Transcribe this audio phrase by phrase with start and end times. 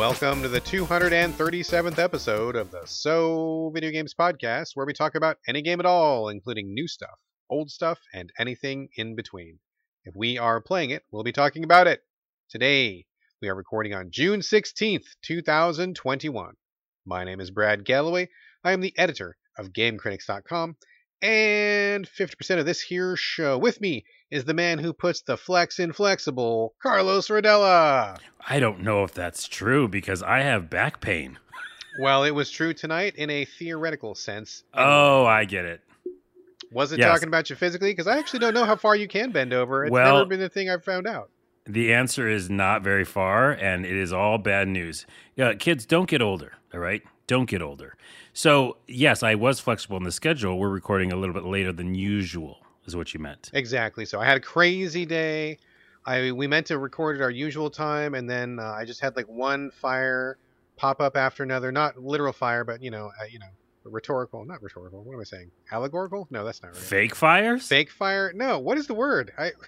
[0.00, 5.36] Welcome to the 237th episode of the So Video Games Podcast, where we talk about
[5.46, 7.18] any game at all, including new stuff,
[7.50, 9.58] old stuff, and anything in between.
[10.06, 12.00] If we are playing it, we'll be talking about it.
[12.48, 13.04] Today,
[13.42, 16.54] we are recording on June 16th, 2021.
[17.04, 18.28] My name is Brad Gallaway.
[18.64, 20.76] I am the editor of GameCritics.com,
[21.20, 25.78] and 50% of this here show with me is the man who puts the flex
[25.78, 28.18] in flexible, Carlos Rodella.
[28.48, 31.38] I don't know if that's true because I have back pain.
[32.00, 34.64] Well, it was true tonight in a theoretical sense.
[34.74, 35.80] Oh, I get it.
[36.72, 37.08] Was it Yes.
[37.10, 37.90] talking about you physically?
[37.90, 39.84] Because I actually don't know how far you can bend over.
[39.84, 41.30] It's Well- never been the thing I've found out.
[41.66, 45.04] The answer is not very far, and it is all bad news.
[45.36, 47.02] Yeah, kids, don't get older, all right?
[47.26, 47.96] Don't get older.
[48.32, 50.58] So, yes, I was flexible in the schedule.
[50.58, 53.50] We're recording a little bit later than usual, is what you meant.
[53.54, 54.04] Exactly.
[54.04, 55.58] So I had a crazy day.
[56.06, 59.16] I we meant to record at our usual time, and then uh, I just had
[59.16, 60.38] like one fire
[60.76, 61.70] pop up after another.
[61.70, 63.46] Not literal fire, but you know, uh, you know,
[63.84, 64.44] rhetorical.
[64.44, 65.02] Not rhetorical.
[65.04, 65.50] What am I saying?
[65.70, 66.26] Allegorical?
[66.30, 66.76] No, that's not right.
[66.76, 67.66] Fake fires?
[67.68, 68.32] Fake fire?
[68.34, 68.58] No.
[68.58, 69.32] What is the word?
[69.38, 69.52] I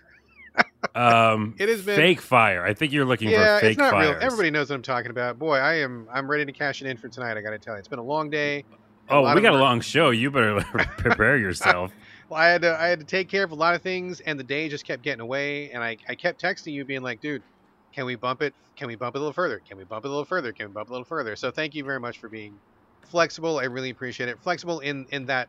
[0.94, 2.64] Um, It has been- fake fire.
[2.64, 4.16] I think you're looking yeah, for fake it's not fires.
[4.16, 4.22] real.
[4.24, 5.38] Everybody knows what I'm talking about.
[5.38, 6.08] Boy, I am.
[6.12, 7.36] I'm ready to cash it in for tonight.
[7.36, 8.64] I got to tell you, it's been a long day.
[9.08, 10.10] Oh, we got a long show.
[10.10, 10.60] You better
[10.98, 11.92] prepare yourself.
[12.34, 14.44] I had to I had to take care of a lot of things, and the
[14.44, 15.70] day just kept getting away.
[15.70, 17.42] And I, I kept texting you, being like, "Dude,
[17.94, 18.55] can we bump it?
[18.77, 19.61] Can we bump it a little further?
[19.66, 20.52] Can we bump it a little further?
[20.52, 22.55] Can we bump it a little further?" So thank you very much for being
[23.02, 23.58] flexible.
[23.58, 24.39] I really appreciate it.
[24.42, 25.48] Flexible in in that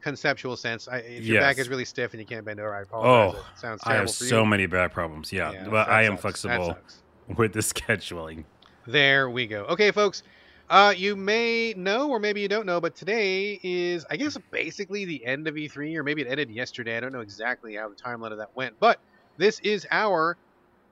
[0.00, 0.88] conceptual sense.
[0.88, 3.34] I, if your back is really stiff and you can't bend over, I apologize.
[3.36, 5.32] Oh, it sounds I have so many back problems.
[5.32, 6.42] Yeah, Yeah, but I am sucks.
[6.42, 6.76] Flexible
[7.36, 8.44] with the scheduling.
[8.86, 9.64] There we go.
[9.64, 10.22] Okay, folks.
[10.70, 15.04] Uh, you may know, or maybe you don't know, but today is, I guess, basically
[15.04, 16.96] the end of E3, or maybe it ended yesterday.
[16.96, 19.00] I don't know exactly how the timeline of that went, but
[19.36, 20.36] this is our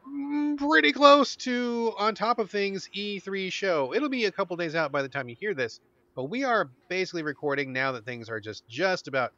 [0.09, 3.95] mm, pretty close to on top of things E3 show.
[3.95, 5.79] It'll be a couple days out by the time you hear this,
[6.17, 9.33] but we are basically recording now that things are just just about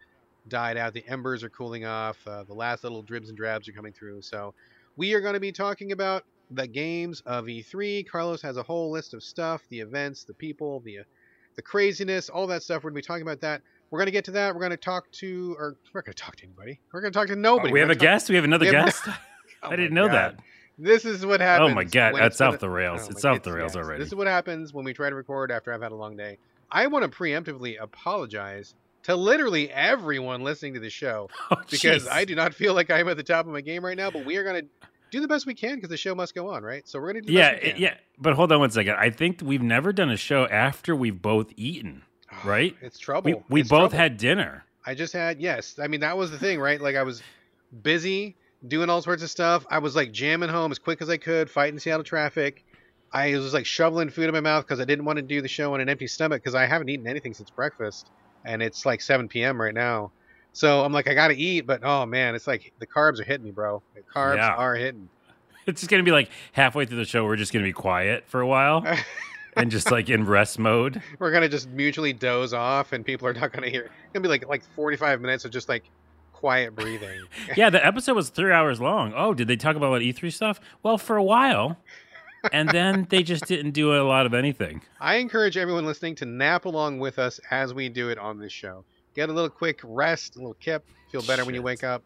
[0.49, 0.95] died out.
[0.95, 2.17] The embers are cooling off.
[2.27, 4.23] Uh, the last little dribs and drabs are coming through.
[4.23, 4.55] So
[4.97, 8.07] we are going to be talking about the games of E3.
[8.09, 11.03] Carlos has a whole list of stuff, the events, the people, the uh,
[11.57, 12.85] the craziness, all that stuff.
[12.85, 13.63] We're going to be talking about that.
[13.91, 14.55] We're going to get to that.
[14.55, 16.79] We're going to talk to, or we're not going to talk to anybody.
[16.93, 17.71] We're going to talk to nobody.
[17.71, 18.29] Oh, we have a talk- guest.
[18.29, 19.03] We have another we have- guest.
[19.63, 20.15] Oh I didn't know God.
[20.39, 20.41] that.
[20.79, 21.73] This is what happens.
[21.73, 23.03] Oh my God, that's off the rails.
[23.05, 23.85] oh It's off the rails yes.
[23.85, 23.99] already.
[23.99, 26.39] This is what happens when we try to record after I've had a long day.
[26.73, 32.09] I want to preemptively apologize to literally everyone listening to the show Oh, because jeez.
[32.11, 34.11] I do not feel like I'm at the top of my game right now.
[34.11, 36.51] But we are going to do the best we can because the show must go
[36.51, 36.87] on, right?
[36.89, 37.83] So we're to do the Yeah, best we it- can.
[37.83, 37.95] yeah.
[38.19, 38.95] But hold on one second.
[38.99, 42.03] I think we've never done a show after we've both eaten.
[42.33, 42.77] Ah, right?
[42.83, 43.31] It's trouble.
[43.31, 43.97] We we It's both trouble.
[43.99, 44.65] had dinner.
[44.87, 45.79] I just had yes.
[45.83, 46.81] I mean that was the thing, right?
[46.81, 47.23] Like I was
[47.83, 49.67] busy doing all sorts of stuff.
[49.71, 52.65] I was like jamming home as quick as I could, fighting Seattle traffic.
[53.13, 55.49] I was like shoveling food in my mouth because I didn't want to do the
[55.49, 58.09] show on an empty stomach because I haven't eaten anything since breakfast,
[58.45, 59.61] and it's like 7 p.m.
[59.61, 60.13] right now.
[60.53, 63.45] So I'm like, I gotta eat, but oh man, it's like the carbs are hitting
[63.45, 63.83] me, bro.
[63.95, 64.55] The carbs Yeah.
[64.55, 65.09] are hitting.
[65.67, 68.41] It's just gonna be like halfway through the show, we're just gonna be quiet for
[68.41, 68.85] a while
[69.57, 71.01] and just like in rest mode.
[71.19, 73.83] We're gonna just mutually doze off, and people are not gonna hear.
[73.85, 75.85] It's gonna be like like 45 minutes of just like
[76.33, 77.21] quiet breathing.
[77.57, 79.13] Yeah, the episode was three hours long.
[79.15, 80.59] Oh, did they talk about what E3 stuff?
[80.83, 81.77] Well, for a while.
[82.53, 84.81] And then they just didn't do a lot of anything.
[84.99, 88.51] I encourage everyone listening to nap along with us as we do it on this
[88.53, 88.85] show.
[89.21, 90.83] Get a little quick rest, a little kip,
[91.13, 92.03] feel better when you wake up.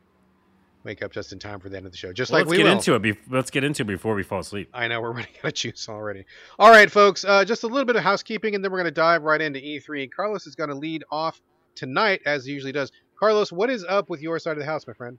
[0.83, 2.51] Wake up just in time for the end of the show, just Well, like let's
[2.51, 2.73] we get will.
[2.73, 3.03] into it.
[3.03, 4.69] Be- let's get into it before we fall asleep.
[4.75, 6.25] I know we're running out of juice already.
[6.59, 8.91] All right, folks, uh, just a little bit of housekeeping, and then we're going to
[8.91, 10.11] dive right into E3.
[10.11, 11.41] Carlos is going to lead off
[11.77, 12.91] tonight, as he usually does.
[13.17, 15.17] Carlos, what is up with your side of the house, my friend?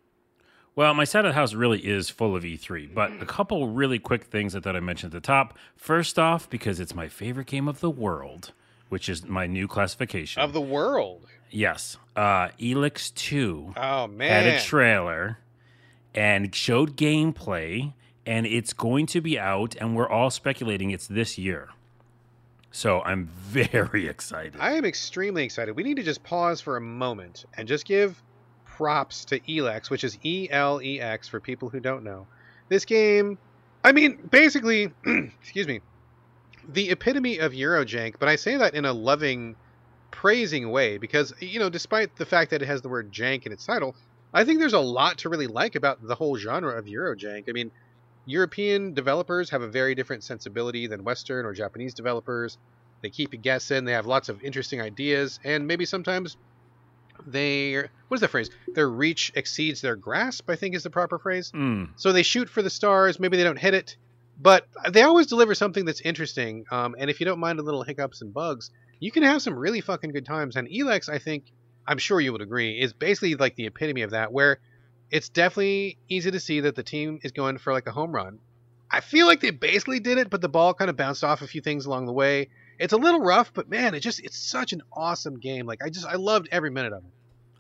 [0.76, 4.00] Well, my side of the house really is full of E3, but a couple really
[4.00, 5.58] quick things I thought I mentioned at the top.
[5.78, 8.52] First off, because it's my favorite game of the world,
[8.90, 10.42] which is my new classification.
[10.42, 11.28] Of the world.
[11.56, 15.40] Yes, uh, Elex Two Oh had man, had a trailer
[16.14, 17.94] and showed gameplay,
[18.26, 21.70] and it's going to be out, and we're all speculating it's this year.
[22.72, 24.56] So I'm very excited.
[24.60, 25.78] I am extremely excited.
[25.78, 28.22] We need to just pause for a moment and just give
[28.66, 32.28] props to Elex, which is E L E X for people who don't know.
[32.68, 33.38] This game,
[33.82, 35.80] I mean, basically, excuse me,
[36.68, 39.56] the epitome of Eurojank, but I say that in a loving,
[40.16, 43.52] praising way because, you know, despite the fact that it has the word jank in
[43.52, 43.96] its title,
[44.34, 47.44] I think there's a lot to really like about the whole genre of Eurojank.
[47.50, 47.72] I mean,
[48.26, 52.58] European developers have a very different sensibility than Western or Japanese developers.
[53.02, 53.86] They keep you guessing.
[53.86, 56.38] They have lots of interesting ideas, and maybe sometimes
[57.28, 57.76] they
[58.08, 58.50] what is the phrase?
[58.74, 60.50] Their reach exceeds their grasp.
[60.50, 61.52] I think is the proper phrase.
[61.54, 63.20] Mm, So they shoot for the stars.
[63.20, 63.96] Maybe they don't hit it,
[64.40, 66.66] but they always deliver something that's interesting.
[66.72, 69.56] Um, and if you don't mind a little hiccups and bugs, you can have some
[69.56, 70.56] really fucking good times.
[70.56, 71.46] And Elex, I think,
[71.88, 74.60] I'm sure you would agree, is basically like the epitome of that, where
[75.12, 78.40] it's definitely easy to see that the team is going for like a home run.
[78.90, 81.48] I feel like they basically did it, but the ball kind of bounced off a
[81.48, 82.50] few things along the way.
[82.80, 85.66] It's a little rough, but man, it just it's such an awesome game.
[85.66, 87.12] Like I just I loved every minute of it.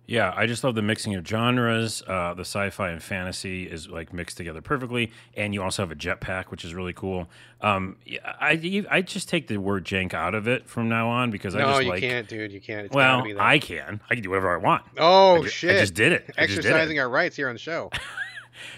[0.07, 2.03] Yeah, I just love the mixing of genres.
[2.07, 5.95] Uh, the sci-fi and fantasy is like mixed together perfectly, and you also have a
[5.95, 7.27] jetpack, which is really cool.
[7.61, 7.97] Um,
[8.39, 11.59] I I just take the word jank out of it from now on because I
[11.59, 12.01] no, just you like.
[12.01, 12.51] can't, dude.
[12.51, 12.85] You can't.
[12.85, 13.23] It's well.
[13.39, 13.99] I can.
[14.09, 14.83] I can do whatever I want.
[14.97, 15.75] Oh I ju- shit!
[15.75, 16.25] I just did it.
[16.37, 16.69] I just did it.
[16.69, 17.89] Exercising our rights here on the show.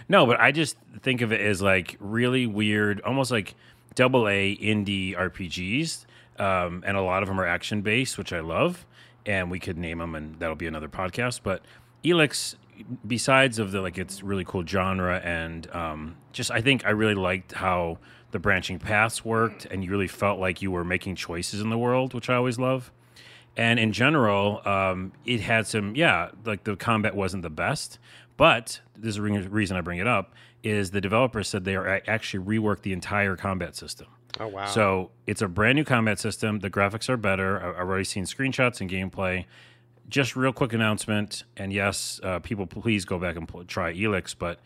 [0.10, 3.56] No, but I just think of it as like really weird, almost like
[3.96, 6.06] double A indie RPGs,
[6.40, 8.86] um, and a lot of them are action based, which I love.
[9.28, 11.42] And we could name them, and that'll be another podcast.
[11.44, 11.62] But
[12.04, 12.56] Elex,
[13.06, 17.14] besides of the like, it's really cool genre, and um, just I think I really
[17.14, 18.00] liked how
[18.32, 21.78] the branching paths worked, and you really felt like you were making choices in the
[21.78, 22.92] world, which I always love.
[23.56, 27.98] And in general, um, it had some, yeah, like the combat wasn't the best,
[28.38, 30.34] but this is the reason I bring it up
[30.64, 34.08] is the developers said they are actually reworked the entire combat system.
[34.40, 34.66] Oh wow!
[34.68, 36.60] So it's a brand new combat system.
[36.60, 37.60] The graphics are better.
[37.60, 39.46] I've already seen screenshots and gameplay.
[40.10, 44.36] Just real quick announcement, and yes, uh, people, please go back and pl- try Elex.
[44.38, 44.60] But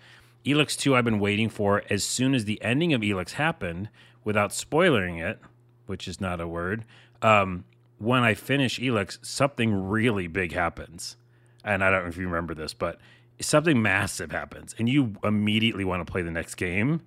[0.45, 1.83] Elex Two, I've been waiting for.
[1.89, 3.89] As soon as the ending of Elex happened,
[4.23, 5.39] without spoiling it,
[5.85, 6.85] which is not a word,
[7.21, 7.65] um,
[7.97, 11.17] when I finish Elex, something really big happens,
[11.63, 12.99] and I don't know if you remember this, but
[13.39, 17.01] something massive happens, and you immediately want to play the next game.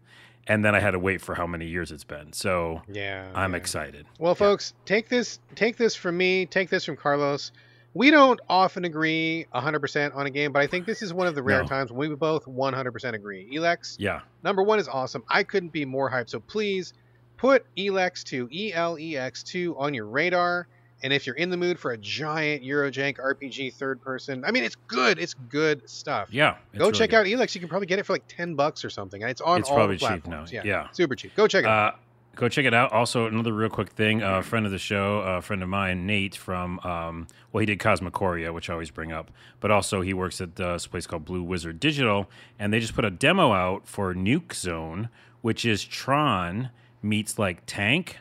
[0.46, 2.32] And then I had to wait for how many years it's been.
[2.32, 3.56] So yeah, I'm yeah.
[3.58, 4.06] excited.
[4.18, 7.50] Well, folks, take this take this from me, take this from Carlos.
[7.96, 11.36] We don't often agree 100% on a game, but I think this is one of
[11.36, 11.68] the rare No.
[11.68, 13.48] times when we both 100% agree.
[13.54, 14.22] Elex, Yeah.
[14.42, 15.22] number one is awesome.
[15.28, 16.28] I couldn't be more hyped.
[16.28, 16.92] So please
[17.36, 20.66] put Elex 2, E L E X 2 on your radar.
[21.04, 24.64] And if you're in the mood for a giant Eurojank RPG third person, I mean,
[24.64, 25.18] it's good.
[25.18, 26.28] It's good stuff.
[26.32, 26.56] Yeah.
[26.76, 27.16] Go really check good.
[27.16, 27.54] out Elex.
[27.54, 29.22] You can probably get it for like 10 bucks or something.
[29.22, 30.50] And it's on It's all probably the cheap platforms.
[30.50, 30.62] now.
[30.64, 30.82] Yeah.
[30.84, 30.88] Yeah.
[30.92, 31.36] Super cheap.
[31.36, 31.94] Go check it out.
[31.94, 31.96] Uh,
[32.36, 32.90] go check it out.
[32.92, 36.36] Also, another real quick thing: a friend of the show, a friend of mine, Nate
[36.36, 39.30] from um, well, he did Cosmochoria, which I always bring up,
[39.60, 42.94] but also he works at uh, this place called Blue Wizard Digital, and they just
[42.94, 45.10] put a demo out for Nuke Zone,
[45.42, 46.70] which is Tron
[47.02, 48.18] meets like Tank,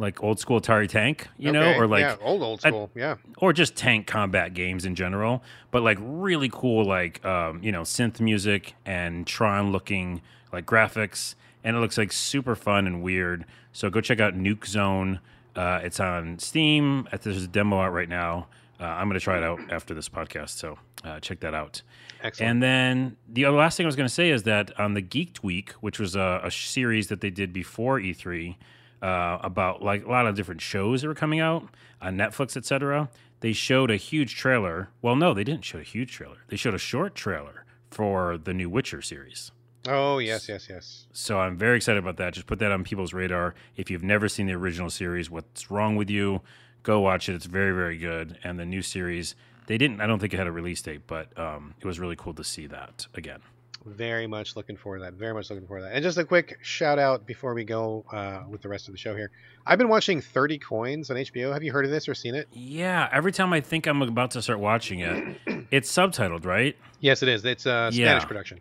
[0.00, 2.90] like old school Atari Tank, you know, or like yeah, old, old school.
[2.94, 3.16] yeah.
[3.36, 7.82] or just tank combat games in general, but like really cool, like um, you know,
[7.82, 13.44] synth music and Tron looking like graphics, and it looks like super fun and weird.
[13.72, 15.20] So go check out Nuke Zone.
[15.54, 17.06] Uh, it's on Steam.
[17.22, 18.48] There's a demo out right now.
[18.80, 21.82] Uh, I'm going to try it out after this podcast, so uh, check that out.
[22.22, 22.50] Excellent.
[22.50, 25.02] And then the other last thing I was going to say is that on the
[25.02, 28.56] Geeked Week, which was a, a series that they did before E3
[29.02, 31.68] uh, about like a lot of different shows that were coming out
[32.00, 33.08] on Netflix, etc.,
[33.40, 34.90] they showed a huge trailer.
[35.00, 36.38] Well, no, they didn't show a huge trailer.
[36.48, 39.50] They showed a short trailer for the new Witcher series.
[39.88, 41.06] oh, yes, yes, yes.
[41.12, 42.34] So I'm very excited about that.
[42.34, 43.54] Just put that on people's radar.
[43.76, 46.42] If you've never seen the original series, what's wrong with you?
[46.82, 47.34] Go watch it.
[47.34, 48.38] It's very, very good.
[48.44, 49.34] And the new series,
[49.66, 50.00] they didn't.
[50.02, 52.44] I don't think it had a release date, but um, it was really cool to
[52.44, 53.40] see that again.
[53.86, 55.14] Very much looking forward to that.
[55.14, 55.94] Very much looking forward to that.
[55.94, 58.98] And just a quick shout out before we go uh, with the rest of the
[58.98, 59.30] show here.
[59.66, 61.52] I've been watching 30 Coins on HBO.
[61.52, 62.46] Have you heard of this or seen it?
[62.52, 63.08] Yeah.
[63.10, 65.36] Every time I think I'm about to start watching it,
[65.70, 66.76] it's subtitled, right?
[67.00, 67.42] Yes, it is.
[67.44, 68.24] It's a Spanish Yeah.
[68.26, 68.60] production.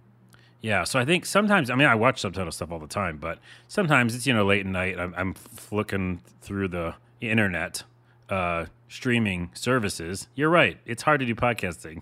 [0.62, 3.40] Yeah, so I think sometimes I mean I watch subtitle stuff all the time, but
[3.70, 5.00] sometimes it's you know late at night.
[5.00, 7.84] I'm, I'm flicking through the internet,
[8.28, 10.28] uh, streaming services.
[10.36, 12.02] You're right; it's hard to do podcasting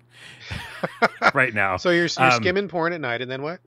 [1.33, 1.77] right now.
[1.77, 3.59] So you're, you're Um, skimming porn at night, and then what?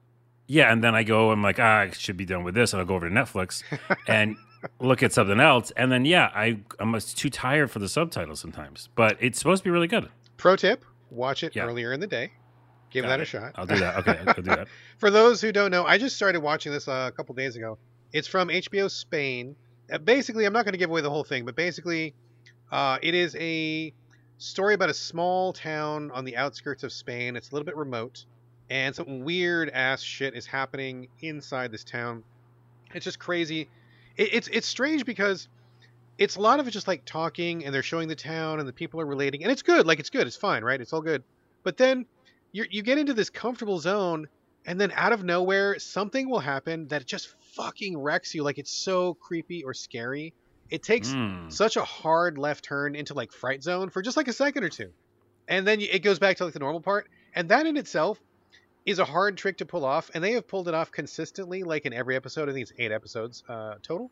[0.47, 1.31] yeah, and then I go.
[1.31, 3.63] I'm like, ah, I should be done with this, and I'll go over to Netflix
[4.09, 4.37] and
[4.81, 8.89] look at something else, and then yeah, I I'm too tired for the subtitles sometimes,
[8.97, 10.09] but it's supposed to be really good.
[10.37, 11.65] Pro tip watch it Yeah.
[11.67, 12.33] earlier in the day.
[12.91, 13.53] Give Got that a shot.
[13.55, 13.97] I'll do that.
[13.99, 14.67] Okay, I'll do that.
[14.99, 17.79] For those who don't know, I just started watching this uh, a couple days ago.
[18.13, 19.55] It's from HBO Spain.
[19.93, 22.15] Uh, basically, I'm not going to give away the whole thing, but basically,
[22.71, 23.93] uh, it is a
[24.39, 27.37] story about a small town on the outskirts of Spain.
[27.37, 28.25] It's a little bit remote,
[28.69, 32.25] and some weird ass shit is happening inside this town.
[32.95, 33.69] It's just crazy.
[34.17, 35.49] It, it's it's strange because
[36.19, 38.73] it's a lot of it just like talking, and they're showing the town, and the
[38.73, 39.87] people are relating, and it's good.
[39.87, 40.27] Like it's good.
[40.27, 40.81] It's fine, right?
[40.81, 41.23] It's all good.
[41.63, 42.07] But then
[42.53, 44.29] you you get into this comfortable zone
[44.67, 48.73] and then out of nowhere something will happen that just fucking wrecks you like it's
[48.73, 50.35] so creepy or scary
[50.71, 51.53] it takes Mm.
[51.53, 54.69] such a hard left turn into like fright zone for just like a second or
[54.69, 54.91] two
[55.49, 58.21] and then it goes back to like the normal part and that in itself
[58.87, 61.85] is a hard trick to pull off, and they have pulled it off consistently, like
[61.85, 62.49] in every episode.
[62.49, 64.11] I think it's eight episodes uh, total.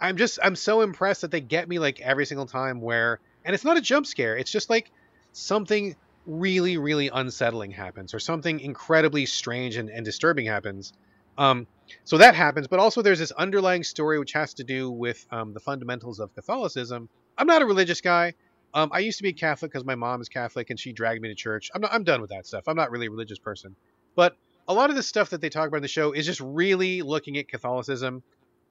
[0.00, 3.54] I'm just I'm so impressed that they get me like every single time where, and
[3.54, 4.34] it's not a jump scare.
[4.36, 4.90] It's just like
[5.32, 5.96] something
[6.26, 10.94] really really unsettling happens or something incredibly strange and, and disturbing happens.
[11.38, 11.66] Um,
[12.04, 15.52] so that happens, but also there's this underlying story which has to do with um,
[15.52, 17.08] the fundamentals of Catholicism.
[17.38, 18.34] I'm not a religious guy.
[18.74, 21.28] Um, I used to be Catholic because my mom is Catholic and she dragged me
[21.28, 21.70] to church.
[21.74, 22.64] I'm not, I'm done with that stuff.
[22.66, 23.76] I'm not really a religious person,
[24.14, 24.36] but
[24.68, 27.02] a lot of the stuff that they talk about in the show is just really
[27.02, 28.22] looking at Catholicism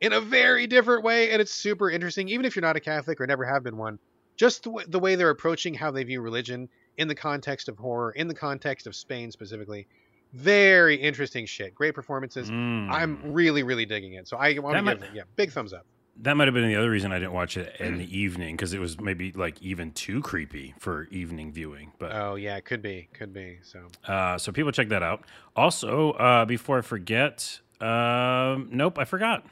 [0.02, 2.28] in a very different way, and it's super interesting.
[2.30, 3.98] Even if you're not a Catholic or never have been one,
[4.36, 6.68] just the, w- the way they're approaching how they view religion
[6.98, 9.88] in the context of horror, in the context of Spain specifically,
[10.36, 11.74] very interesting shit.
[11.74, 12.50] Great performances.
[12.52, 12.92] Mm.
[12.92, 14.28] I'm really, really digging it.
[14.28, 15.86] So I want to give it, yeah, big thumbs up.
[16.22, 18.74] That might have been the other reason I didn't watch it in the evening because
[18.74, 21.92] it was maybe like even too creepy for evening viewing.
[22.00, 23.60] But Oh yeah, could be, could be.
[23.64, 25.24] So uh, so people check that out.
[25.56, 29.46] Also, uh, before I forget, um, nope, I forgot.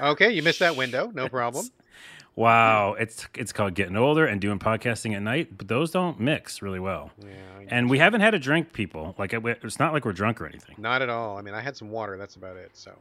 [0.00, 1.10] okay, you missed that window.
[1.14, 1.66] No problem.
[2.38, 6.62] Wow, it's it's called getting older and doing podcasting at night, but those don't mix
[6.62, 7.10] really well.
[7.20, 7.32] Yeah,
[7.66, 9.16] And we haven't had a drink, people.
[9.18, 10.76] Like it's not like we're drunk or anything.
[10.78, 11.36] Not at all.
[11.36, 12.16] I mean, I had some water.
[12.16, 12.70] That's about it.
[12.74, 12.92] So,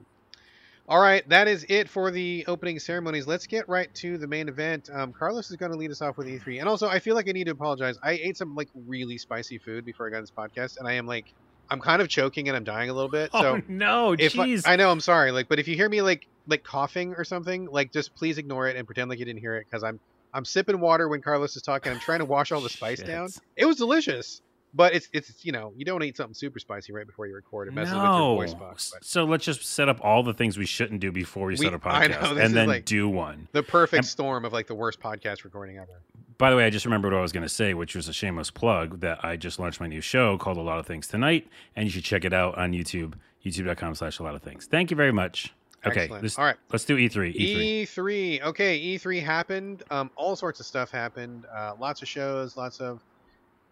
[0.90, 3.28] all right, that is it for the opening ceremonies.
[3.28, 4.90] Let's get right to the main event.
[4.92, 7.30] Um, Carlos is going to lead us off with E3, and also I feel like
[7.30, 8.00] I need to apologize.
[8.02, 11.06] I ate some like really spicy food before I got this podcast, and I am
[11.06, 11.32] like,
[11.70, 13.30] I'm kind of choking and I'm dying a little bit.
[13.38, 13.56] Oh, so.
[13.58, 14.64] oh no, If I, jeez.
[14.66, 15.32] I know, I'm sorry.
[15.32, 18.68] Like, but if you hear me like like coughing or something, like just please ignore
[18.68, 20.00] it and pretend like you didn't hear it because I'm
[20.34, 21.92] I'm sipping water when Carlos is talking.
[21.92, 23.30] I'm trying to wash all the spice down.
[23.56, 24.42] It was delicious,
[24.78, 27.68] but it's it's you know you don't eat something super spicy right before you record.
[27.68, 28.36] It messes with your no.
[28.36, 28.92] voice box.
[28.94, 31.58] But So let's just set up all the things we shouldn't do before we, We-
[31.58, 31.78] start a
[32.10, 33.50] know, podcast, is and then like- do one.
[33.52, 36.00] the perfect I'm- storm of like the worst podcast recording ever.
[36.38, 38.14] By the way, I just remembered what I was going to say, which was a
[38.14, 41.48] shameless plug that I just launched my new show called A Lot of Things Tonight,
[41.76, 44.68] and you should check it out on YouTube, youtube.com slash a lot of things.
[44.68, 45.52] Thank you very much.
[45.86, 46.56] Okay, All right.
[46.72, 47.36] let's do E E3.
[47.36, 47.84] E3.
[47.84, 48.42] E3.
[48.44, 49.84] Okay, E3 happened.
[49.90, 51.46] Um, all sorts of stuff happened.
[51.52, 53.02] Uh, lots of shows, lots of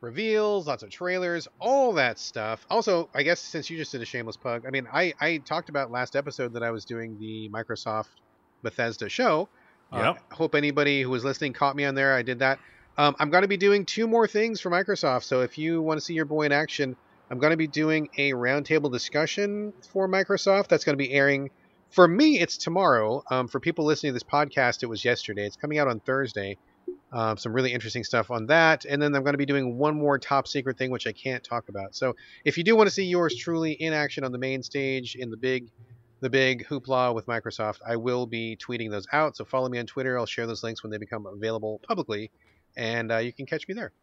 [0.06, 2.66] reveals, lots of trailers, all that stuff.
[2.70, 5.70] Also, I guess since you just did a shameless plug, I mean, I, I talked
[5.70, 8.10] about last episode that I was doing the Microsoft
[8.62, 9.50] Bethesda show.
[9.92, 12.14] Uh, hope anybody who was listening caught me on there.
[12.14, 12.60] I did that.
[12.98, 15.24] Um, I'm going to be doing two more things for Microsoft.
[15.24, 16.96] So if you want to see your boy in action,
[17.30, 20.68] I'm going to be doing a roundtable discussion for Microsoft.
[20.68, 21.50] That's going to be airing
[21.92, 22.40] for me.
[22.40, 23.24] It's tomorrow.
[23.30, 25.46] Um, for people listening to this podcast, it was yesterday.
[25.46, 26.58] It's coming out on Thursday.
[27.16, 29.96] Um, some really interesting stuff on that, and then I'm going to be doing one
[29.96, 31.96] more top secret thing, which I can't talk about.
[31.96, 35.16] So if you do want to see yours truly in action on the main stage
[35.16, 35.70] in the big,
[36.20, 39.38] the big hoopla with Microsoft, I will be tweeting those out.
[39.38, 40.20] So follow me on Twitter.
[40.20, 42.32] I'll share those links when they become available publicly,
[42.76, 43.94] and uh, you can catch me there.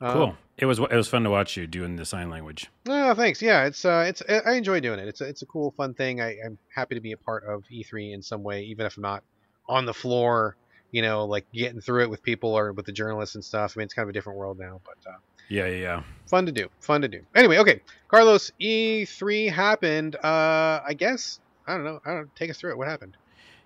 [0.00, 0.36] Um, Cool.
[0.58, 2.68] It was it was fun to watch you doing the sign language.
[2.88, 3.40] Oh, thanks.
[3.40, 5.06] Yeah, it's uh, it's I enjoy doing it.
[5.06, 6.20] It's a, it's a cool, fun thing.
[6.20, 9.04] I, I'm happy to be a part of E3 in some way, even if I'm
[9.04, 9.22] not
[9.68, 10.56] on the floor.
[10.92, 13.74] You know, like getting through it with people or with the journalists and stuff.
[13.76, 15.16] I mean, it's kind of a different world now, but uh,
[15.48, 16.02] Yeah, yeah, yeah.
[16.26, 16.68] fun to do.
[16.80, 17.20] Fun to do.
[17.34, 20.16] Anyway, okay, Carlos, E3 happened.
[20.16, 22.00] Uh, I guess I don't know.
[22.04, 22.78] I don't take us through it.
[22.78, 23.16] What happened?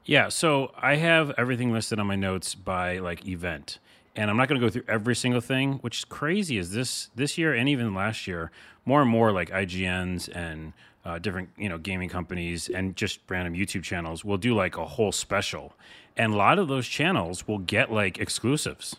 [0.05, 3.79] Yeah, so I have everything listed on my notes by like event.
[4.17, 7.11] And I'm not going to go through every single thing, which is crazy is this
[7.15, 8.51] this year and even last year,
[8.85, 10.73] more and more like IGNs and
[11.05, 14.85] uh, different, you know, gaming companies and just random YouTube channels will do like a
[14.85, 15.75] whole special.
[16.17, 18.97] And a lot of those channels will get like exclusives.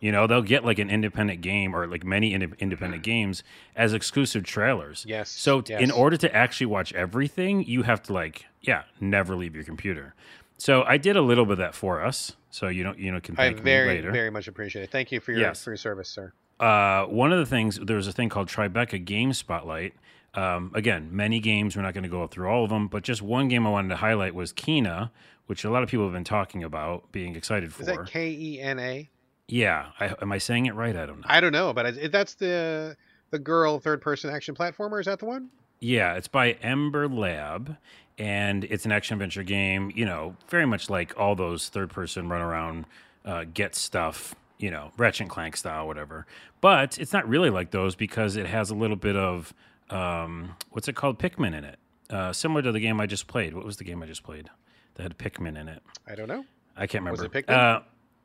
[0.00, 3.44] You know, they'll get like an independent game or like many inde- independent games
[3.76, 5.04] as exclusive trailers.
[5.06, 9.36] Yes, So t- in order to actually watch everything, you have to like, yeah, never
[9.36, 10.14] leave your computer.
[10.58, 12.32] So I did a little bit of that for us.
[12.50, 14.10] So you don't, you know, can I thank me very, later.
[14.10, 14.90] very much appreciate it.
[14.90, 15.62] Thank you for your Yes.
[15.62, 16.32] for your service, sir.
[16.58, 19.94] Uh, one of the things there was a thing called Tribeca Game Spotlight.
[20.34, 21.76] Um, again, many games.
[21.76, 23.88] We're not going to go through all of them, but just one game I wanted
[23.90, 25.10] to highlight was Kena,
[25.46, 27.82] which a lot of people have been talking about, being excited for.
[27.82, 29.08] Is that K E N A?
[29.52, 30.96] yeah, I, am I saying it right?
[30.96, 31.26] I don't know.
[31.28, 32.96] I don't know, but I, that's the
[33.30, 34.98] the girl third person action platformer.
[34.98, 35.50] Is that the one?
[35.78, 37.76] Yeah, it's by Ember Lab,
[38.16, 39.92] and it's an action adventure game.
[39.94, 42.86] You know, very much like all those third person run around,
[43.26, 44.34] uh, get stuff.
[44.58, 46.24] You know, Ratchet and Clank style, whatever.
[46.62, 49.52] But it's not really like those because it has a little bit of
[49.90, 51.78] um, what's it called, Pikmin in it.
[52.08, 53.54] Uh, similar to the game I just played.
[53.54, 54.48] What was the game I just played
[54.94, 55.82] that had Pikmin in it?
[56.06, 56.44] I don't know.
[56.76, 57.22] I can't remember.
[57.22, 57.54] Was it Pikmin?
[57.54, 57.80] Uh,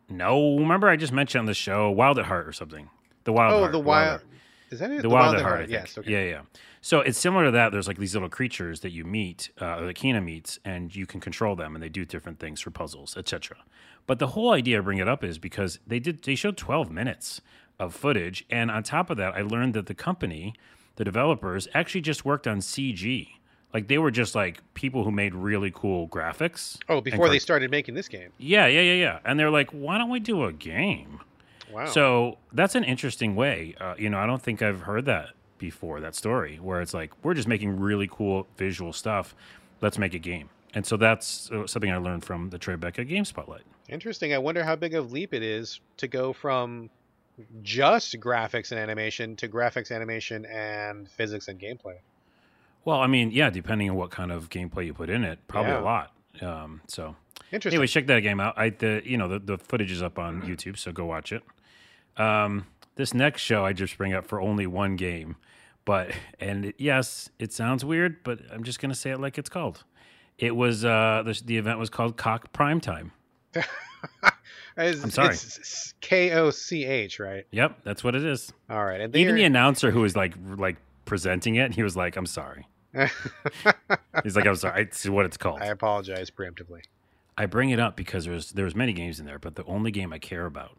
[0.10, 2.90] no, remember I just mentioned on the show Wild at Heart or something.
[3.24, 3.72] The Wild oh, Heart.
[3.74, 4.22] the wild.
[4.70, 5.02] Is that it?
[5.02, 5.70] the Wild, at Heart, Heart.
[5.70, 5.98] Yes.
[5.98, 6.12] Okay.
[6.12, 6.42] Yeah, yeah.
[6.82, 7.72] So it's similar to that.
[7.72, 11.20] There's like these little creatures that you meet, uh, that Kena meets, and you can
[11.20, 13.58] control them, and they do different things for puzzles, etc.
[14.06, 16.92] But the whole idea I bring it up is because they did they showed 12
[16.92, 17.42] minutes
[17.80, 20.54] of footage, and on top of that, I learned that the company
[20.98, 23.30] the developers, actually just worked on CG.
[23.78, 26.80] Like they were just like people who made really cool graphics.
[26.90, 28.32] Oh, before they started making this game.
[28.40, 29.20] Yeah, yeah, yeah, yeah.
[29.24, 31.20] And they're like, why don't we do a game?
[31.72, 31.86] Wow.
[31.86, 33.76] So that's an interesting way.
[33.80, 35.30] Uh, you know, I don't think I've heard that
[35.60, 39.36] before, that story, where it's like, we're just making really cool visual stuff.
[39.80, 40.50] Let's make a game.
[40.74, 43.62] And so that's uh, something I learned from the Tribeca Game Spotlight.
[43.90, 44.34] Interesting.
[44.34, 46.90] I wonder how big of a leap it is to go from
[47.62, 51.98] just graphics and animation to graphics, animation, and physics and gameplay.
[52.88, 55.74] Well, I mean, yeah, depending on what kind of gameplay you put in it, probably
[55.74, 55.82] Yeah.
[55.82, 56.14] a lot.
[56.42, 57.18] Um, so
[57.52, 57.76] Interesting.
[57.78, 58.54] anyway, check that game out.
[58.58, 61.44] I the you know the, the footage is up on YouTube, so go watch it.
[62.16, 62.66] Um,
[62.96, 65.36] this next show I just bring up for only one game,
[65.84, 69.50] but and it, yes, it sounds weird, but I'm just gonna say it like it's
[69.50, 69.84] called.
[70.38, 73.12] It was uh the, the event was called Koch Prime Time.
[74.78, 75.34] It's- I'm sorry.
[75.34, 77.46] It's K O C H, right?
[77.52, 78.54] Yep, that's what it is.
[78.70, 79.02] All right.
[79.02, 82.68] And Even the announcer who was like like presenting it, he was like, "I'm sorry."
[84.24, 85.62] He's like, "I'm sorry." It's what it's called.
[85.62, 86.82] I apologize preemptively.
[87.38, 90.12] I bring it up because there's there's many games in there, but the only game
[90.12, 90.78] I care about,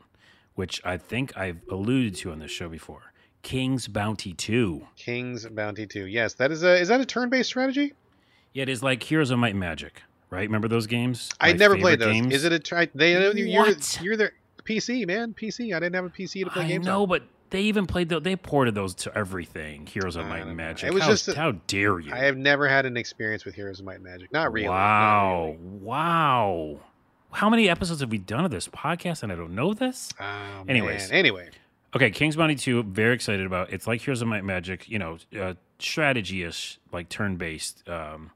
[0.54, 4.86] which I think I've alluded to on this show before, King's Bounty 2.
[4.96, 6.06] King's Bounty 2.
[6.06, 7.94] Yes, that is a is that a turn-based strategy?
[8.52, 10.42] Yeah, it is like Heroes of Might and Magic, right?
[10.48, 11.30] Remember those games?
[11.40, 12.12] I My never played those.
[12.12, 12.34] games?
[12.34, 12.88] Is it a try?
[12.94, 14.00] They you're What?
[14.02, 14.32] you're the
[14.64, 15.34] PC man.
[15.40, 15.74] PC.
[15.74, 16.84] I didn't have a PC to play I games.
[16.86, 17.08] know, on.
[17.08, 19.86] but they even played the, they ported those to everything.
[19.86, 20.56] Heroes of Might and.
[20.56, 20.88] Magic.
[20.88, 22.12] It was how, just a- how dare you?
[22.12, 24.32] I have never had an experience with Heroes of Might and Magic.
[24.32, 24.66] Not really.
[24.66, 25.58] Not wow, really.
[25.80, 26.80] wow.
[27.30, 30.10] How many episodes have we done of this podcast and I don't know this?
[30.18, 31.10] Oh, Anyways.
[31.10, 31.18] man.
[31.18, 31.48] anyway,
[31.94, 33.72] Okay, King's Bounty 2, very excited about.
[33.72, 37.88] It's like Heroes of Might and Magic, you know, uh, strategy-ish, like turn-based.
[37.88, 38.30] Um,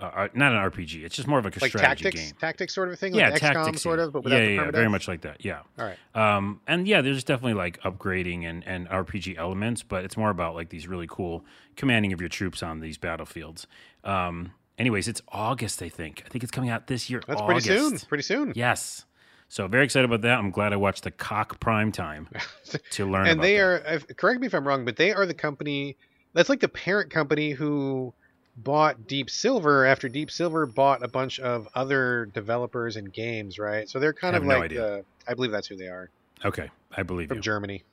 [0.00, 1.04] uh, uh, not an RPG.
[1.04, 2.34] It's just more of like a like strategy tactics, game.
[2.40, 3.14] tactics sort of thing.
[3.14, 3.82] yeah, like XCOM tactics.
[3.82, 5.44] sort of, but without yeah, the yeah, very much like that.
[5.44, 5.60] Yeah.
[5.78, 5.96] All right.
[6.36, 10.54] Um, and yeah, there's definitely like upgrading and, and RPG elements, but it's more about
[10.54, 11.44] like these really cool
[11.76, 13.66] commanding of your troops on these battlefields.
[14.04, 16.22] Um, anyways, it's August, I think.
[16.24, 17.22] I think it's coming out this year.
[17.26, 17.66] That's August.
[17.66, 17.98] pretty soon.
[18.08, 18.52] Pretty soon.
[18.54, 19.04] Yes.
[19.48, 20.38] So very excited about that.
[20.38, 22.28] I'm glad I watched the Koch Prime Time
[22.92, 23.26] to learn.
[23.26, 23.60] and they that.
[23.60, 25.96] are correct me if i'm wrong but they are the company
[26.34, 28.14] that's like the parent company who
[28.56, 33.88] bought deep silver after deep silver bought a bunch of other developers and games right
[33.88, 34.80] so they're kind I of no like idea.
[34.80, 36.10] the, i believe that's who they are
[36.44, 36.70] okay.
[36.92, 37.42] I believe from you.
[37.42, 37.84] germany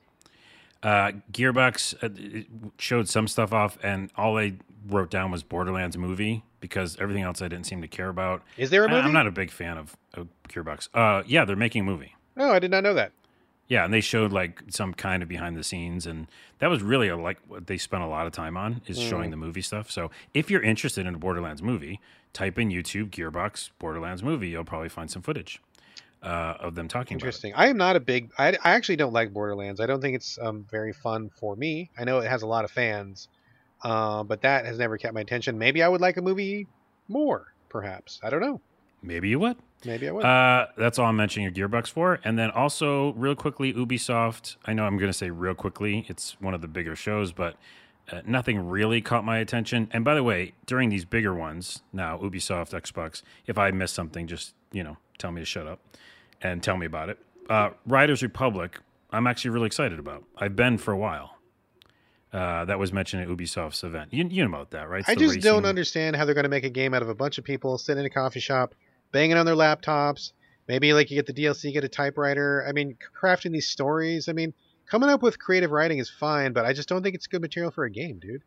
[0.82, 2.44] Uh, Gearbox uh,
[2.78, 4.54] showed some stuff off, and all they
[4.86, 8.42] wrote down was Borderlands movie because everything else I didn't seem to care about.
[8.56, 10.88] is there a movie I'm not a big fan of, of Gearbox.
[10.94, 12.14] Uh, yeah, they're making a movie.
[12.36, 13.10] oh i did not know that
[13.68, 16.26] Yeah, and they showed like some kind of behind the scenes, and
[16.58, 19.08] that was really a, like what they spent a lot of time on is Hmm.
[19.08, 19.90] showing the movie stuff.
[19.90, 22.00] So if you're interested in a Borderlands movie,
[22.32, 24.48] type in YouTube Gearbox Borderlands movie.
[24.48, 25.60] You'll probably find some footage
[26.22, 29.32] uh, of them talking interesting i am not a big I, I actually don't like
[29.32, 32.46] borderlands i don't think it's um, very fun for me i know it has a
[32.46, 33.28] lot of fans
[33.84, 36.66] uh, but that has never kept my attention maybe i would like a movie
[37.06, 38.60] more perhaps i don't know
[39.00, 39.56] Maybe you would.
[39.84, 42.20] Maybe i would Uh, that's all I'm mentioning your Gearbox for.
[42.24, 44.56] And then also, real quickly, Ubisoft.
[44.64, 46.04] I know I'm going to say real quickly.
[46.08, 47.56] It's one of the bigger shows, but
[48.10, 49.88] uh, nothing really caught my attention.
[49.92, 54.26] And by the way, during these bigger ones, now Ubisoft, Xbox, if I miss something,
[54.26, 55.80] just you know, tell me to shut up
[56.42, 57.18] and tell me about it.
[57.48, 58.80] Uh, Riders Republic.
[59.10, 60.24] I'm actually really excited about.
[60.36, 61.36] I've been for a while.
[62.30, 64.12] Uh, that was mentioned at Ubisoft's event.
[64.12, 65.00] You, you know about that, right?
[65.00, 67.14] It's I just don't understand how they're going to make a game out of a
[67.14, 68.74] bunch of people sitting in a coffee shop,
[69.12, 70.32] banging on their laptops.
[70.68, 72.64] Maybe like you get the DLC, get a typewriter.
[72.68, 74.28] I mean, crafting these stories.
[74.28, 74.52] I mean,
[74.90, 77.70] coming up with creative writing is fine, but I just don't think it's good material
[77.70, 78.42] for a game, dude.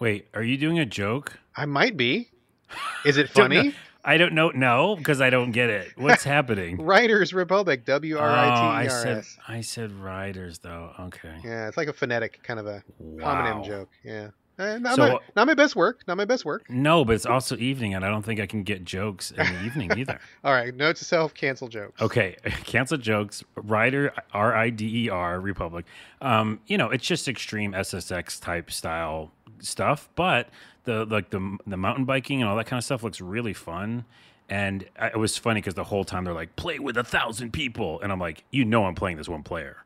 [0.00, 1.38] Wait, are you doing a joke?
[1.56, 2.30] I might be.
[3.04, 3.72] Is it funny?
[4.04, 4.50] I don't know.
[4.50, 5.92] No, because I don't get it.
[5.96, 6.82] What's happening?
[6.82, 9.36] Writers Republic, W R Oh, I T E R said S.
[9.38, 10.90] Oh, I said riders though.
[10.98, 11.36] Okay.
[11.44, 13.24] Yeah, it's like a phonetic kind of a Wow.
[13.34, 13.90] homonym joke.
[14.04, 14.30] Yeah.
[14.58, 16.02] Eh, not, So- my, not my best work.
[16.06, 16.68] Not my best work.
[16.70, 19.64] No, but it's also evening, and I don't think I can get jokes in the
[19.64, 20.20] evening either.
[20.44, 20.74] All right.
[20.74, 22.00] Note to self: cancel jokes.
[22.00, 23.42] Okay, cancel jokes.
[23.56, 25.86] Rider R I D E R Republic.
[26.20, 30.48] Um, you know, it's just extreme SSX type style stuff, but
[30.84, 34.04] the like the the mountain biking and all that kind of stuff looks really fun.
[34.48, 37.52] And I- it was funny because the whole time they're like, "Play with a thousand
[37.52, 39.78] people," and I'm like, "You know, I'm playing this one player.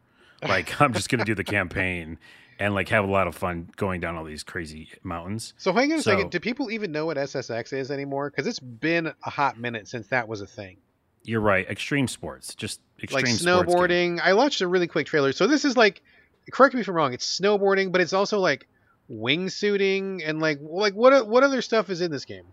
[0.42, 2.18] Like, I'm just gonna do the campaign."
[2.60, 5.54] And like have a lot of fun going down all these crazy mountains.
[5.58, 6.30] So hang on a So- second.
[6.30, 8.30] Do people even know what SSX is anymore?
[8.30, 10.78] Because it's been a hot minute since that was a thing.
[11.24, 11.68] You're right.
[11.68, 14.18] Extreme sports, just extreme like sports snowboarding.
[14.20, 15.32] I watched a really quick trailer.
[15.32, 16.02] So this is like,
[16.50, 17.12] correct me if I'm wrong.
[17.12, 18.66] It's snowboarding, but it's also like
[19.10, 22.44] wingsuiting and like like what what other stuff is in this game?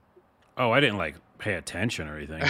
[0.57, 2.43] Oh, I didn't like pay attention or anything.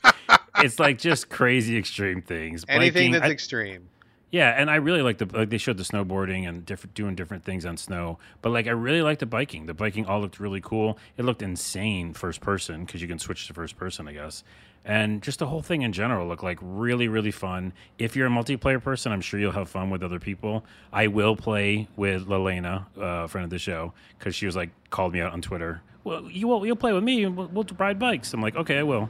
[0.58, 2.64] it's like just crazy extreme things.
[2.68, 3.88] Anything Biking, that's I- extreme.
[4.30, 7.44] Yeah, and I really like the like they showed the snowboarding and different doing different
[7.44, 8.18] things on snow.
[8.42, 9.66] But like I really like the biking.
[9.66, 10.98] The biking all looked really cool.
[11.16, 14.44] It looked insane first person because you can switch to first person, I guess.
[14.84, 17.72] And just the whole thing in general looked like really really fun.
[17.98, 20.64] If you're a multiplayer person, I'm sure you'll have fun with other people.
[20.92, 25.14] I will play with Lelena, uh, friend of the show, because she was like called
[25.14, 25.80] me out on Twitter.
[26.04, 28.34] Well, you will you'll play with me we'll, we'll ride bikes.
[28.34, 29.08] I'm like, okay, I will.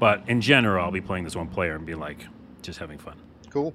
[0.00, 2.26] But in general, I'll be playing this one player and be like
[2.62, 3.16] just having fun.
[3.48, 3.72] Cool.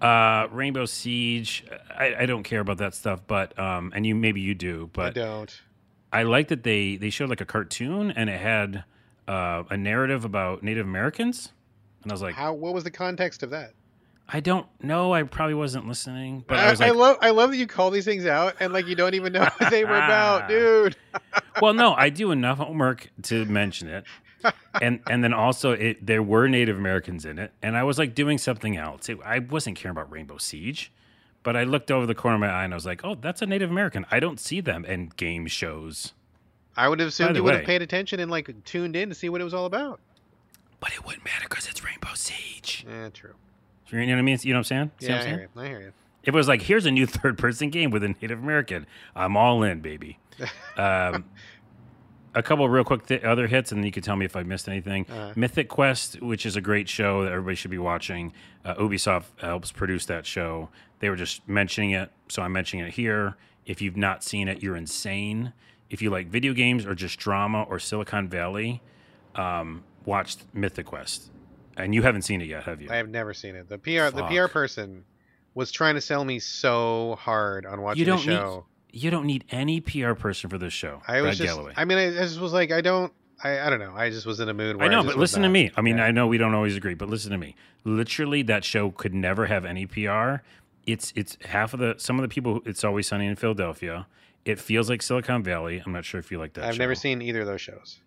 [0.00, 1.64] Uh, Rainbow Siege.
[1.96, 5.06] I, I don't care about that stuff, but um, and you maybe you do, but
[5.06, 5.60] I don't.
[6.12, 8.84] I, like that they they showed like a cartoon and it had
[9.26, 11.52] uh, a narrative about Native Americans,
[12.02, 12.52] and I was like, How?
[12.52, 13.72] What was the context of that?
[14.28, 15.12] I don't know.
[15.12, 17.18] I probably wasn't listening, but I, I, was like, I love.
[17.20, 19.70] I love that you call these things out and like you don't even know what
[19.70, 20.96] they were about, dude.
[21.60, 24.04] well, no, I do enough homework to mention it.
[24.80, 28.14] And and then also it there were Native Americans in it, and I was like
[28.14, 29.08] doing something else.
[29.08, 30.92] It, I wasn't caring about Rainbow Siege,
[31.42, 33.42] but I looked over the corner of my eye and I was like, oh, that's
[33.42, 34.06] a Native American.
[34.10, 36.12] I don't see them in game shows,
[36.76, 39.28] I would have assumed you would have paid attention and like tuned in to see
[39.28, 40.00] what it was all about.
[40.80, 42.84] but it wouldn't matter because it's Rainbow Siege.
[42.88, 43.34] Yeah, true.
[43.90, 44.38] You know what I mean?
[44.42, 44.90] You know what I'm saying?
[45.00, 45.60] See Yeah, what I I'm hear you.
[45.60, 45.92] I hear you.
[46.24, 49.62] It was like, here's a new third person game with a Native American, I'm all
[49.62, 50.18] in, baby.
[50.76, 51.26] Um,
[52.34, 54.42] a couple real quick th- other hits, and then you can tell me if I
[54.42, 55.06] missed anything.
[55.08, 55.32] Uh-huh.
[55.36, 58.32] Mythic Quest, which is a great show that everybody should be watching.
[58.64, 60.68] Uh, Ubisoft helps produce that show.
[61.00, 63.36] They were just mentioning it, so I'm mentioning it here.
[63.66, 65.52] If you've not seen it, you're insane.
[65.90, 68.82] If you like video games or just drama or Silicon Valley,
[69.34, 71.30] um, watch Mythic Quest.
[71.76, 72.88] And you haven't seen it yet, have you?
[72.90, 73.68] I have never seen it.
[73.68, 75.04] The PR, the PR person
[75.54, 78.54] was trying to sell me so hard on watching you don't the show.
[78.54, 78.62] need
[78.94, 81.02] you don't need any PR person for this show.
[81.08, 81.56] I was Brad just.
[81.56, 81.72] Gallaway.
[81.76, 83.12] I mean, I, I just was like, I don't.
[83.42, 83.92] I, I don't know.
[83.94, 84.76] I just was in a mood.
[84.76, 85.70] Where I know, just but listen to me.
[85.76, 86.04] I mean, Yeah.
[86.04, 87.56] I know we don't always agree, but listen to me.
[87.84, 90.36] Literally, that show could never have any PR.
[90.86, 92.60] It's it's half of the some of the people.
[92.64, 94.06] It's always sunny in Philadelphia.
[94.44, 95.82] It feels like Silicon Valley.
[95.84, 96.64] I'm not sure if you like that.
[96.64, 96.78] I've show.
[96.78, 98.00] never seen either of those shows.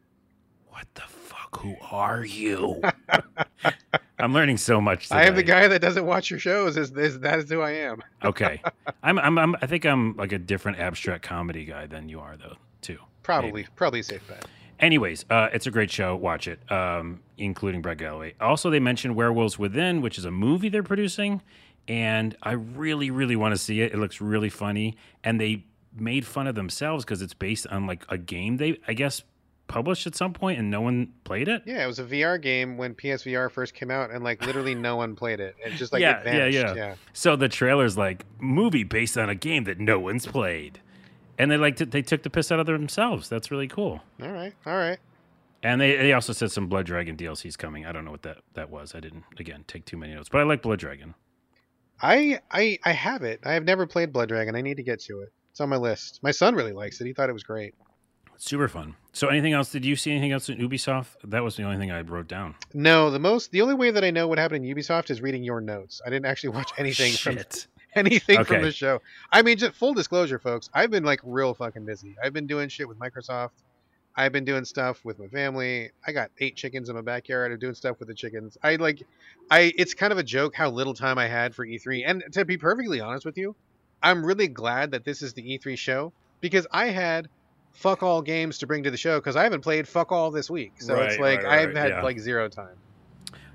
[0.70, 1.60] What the fuck?
[1.62, 2.82] Who are you?
[4.20, 5.12] I'm learning so much.
[5.12, 6.76] I am the guy that doesn't watch your shows.
[6.76, 8.02] Is, is that is who I am?
[8.24, 8.62] Okay,
[9.04, 9.56] I'm, I'm, I'm.
[9.62, 12.56] I think I'm like a different abstract comedy guy than you are, though.
[12.82, 12.98] Too.
[13.24, 14.46] Probably, probably a safe bet.
[14.80, 16.16] Anyways, uh, it's a great show.
[16.16, 18.34] Watch it, um, including Brett Gallaway.
[18.42, 21.42] Also, they mentioned Werewolves Within, which is a movie they're producing,
[21.88, 23.94] and I really, really want to see it.
[23.94, 25.64] It looks really funny, and they
[25.96, 29.24] made fun of themselves because it's based on like a game they, I guess,
[29.68, 31.64] published at some point, and no one played it.
[31.66, 34.96] Yeah, it was a VR game when PSVR first came out, and like literally no
[34.96, 35.56] one played it.
[35.66, 36.58] It just like Yeah, yeah, vanished.
[36.58, 36.74] yeah.
[36.76, 36.96] yeah.
[37.14, 40.80] So the trailer's like movie based on a game that no one's played,
[41.38, 43.30] and they like to, they took the piss out of themselves.
[43.30, 44.02] That's really cool.
[44.22, 45.00] All right, all right.
[45.64, 47.86] And they, they also said some Blood Dragon DLCs coming.
[47.86, 48.94] I don't know what that, that was.
[48.94, 51.16] I didn't again take too many notes, but I like Blood Dragon.
[52.02, 53.40] I I I have it.
[53.44, 54.56] I have never played Blood Dragon.
[54.56, 55.34] I need to get to it.
[55.52, 56.20] It's on my list.
[56.22, 57.08] My son really likes it.
[57.08, 57.74] He thought it was great.
[58.38, 58.96] Super fun.
[59.14, 59.72] So anything else?
[59.72, 61.08] Did you see anything else in Ubisoft?
[61.24, 62.56] That was the only thing I wrote down.
[62.74, 65.44] No, the most the only way that I know what happened in Ubisoft is reading
[65.44, 66.02] your notes.
[66.06, 67.68] I didn't actually watch anything from Shit.
[67.96, 69.02] anything from the show.
[69.32, 70.70] I mean, just full disclosure, folks.
[70.74, 72.16] I've been like real fucking busy.
[72.24, 73.52] I've been doing shit with Microsoft.
[74.16, 75.92] I've been doing stuff with my family.
[76.06, 77.52] I got eight chickens in my backyard.
[77.52, 78.58] I'm doing stuff with the chickens.
[78.64, 79.04] I like,
[79.52, 79.72] I.
[79.78, 82.04] It's kind of a joke how little time I had for E3.
[82.06, 83.56] And to be perfectly honest with you,
[84.02, 87.30] I'm really glad that this is the E3 show because I had
[87.78, 90.50] fuck all games to bring to the show because I haven't played fuck all this
[90.50, 90.74] week.
[90.80, 92.02] So it's like right, I've right, had yeah.
[92.02, 92.76] like zero time.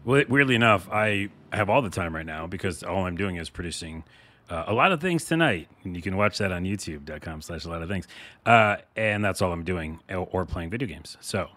[0.04, 3.50] Well, weirdly enough, I have all the time right now because all I'm doing is
[3.50, 4.04] producing
[4.48, 5.68] uh, a lot of things tonight.
[5.82, 8.06] And you can watch that on youtube.com slash a lot of things.
[8.46, 11.16] Uh, and that's all I'm doing or, or playing video games.
[11.20, 11.48] So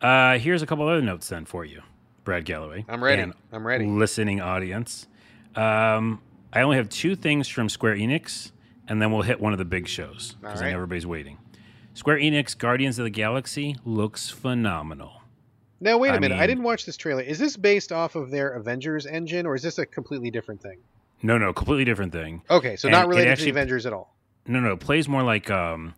[0.00, 1.82] uh, here's a couple other notes then for you,
[2.22, 2.84] Brad Gallaway.
[2.88, 3.32] I'm ready.
[3.50, 3.86] I'm ready.
[3.86, 5.08] Listening audience.
[5.56, 8.52] Um, I only have two things from Square Enix,
[8.86, 10.72] and then we'll hit one of the big shows because right.
[10.72, 11.38] everybody's waiting.
[11.96, 15.22] Square Enix Guardians of the Galaxy looks phenomenal.
[15.80, 16.38] Now wait a I minute.
[16.38, 17.22] I didn't watch this trailer.
[17.22, 20.76] Is this based off of their Avengers engine, or is this a completely different thing?
[21.22, 22.42] No, no, completely different thing.
[22.50, 24.14] Okay, so And not related to the Avengers at all.
[24.46, 25.94] No, no, it plays more like um,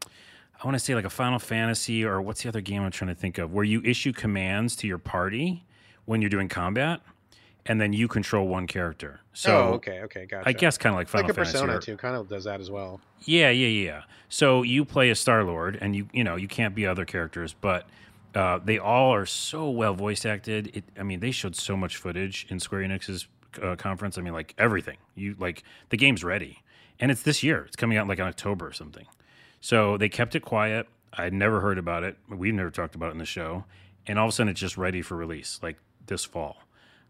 [0.62, 3.12] I want to say like a Final Fantasy or what's the other game I'm trying
[3.12, 5.66] to think of, where you issue commands to your party
[6.04, 7.00] when you're doing combat,
[7.68, 9.20] and then you control one character.
[9.34, 10.48] So oh, okay, okay, gotcha.
[10.48, 11.52] I guess kind of like Final like a Fantasy.
[11.52, 13.00] Persona or- too, kind of does that as well.
[13.24, 14.02] Yeah, yeah, yeah.
[14.28, 17.54] So you play a Star Lord, and you you know you can't be other characters,
[17.60, 17.86] but
[18.34, 20.74] uh, they all are so well voice acted.
[20.74, 23.28] It, I mean, they showed so much footage in Square Enix's
[23.62, 24.18] uh, conference.
[24.18, 24.96] I mean, like everything.
[25.14, 26.62] You like the game's ready,
[26.98, 27.64] and it's this year.
[27.66, 29.06] It's coming out like in October or something.
[29.60, 30.88] So they kept it quiet.
[31.12, 32.16] I'd never heard about it.
[32.28, 33.64] We've never talked about it in the show,
[34.06, 35.76] and all of a sudden it's just ready for release, like
[36.06, 36.62] this fall.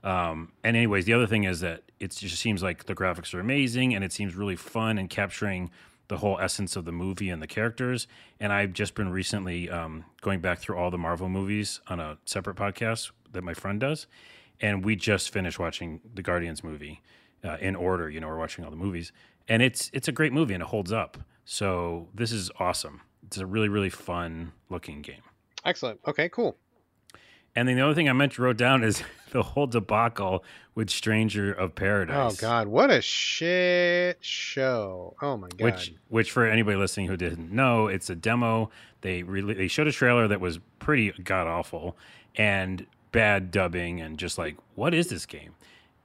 [0.09, 3.41] Um, and anyways, the other thing is that it just seems like the graphics are
[3.41, 5.71] amazing, and it seems really fun and capturing
[6.09, 8.07] the whole essence of the movie and the characters.
[8.41, 12.17] And I've just been recently um, going back through all the Marvel movies on a
[12.25, 14.07] separate podcast that my friend does,
[14.63, 17.03] and we just finished watching the Guardians movie
[17.45, 18.09] uh, in order.
[18.09, 19.13] You know, we're watching all the movies,
[19.47, 21.19] and it's it's a great movie and it holds up.
[21.45, 23.03] So this is awesome.
[23.27, 25.23] It's a really really fun looking game.
[25.67, 26.01] Excellent.
[26.07, 26.57] Okay, cool.
[27.57, 30.91] And then the other thing I meant to wrote down is the whole debacle with
[30.91, 32.35] Stranger of Paradise.
[32.35, 35.17] Oh God, what a shit show!
[35.21, 35.61] Oh my God.
[35.61, 38.71] Which, which for anybody listening who didn't know, it's a demo.
[39.01, 41.97] They really they showed a trailer that was pretty god awful
[42.37, 45.55] and bad dubbing and just like what is this game?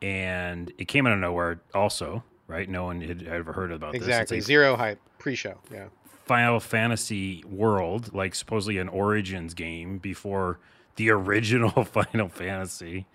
[0.01, 1.62] And it came out of nowhere.
[1.73, 2.67] Also, right?
[2.69, 4.01] No one had ever heard about this.
[4.01, 4.39] exactly.
[4.41, 5.58] Zero hype pre-show.
[5.71, 5.86] Yeah.
[6.25, 10.60] Final Fantasy world, like supposedly an Origins game before
[10.95, 13.06] the original Final Fantasy.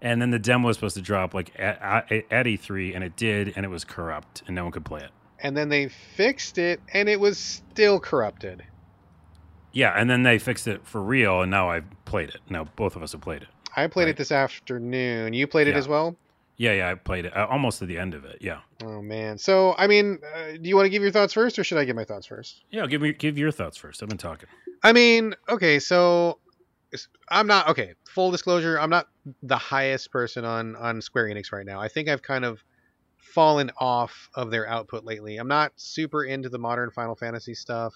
[0.00, 3.54] And then the demo was supposed to drop like at, at E3, and it did,
[3.56, 5.10] and it was corrupt, and no one could play it.
[5.38, 8.64] And then they fixed it, and it was still corrupted.
[9.72, 12.40] Yeah, and then they fixed it for real, and now I've played it.
[12.48, 13.48] Now both of us have played it.
[13.76, 14.10] I played right?
[14.10, 15.32] it this afternoon.
[15.32, 15.78] You played it yeah.
[15.78, 16.16] as well?
[16.56, 18.38] Yeah, yeah, I played it uh, almost to the end of it.
[18.40, 18.60] Yeah.
[18.84, 19.38] Oh man.
[19.38, 21.84] So, I mean, uh, do you want to give your thoughts first, or should I
[21.84, 22.62] give my thoughts first?
[22.70, 24.02] Yeah, give me give your thoughts first.
[24.02, 24.48] I've been talking.
[24.84, 26.38] I mean, okay, so
[27.28, 27.94] I'm not okay.
[28.08, 29.08] Full disclosure, I'm not
[29.42, 31.80] the highest person on on Square Enix right now.
[31.80, 32.62] I think I've kind of
[33.18, 35.38] fallen off of their output lately.
[35.38, 37.94] I'm not super into the modern Final Fantasy stuff.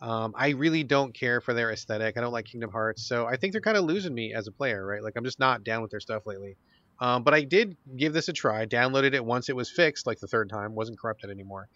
[0.00, 2.16] Um, I really don't care for their aesthetic.
[2.16, 4.52] I don't like Kingdom Hearts, so I think they're kind of losing me as a
[4.52, 5.02] player, right?
[5.02, 6.56] Like I'm just not down with their stuff lately.
[7.00, 8.66] Um, but I did give this a try.
[8.66, 11.68] Downloaded it once it was fixed, like the third time, wasn't corrupted anymore.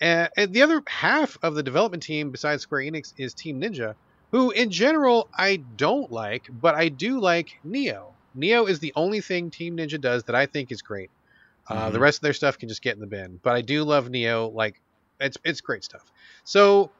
[0.00, 3.94] And, and the other half of the development team, besides Square Enix, is Team Ninja,
[4.30, 8.12] who in general I don't like, but I do like Nioh.
[8.36, 11.10] Nioh is the only thing Team Ninja does that I think is great.
[11.68, 11.92] Uh, mm-hmm.
[11.92, 14.08] The rest of their stuff can just get in the bin, but I do love
[14.08, 14.52] Nioh.
[14.52, 14.80] Like
[15.20, 16.10] it's it's great stuff.
[16.44, 16.90] So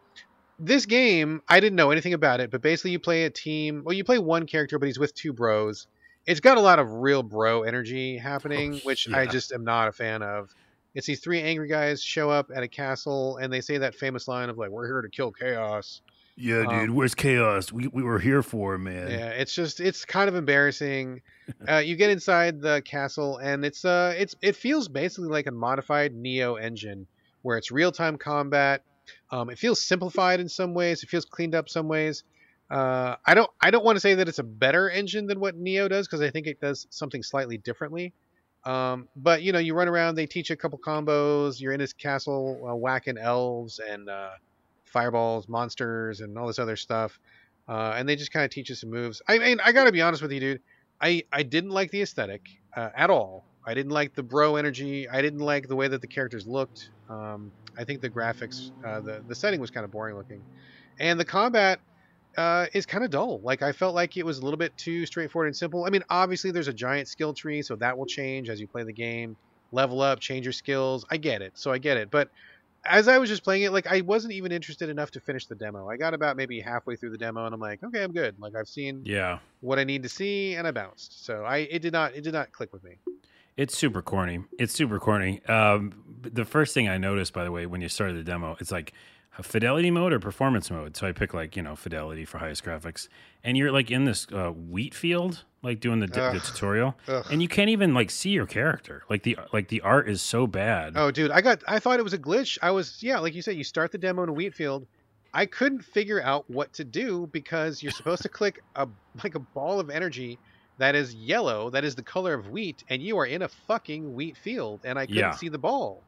[0.58, 3.82] this game, I didn't know anything about it, but basically you play a team.
[3.84, 5.86] Well, you play one character, but he's with two bros.
[6.26, 9.16] It's got a lot of real bro energy happening, oh, which yeah.
[9.16, 10.54] I just am not a fan of.
[10.94, 14.28] It's these three angry guys show up at a castle and they say that famous
[14.28, 16.02] line of like, "We're here to kill chaos."
[16.40, 16.90] Yeah, um, dude.
[16.90, 17.70] Where's chaos?
[17.70, 19.10] We we were here for man.
[19.10, 21.20] Yeah, it's just it's kind of embarrassing.
[21.68, 25.52] uh, you get inside the castle and it's uh it's it feels basically like a
[25.52, 27.06] modified Nioh engine
[27.42, 28.82] where it's real time combat.
[29.30, 31.02] Um, it feels simplified in some ways.
[31.02, 32.24] It feels cleaned up some ways.
[32.70, 35.60] Uh, I don't I don't want to say that it's a better engine than what
[35.60, 38.14] Nioh does because I think it does something slightly differently.
[38.64, 41.60] Um, but you know, you run around, they teach you a couple combos.
[41.60, 44.30] You're in this castle uh, whacking elves and uh,
[44.92, 47.18] fireballs, monsters, and all this other stuff.
[47.68, 49.22] Uh, and they just kind of teach you some moves.
[49.28, 50.60] I mean, I gotta be honest with you, dude.
[51.00, 52.42] I I didn't like the aesthetic
[52.76, 53.46] uh, at all.
[53.66, 55.08] I didn't like the bro energy.
[55.08, 56.90] I didn't like the way that the characters looked.
[57.08, 60.44] Um, I think the graphics, uh, the the setting was kind of boring looking,
[60.98, 61.80] and the combat
[62.38, 63.40] uh, is kind of dull.
[63.42, 65.84] Like I felt like it was a little bit too straightforward and simple.
[65.84, 68.84] I mean, obviously there's a giant skill tree, so that will change as you play
[68.84, 69.36] the game.
[69.72, 71.04] Level up, change your skills.
[71.10, 71.52] I get it.
[71.56, 72.10] So I get it.
[72.10, 72.28] But
[72.84, 75.54] as I was just playing it, like I wasn't even interested enough to finish the
[75.54, 75.88] demo.
[75.88, 78.36] I got about maybe halfway through the demo, and I'm like, okay, I'm good.
[78.38, 81.24] Like I've seen yeah what I need to see, and I bounced.
[81.24, 82.98] So I it did not it did not click with me.
[83.56, 84.44] It's super corny.
[84.58, 85.44] It's super corny.
[85.46, 88.70] Um, the first thing I noticed, by the way, when you started the demo, it's
[88.70, 88.94] like
[89.42, 90.96] fidelity mode or performance mode.
[90.96, 93.08] So I pick like you know fidelity for highest graphics,
[93.44, 97.26] and you're like in this uh, wheat field, like doing the, the tutorial, Ugh.
[97.30, 99.04] and you can't even like see your character.
[99.08, 100.94] Like the like the art is so bad.
[100.96, 102.58] Oh, dude, I got I thought it was a glitch.
[102.62, 104.86] I was yeah, like you said, you start the demo in a wheat field.
[105.32, 108.88] I couldn't figure out what to do because you're supposed to click a
[109.22, 110.38] like a ball of energy
[110.78, 114.14] that is yellow, that is the color of wheat, and you are in a fucking
[114.14, 115.30] wheat field, and I couldn't yeah.
[115.32, 116.02] see the ball.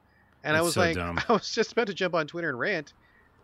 [0.45, 1.21] And it's I was so like, dumb.
[1.29, 2.95] I was just about to jump on Twitter and rant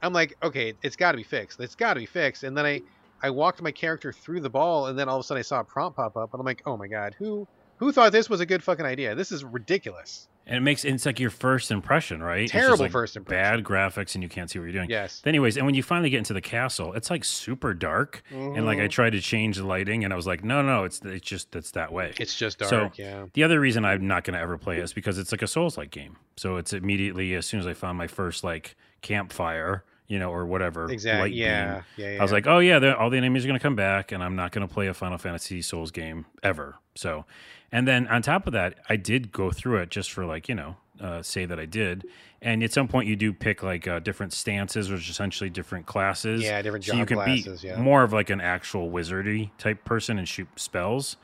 [0.02, 1.60] I'm like, okay, it's got to be fixed.
[1.60, 2.44] It's got to be fixed.
[2.44, 2.82] And then I,
[3.22, 5.60] I walked my character through the ball, and then all of a sudden I saw
[5.60, 7.46] a prompt pop up, and I'm like, oh my god, who,
[7.78, 9.14] who thought this was a good fucking idea?
[9.14, 10.28] This is ridiculous.
[10.46, 12.48] And it makes it's like your first impression, right?
[12.48, 13.62] Terrible like first impression.
[13.62, 14.88] Bad graphics, and you can't see what you're doing.
[14.88, 15.20] Yes.
[15.26, 18.56] Anyways, and when you finally get into the castle, it's like super dark, mm-hmm.
[18.56, 18.88] and like I mm-hmm.
[18.88, 21.72] tried to change the lighting, and I was like, no, no, it's it's just it's
[21.72, 22.14] that way.
[22.18, 22.70] It's just dark.
[22.70, 23.26] So yeah.
[23.34, 25.46] The other reason I'm not going to ever play it is because it's like a
[25.46, 26.16] Souls-like game.
[26.38, 30.46] So it's immediately as soon as I found my first like campfire you know, or
[30.46, 30.90] whatever.
[30.90, 31.34] Exactly.
[31.34, 33.76] Yeah, yeah, yeah, I was like, oh yeah, all the enemies are going to come
[33.76, 36.76] back, and I'm not going to play a Final Fantasy Souls game ever.
[36.94, 37.26] So,
[37.70, 40.54] and then on top of that, I did go through it just for like you
[40.54, 42.06] know, uh, say that I did.
[42.40, 45.86] And at some point, you do pick like uh, different stances, which is essentially different
[45.86, 46.42] classes.
[46.42, 47.80] Yeah, different so you can classes, be yeah.
[47.80, 51.16] more of like an actual wizardy type person and shoot spells.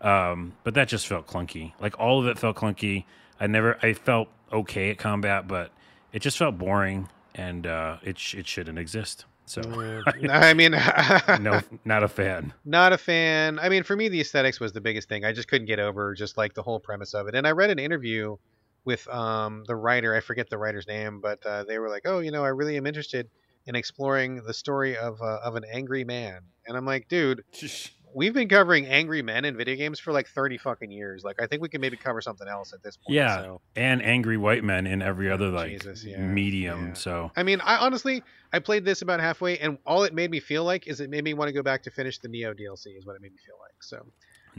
[0.00, 1.72] Um, but that just felt clunky.
[1.80, 3.04] Like all of it felt clunky.
[3.38, 5.72] I never, I felt okay at combat, but
[6.12, 9.24] it just felt boring, and uh, it sh- it shouldn't exist.
[9.46, 9.62] So
[10.30, 10.72] I mean,
[11.40, 12.52] no, not a fan.
[12.64, 13.58] not a fan.
[13.58, 15.24] I mean, for me, the aesthetics was the biggest thing.
[15.24, 17.34] I just couldn't get over just like the whole premise of it.
[17.34, 18.36] And I read an interview
[18.84, 20.14] with um, the writer.
[20.14, 22.76] I forget the writer's name, but uh, they were like, "Oh, you know, I really
[22.76, 23.28] am interested
[23.66, 27.42] in exploring the story of uh, of an angry man." And I'm like, dude,
[28.14, 31.22] we've been covering angry men in video games for like 30 fucking years.
[31.24, 33.14] Like, I think we can maybe cover something else at this point.
[33.14, 33.60] Yeah, So.
[33.76, 36.88] and angry white men in every other like Jesus, yeah, medium.
[36.88, 36.92] yeah.
[36.94, 40.40] So I mean, I honestly, I played this about halfway, and all it made me
[40.40, 42.96] feel like is it made me want to go back to finish the Nioh DLC.
[42.98, 43.80] Is what it made me feel like.
[43.82, 44.04] So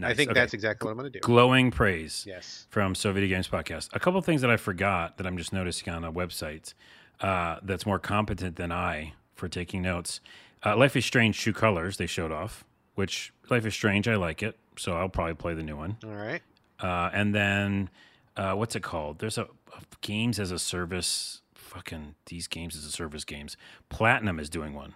[0.03, 0.39] I think Okay.
[0.39, 1.21] that's exactly what I'm going to do.
[1.21, 2.23] glowing praise.
[2.25, 2.65] Yes.
[2.69, 3.89] from So Video Games Podcast.
[3.93, 6.73] A couple of things that I forgot that I'm just noticing on a website
[7.19, 10.21] uh, that's more competent than I for taking notes.
[10.65, 12.63] Uh, Life is Strange True Colors they showed off,
[12.95, 15.97] which Life is Strange I like it, so I'll probably play the new one.
[16.03, 16.41] All right.
[16.79, 17.89] Uh, and then
[18.35, 19.19] uh, what's it called?
[19.19, 21.41] There's a, a games as a service.
[21.53, 23.55] Fucking these games as a service games.
[23.87, 24.93] Platinum is doing one.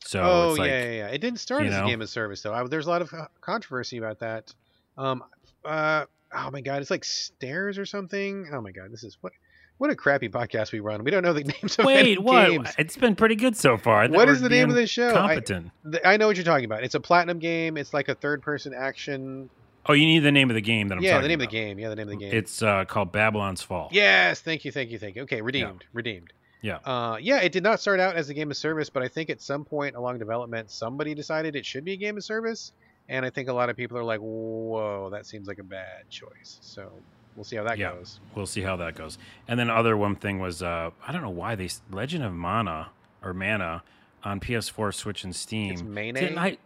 [0.00, 1.06] So oh it's like yeah, yeah, yeah.
[1.08, 2.54] It didn't start as a game as service though.
[2.54, 4.54] I, there's a lot of uh, controversy about that.
[4.96, 5.22] Um.
[5.64, 6.06] Uh.
[6.32, 8.48] Oh my god, it's like stairs or something.
[8.52, 9.32] Oh my god, this is what.
[9.78, 11.04] What a crappy podcast we run.
[11.04, 12.48] We don't know the names of Wait, what?
[12.50, 12.68] games.
[12.78, 14.02] It's been pretty good so far.
[14.02, 15.10] I What we're the name of this show?
[15.10, 15.70] I- Competent.
[15.90, 16.82] Th- I know what you're talking about.
[16.82, 17.76] It's a platinum game.
[17.76, 19.50] It's like a third-person action.
[19.88, 21.16] Oh, you need the name of the game that I'm talking about.
[21.18, 21.44] yeah, the name about.
[21.46, 21.78] of the game.
[21.78, 22.34] Yeah, the name of the game.
[22.34, 23.88] It's uh, called Babylon's Fall.
[23.92, 25.22] Yes, thank you, thank you, thank you.
[25.22, 26.32] Okay, redeemed, redeemed.
[26.62, 26.76] Yeah.
[26.78, 29.28] Uh, yeah, it did not start out as a game of service, but I think
[29.30, 32.72] at some point along development, somebody decided it should be a game of service,
[33.10, 36.08] and I think a lot of people are like, "Whoa, that seems like a bad
[36.10, 36.90] choice." So
[37.36, 37.92] we'll see how that Yeah.
[37.92, 38.18] goes.
[38.34, 39.18] We'll see how that goes.
[39.46, 42.88] And then other one thing was uh, I don't know why they Legend of Mana
[43.22, 43.82] or Mana
[44.24, 45.72] on PS4, Switch, and Steam.
[45.72, 45.82] It's.
[45.82, 46.58] Didn't I?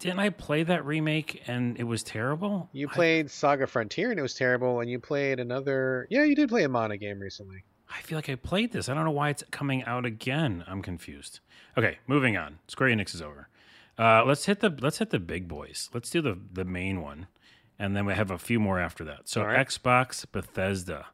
[0.00, 2.68] Didn't I play that remake and it was terrible?
[2.72, 6.06] You I- played Saga Frontier and it was terrible, and you played another.
[6.10, 7.64] Yeah, you did play a Mana game recently.
[7.90, 8.88] I feel like I played this.
[8.88, 10.64] I don't know why it's coming out again.
[10.66, 11.40] I'm confused.
[11.78, 12.58] Okay, moving on.
[12.66, 13.48] Square Enix is over.
[13.96, 15.88] Uh, let's hit the let's hit the big boys.
[15.94, 17.28] Let's do the the main one,
[17.78, 19.28] and then we have a few more after that.
[19.28, 19.66] So right.
[19.66, 21.06] Xbox Bethesda.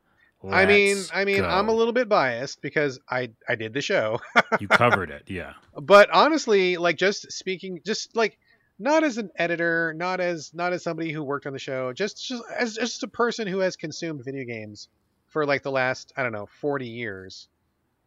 [0.49, 4.20] I mean, I mean, I'm a little bit biased because I I did the show,
[4.61, 5.53] You covered it, yeah.
[5.79, 8.38] but honestly, like just speaking, just like
[8.79, 12.27] not as an editor, not as not as somebody who worked on the show, just
[12.27, 14.88] just as just a person who has consumed video games
[15.29, 17.49] for like the last I don't know 40 years.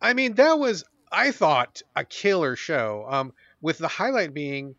[0.02, 3.06] I mean, that was I thought a killer show.
[3.08, 4.76] Um, with the highlight being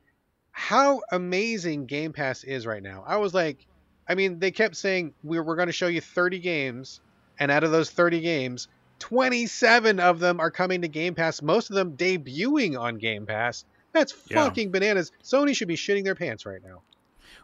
[0.57, 3.03] how amazing Game Pass is right now.
[3.07, 3.67] I was like,
[4.09, 7.01] I mean, they kept saying we're we're going to show you 30 games,
[7.41, 8.69] and out of those 30 games,
[9.01, 11.43] 27 of them are coming to Game Pass.
[11.43, 13.65] Most of them debuting on Game Pass.
[13.93, 14.45] That's Yeah.
[14.45, 15.11] fucking bananas.
[15.23, 16.83] Sony should be shitting their pants right now.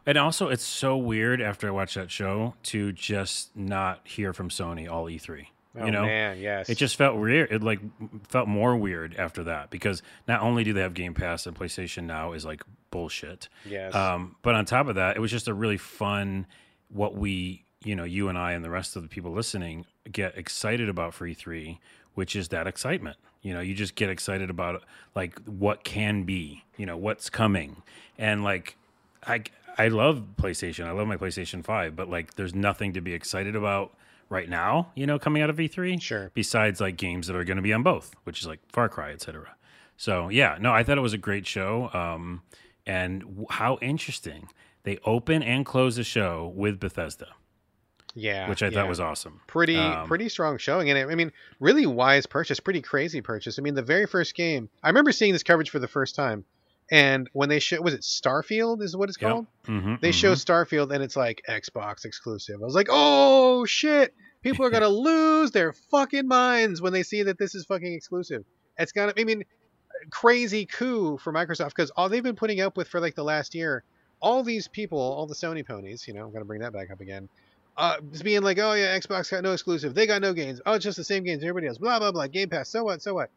[0.07, 4.49] And also, it's so weird after I watched that show to just not hear from
[4.49, 5.47] Sony all E3.
[5.79, 6.69] Oh you know, man, yes.
[6.69, 7.53] it just felt weird.
[7.53, 7.79] It like
[8.29, 12.05] felt more weird after that because not only do they have Game Pass and PlayStation
[12.05, 13.95] Now is like bullshit, yes.
[13.95, 16.47] um, but on top of that, it was just a really fun
[16.89, 20.37] what we, you know, you and I and the rest of the people listening get
[20.37, 21.79] excited about for E3,
[22.15, 23.17] which is that excitement.
[23.43, 24.83] You know, you just get excited about
[25.15, 27.83] like what can be, you know, what's coming,
[28.19, 28.77] and like
[29.25, 29.45] I
[29.79, 30.87] I love PlayStation.
[30.87, 33.95] I love my PlayStation Five, but like there's nothing to be excited about
[34.31, 34.91] right now.
[34.95, 36.31] You know, coming out of E3, Sure.
[36.33, 39.11] Besides like games that are going to be on both, which is like Far Cry,
[39.13, 39.55] etc.
[39.99, 41.91] So yeah, no, I thought it was a great show.
[41.93, 42.43] Um,
[42.87, 44.49] and w- how interesting
[44.85, 47.29] they open and close the show with Bethesda,
[48.15, 48.73] yeah, which I yeah.
[48.73, 49.43] thought was awesome.
[49.47, 53.59] pretty Um, pretty strong showing and it, i mean really wise purchase pretty crazy purchase
[53.59, 56.45] i mean the very first game i remember seeing this coverage for the first time
[56.91, 59.31] and when they show was it starfield is what it's Yep.
[59.31, 64.15] called hmm they show starfield and it's like xbox exclusive i was like oh shit
[64.43, 68.45] people are gonna lose their fucking minds when they see that this is fucking exclusive
[68.79, 69.45] it's gonna i mean
[70.11, 73.55] crazy coup for microsoft because all they've been putting up with for like the last
[73.55, 73.85] year
[74.21, 77.01] all these people all the sony ponies you know i'm gonna bring that back up
[77.01, 77.29] again
[77.77, 79.95] uh, just being like, oh yeah, Xbox got no exclusive.
[79.95, 80.61] They got no games.
[80.67, 81.79] Oh, it's just the same games everybody else.
[81.79, 82.27] Blah blah blah.
[82.27, 82.69] Game Pass.
[82.69, 83.01] So what?
[83.01, 83.31] So what?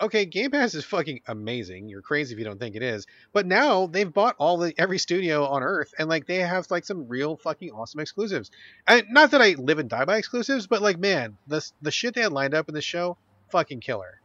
[0.00, 1.88] Okay, Game Pass is fucking amazing.
[1.88, 3.06] You're crazy if you don't think it is.
[3.34, 6.84] But now they've bought all the every studio on Earth, and like they have like
[6.84, 8.50] some real fucking awesome exclusives.
[8.86, 12.14] And not that I live and die by exclusives, but like man, the the shit
[12.14, 13.18] they had lined up in the show,
[13.50, 14.20] fucking killer.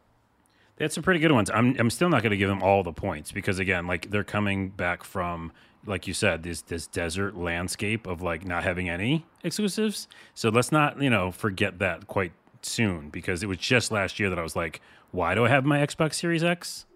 [0.76, 1.50] They had some pretty good ones.
[1.52, 4.24] I'm I'm still not going to give them all the points because again, like they're
[4.24, 5.52] coming back from
[5.86, 10.08] like you said this this desert landscape of like not having any exclusives.
[10.34, 14.30] So let's not you know forget that quite soon because it was just last year
[14.30, 14.80] that I was like,
[15.10, 16.86] why do I have my Xbox Series X?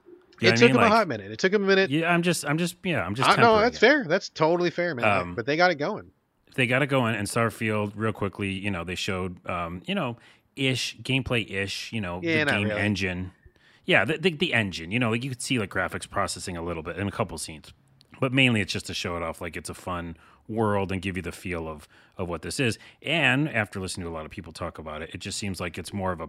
[0.40, 0.70] You know it what I took mean?
[0.70, 1.30] him Like, a hot minute.
[1.32, 1.90] It took him a minute.
[1.90, 3.28] Yeah, I'm just, I'm just, yeah, I'm just.
[3.28, 3.80] Uh, no, that's it.
[3.80, 4.04] fair.
[4.04, 5.04] That's totally fair, man.
[5.04, 6.10] Um, but they got it going.
[6.54, 8.50] They got it going, in and Starfield real quickly.
[8.50, 10.16] You know, they showed, um, you know,
[10.56, 11.92] ish gameplay ish.
[11.92, 12.80] You know, Yeah, the game really.
[12.80, 13.32] engine.
[13.84, 14.90] Yeah, the, the the engine.
[14.90, 17.36] You know, like you could see like graphics processing a little bit in a couple
[17.38, 17.72] scenes,
[18.20, 20.16] but mainly it's just to show it off like it's a fun
[20.50, 21.88] world and give you the feel of
[22.18, 22.78] of what this is.
[23.02, 25.78] And after listening to a lot of people talk about it, it just seems like
[25.78, 26.28] it's more of a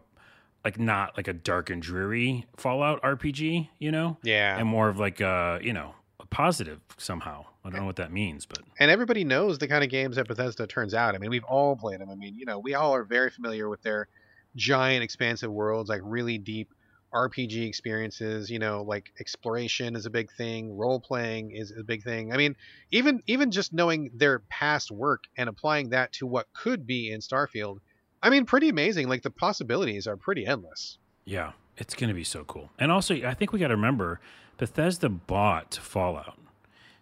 [0.64, 3.70] like not like a dark and dreary Fallout RPG.
[3.80, 4.58] You know, Yeah.
[4.58, 7.46] and more of like a you know a positive somehow.
[7.64, 10.28] I don't know what that means, but and everybody knows the kind of games that
[10.28, 11.14] Bethesda turns out.
[11.14, 12.10] I mean, we've all played them.
[12.10, 14.08] I mean, you know, we all are very familiar with their
[14.56, 16.74] giant, expansive worlds, like really deep
[17.14, 18.50] RPG experiences.
[18.50, 22.34] You know, like exploration is a big thing, role playing is a big thing.
[22.34, 22.56] I mean,
[22.92, 27.20] even even just knowing their past work and applying that to what could be in
[27.20, 27.78] Starfield,
[28.24, 29.08] I mean, pretty amazing.
[29.08, 30.98] Like the possibilities are pretty endless.
[31.26, 32.70] Yeah, it's going to be so cool.
[32.80, 34.20] And also, I think we got to remember
[34.58, 36.38] Bethesda bought Fallout.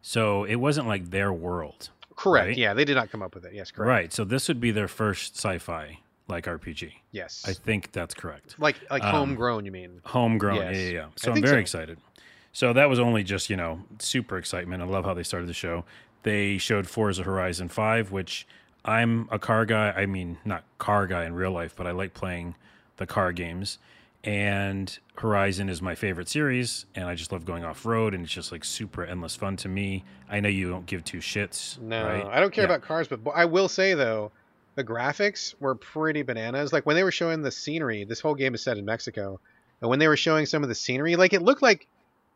[0.02, 1.90] So it wasn't like their world.
[2.16, 2.48] Correct.
[2.48, 2.58] Right.
[2.58, 3.54] Yeah, they did not come up with it.
[3.54, 3.88] Yes, correct.
[3.88, 4.14] Right.
[4.14, 6.00] So this would be their first sci-fi
[6.30, 6.94] like RPG.
[7.12, 7.44] Yes.
[7.48, 8.56] I think that's correct.
[8.60, 10.00] like like Um, homegrown, you mean?
[10.06, 10.56] Homegrown.
[10.58, 10.76] Yes.
[10.78, 11.06] Yeah, yeah, yeah.
[11.18, 11.60] So I'm very so.
[11.60, 11.98] excited.
[12.54, 14.82] So that was only just, you know, super excitement.
[14.82, 15.86] I love how they started the show.
[16.24, 18.48] They showed Forza Horizon 5, which
[18.86, 19.92] I'm a car guy.
[19.96, 22.56] I mean, not car guy in real life, but I like playing
[22.98, 23.78] the car games.
[24.24, 28.34] And Horizon is my favorite series, and I just love going off road, and it's
[28.34, 30.04] just like super endless fun to me.
[30.30, 31.80] I know you don't give two shits.
[31.80, 32.26] No, right?
[32.26, 32.72] I don't care Yeah.
[32.76, 34.32] about cars, but I will say though,
[34.80, 36.72] the graphics were pretty bananas.
[36.72, 39.38] Like when they were showing the scenery, this whole game is set in Mexico,
[39.82, 41.86] and when they were showing some of the scenery, like it looked like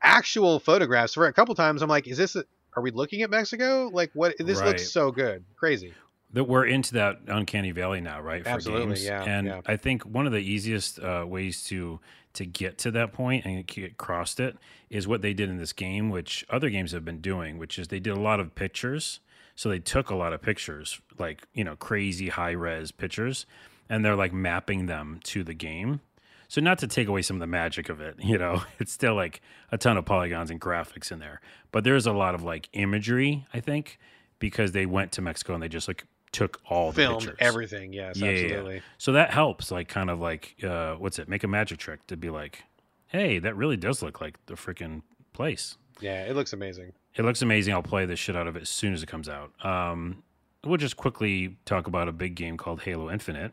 [0.01, 1.13] actual photographs.
[1.13, 2.35] For a couple times, I'm like, "Is this?
[2.35, 2.43] A,
[2.75, 3.89] are we looking at Mexico?
[3.93, 4.35] Like what?
[4.37, 4.67] This Right.
[4.67, 5.93] looks so good, crazy."
[6.33, 8.43] that we're into that uncanny valley now, right?
[8.43, 9.05] For Absolutely, games.
[9.05, 9.61] yeah, And yeah.
[9.67, 11.99] I think one of the easiest uh, ways to
[12.33, 14.57] to get to that point and get crossed it
[14.89, 17.89] is what they did in this game, which other games have been doing, which is
[17.89, 19.19] they did a lot of pictures.
[19.56, 23.45] So they took a lot of pictures, like you know, crazy high res pictures,
[23.89, 26.01] and they're like mapping them to the game.
[26.47, 29.16] So not to take away some of the magic of it, you know, it's still
[29.16, 29.41] like
[29.72, 31.41] a ton of polygons and graphics in there,
[31.72, 33.99] but there's a lot of like imagery, I think,
[34.39, 37.38] because they went to Mexico and they just like took all the Filmed pictures.
[37.39, 37.93] everything.
[37.93, 38.43] Yes, Yeah, yeah, yeah.
[38.45, 38.82] absolutely.
[38.97, 41.30] So that helps, like kind of like uh, what's it?
[41.30, 42.64] Make a magic trick to be like,
[43.08, 45.78] hey, that really does look like the freaking place.
[46.01, 46.93] Yeah, it looks amazing.
[47.16, 47.74] It looks amazing.
[47.74, 49.51] I'll play the shit out of it as soon as it comes out.
[49.66, 50.24] Um,
[50.64, 53.51] we'll just quickly talk about a big game called Halo Infinite.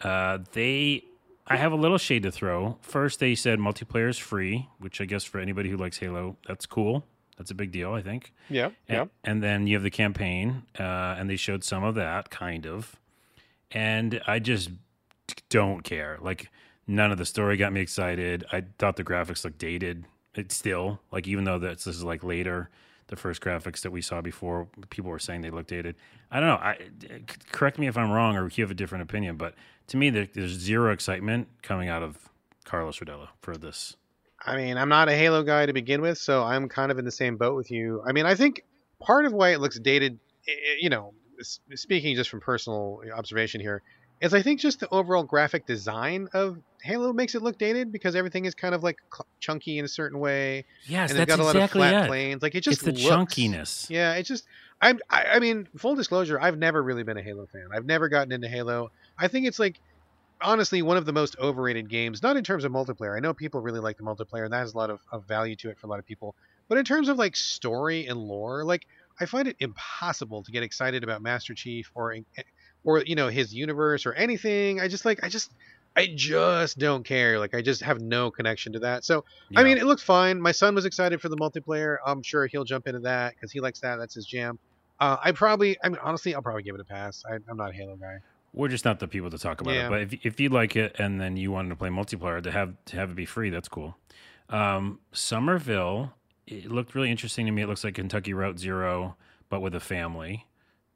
[0.00, 1.04] Uh, they,
[1.46, 2.78] I have a little shade to throw.
[2.80, 6.64] First, they said multiplayer is free, which I guess for anybody who likes Halo, that's
[6.64, 7.04] cool.
[7.36, 8.32] That's a big deal, I think.
[8.48, 9.04] Yeah, And, yeah.
[9.24, 10.82] and then you have the campaign, uh,
[11.18, 12.96] and they showed some of that, kind of.
[13.70, 14.70] And I just
[15.48, 16.18] don't care.
[16.20, 16.50] Like,
[16.86, 18.44] none of the story got me excited.
[18.52, 20.04] I thought the graphics looked dated.
[20.34, 22.70] It's still, like, even though that's, this is like later,
[23.08, 25.96] the first graphics that we saw before, people were saying they looked dated.
[26.30, 26.54] I don't know.
[26.54, 26.78] i
[27.50, 29.54] correct me if I'm wrong or if you have a different opinion, but
[29.88, 32.16] to me, there, there's zero excitement coming out of
[32.64, 33.96] Carlos Rodella for this.
[34.46, 37.04] I mean, I'm not a Halo guy to begin with, so I'm kind of in
[37.04, 38.02] the same boat with you.
[38.06, 38.62] I mean, I think
[39.00, 40.18] part of why it looks dated,
[40.78, 41.12] you know,
[41.42, 43.82] speaking just from personal observation here,
[44.20, 48.14] is I think just the overall graphic design of Halo makes it look dated because
[48.16, 48.98] everything is kind of like
[49.40, 52.08] chunky in a certain way, Yes, and that's got a lot exactly of flat it.
[52.08, 52.42] planes.
[52.42, 53.88] Like it just It's the looks- chunkiness.
[53.90, 54.44] Yeah, it's just
[54.80, 54.98] I'm.
[55.10, 57.68] I, I mean, full disclosure, I've never really been a Halo fan.
[57.74, 58.90] I've never gotten into Halo.
[59.18, 59.78] I think it's like
[60.42, 62.22] honestly one of the most overrated games.
[62.22, 63.14] Not in terms of multiplayer.
[63.16, 65.56] I know people really like the multiplayer, and that has a lot of, of value
[65.56, 66.34] to it for a lot of people.
[66.68, 68.86] But in terms of like story and lore, like
[69.20, 72.22] I find it impossible to get excited about Master Chief or eh,
[72.84, 74.80] or you know his universe or anything.
[74.80, 75.52] I just like I just
[75.96, 77.38] I just don't care.
[77.38, 79.04] Like I just have no connection to that.
[79.04, 79.24] So
[79.56, 80.40] I mean, it looked fine.
[80.40, 81.96] My son was excited for the multiplayer.
[82.06, 83.96] I'm sure he'll jump into that because he likes that.
[83.96, 84.58] That's his jam.
[85.00, 87.24] Uh, I probably, I mean, honestly, I'll probably give it a pass.
[87.30, 88.18] I, I'm not a Halo guy.
[88.52, 89.86] we're just not the people to talk about Yeah.
[89.86, 89.90] it.
[89.90, 92.74] But if if you like it and then you wanted to play multiplayer to have
[92.86, 93.96] to have it be free, that's cool.
[94.50, 96.12] Um, Somerville,
[96.46, 97.62] it looked really interesting to me.
[97.62, 99.16] It looks like Kentucky Route Zero,
[99.48, 100.46] but with a family.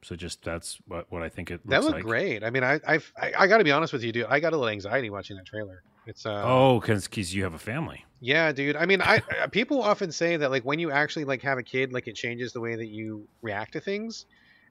[0.05, 2.05] So just that's what what I think it looks That looked like.
[2.05, 2.45] great.
[2.45, 4.27] I mean, I, I've, I, I got to be honest with you, dude.
[4.29, 5.83] I got a little anxiety watching that trailer.
[6.07, 8.05] It's, uh, Oh, because you have a family.
[8.21, 8.77] yeah, dude.
[8.77, 11.63] I mean, I, I people often say that like when you actually like have a
[11.63, 14.27] kid, like it changes the way that you react to things,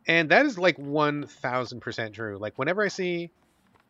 [0.08, 2.38] and that is like one thousand percent true.
[2.40, 3.32] Like whenever I see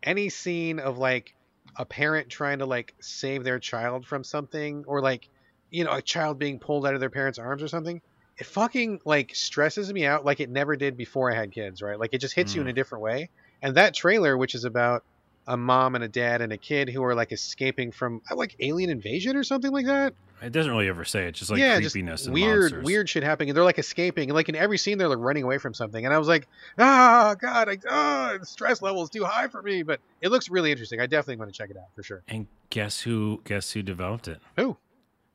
[0.03, 1.35] any scene of like
[1.77, 5.27] a parent trying to like save their child from something, or like
[5.69, 8.01] you know a child being pulled out of their parents' arms or something,
[8.37, 11.81] it fucking like stresses me out like it never did before I had kids.
[11.81, 11.99] Right?
[11.99, 12.71] Like it just hits you in Mm.
[12.71, 13.29] a different way.
[13.61, 15.03] And that trailer, which is about
[15.47, 18.55] a mom and a dad and a kid who are like escaping from uh, like
[18.59, 20.13] alien invasion or something like that.
[20.41, 22.83] It doesn't really ever say It's just like yeah, just creepiness and weird, monsters.
[22.85, 23.49] weird shit happening.
[23.49, 26.03] And they're like escaping, and like in every scene, they're like running away from something.
[26.03, 29.61] And I was like, ah, god, I, ah, the stress level is too high for
[29.61, 29.83] me.
[29.83, 30.99] But it looks really interesting.
[30.99, 32.23] I definitely want to check it out for sure.
[32.27, 33.41] And guess who?
[33.45, 34.41] Guess who developed it?
[34.57, 34.75] Who?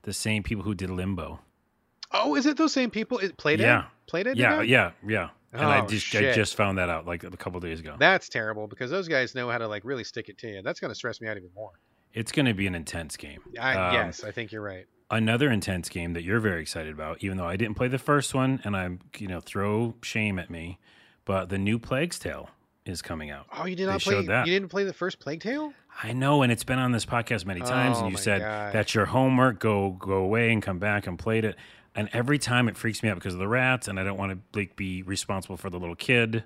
[0.02, 1.40] The same people who did Limbo.
[2.12, 3.18] Oh, is it those same people?
[3.18, 3.80] It played Yeah.
[3.80, 3.84] it.
[4.06, 4.36] Played it.
[4.38, 5.28] Yeah, yeah, yeah.
[5.52, 7.96] And I Oh, just I just found that out like a couple days ago.
[7.98, 10.62] That's terrible because those guys know how to like really stick it to you.
[10.62, 11.72] That's going to stress me out even more.
[12.14, 13.40] it's going to be an intense game.
[13.60, 14.86] I, Um, yes, I think you're right.
[15.10, 18.34] Another intense game that you're very excited about, even though I didn't play the first
[18.34, 20.78] one, and I'm you know throw shame at me,
[21.26, 22.48] but the new Plague's Tale
[22.84, 23.46] is coming out.
[23.52, 24.24] Oh, you did they not play.
[24.26, 24.46] that.
[24.46, 25.72] You didn't play the first Plague Tale.
[26.02, 28.72] I know, and it's been on this podcast many times, Oh and you said God.
[28.72, 29.58] that's your homework.
[29.60, 31.56] Go go away and come back and played it.
[31.94, 34.32] And every time it freaks me out because of the rats, and I don't want
[34.32, 36.44] to like be responsible for the little kid.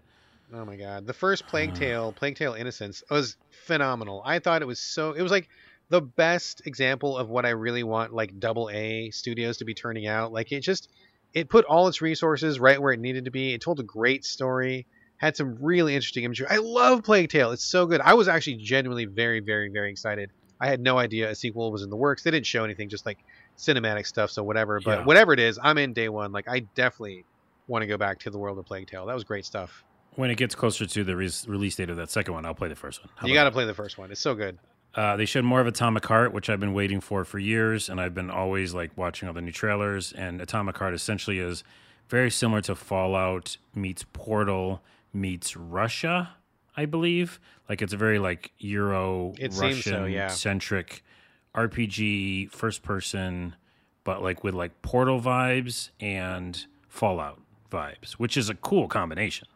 [0.54, 1.74] Oh my god, the first Plague Uh.
[1.74, 3.36] Tale, Plague Tale Innocence was
[3.66, 4.22] phenomenal.
[4.24, 5.12] I thought it was so.
[5.12, 5.48] It was like
[5.88, 10.06] the best example of what I really want, like double A studios to be turning
[10.06, 10.32] out.
[10.32, 10.88] Like it just,
[11.34, 13.52] it put all its resources right where it needed to be.
[13.52, 14.86] It told a great story,
[15.18, 16.46] had some really interesting imagery.
[16.48, 17.50] I love Plague Tale.
[17.52, 18.00] It's so good.
[18.00, 20.30] I was actually genuinely very, very, very excited.
[20.58, 22.22] I had no idea a sequel was in the works.
[22.22, 23.18] They didn't show anything, just like
[23.56, 24.30] cinematic stuff.
[24.30, 24.80] So whatever.
[24.80, 25.04] But Yeah.
[25.04, 26.32] whatever it is, I'm in day one.
[26.32, 27.24] Like I definitely
[27.68, 29.06] want to go back to the world of Plague Tale.
[29.06, 29.84] That was great stuff.
[30.16, 32.68] When it gets closer to the re- release date of that second one, I'll play
[32.68, 33.10] the first one.
[33.16, 34.10] How you got to play the first one.
[34.10, 34.58] It's so good.
[34.94, 37.98] Uh, they showed more of Atomic Heart, which I've been waiting for for years, and
[37.98, 40.12] I've been always like watching all the new trailers.
[40.12, 41.64] And Atomic Heart essentially is
[42.08, 44.82] very similar to Fallout meets Portal
[45.14, 46.34] meets Russia,
[46.76, 47.40] I believe.
[47.70, 50.28] Like it's a very like Euro seems so, Russian yeah.
[50.28, 51.02] centric
[51.54, 53.54] RPG, first person,
[54.04, 57.40] but like with like Portal vibes and Fallout
[57.70, 59.48] vibes, which is a cool combination.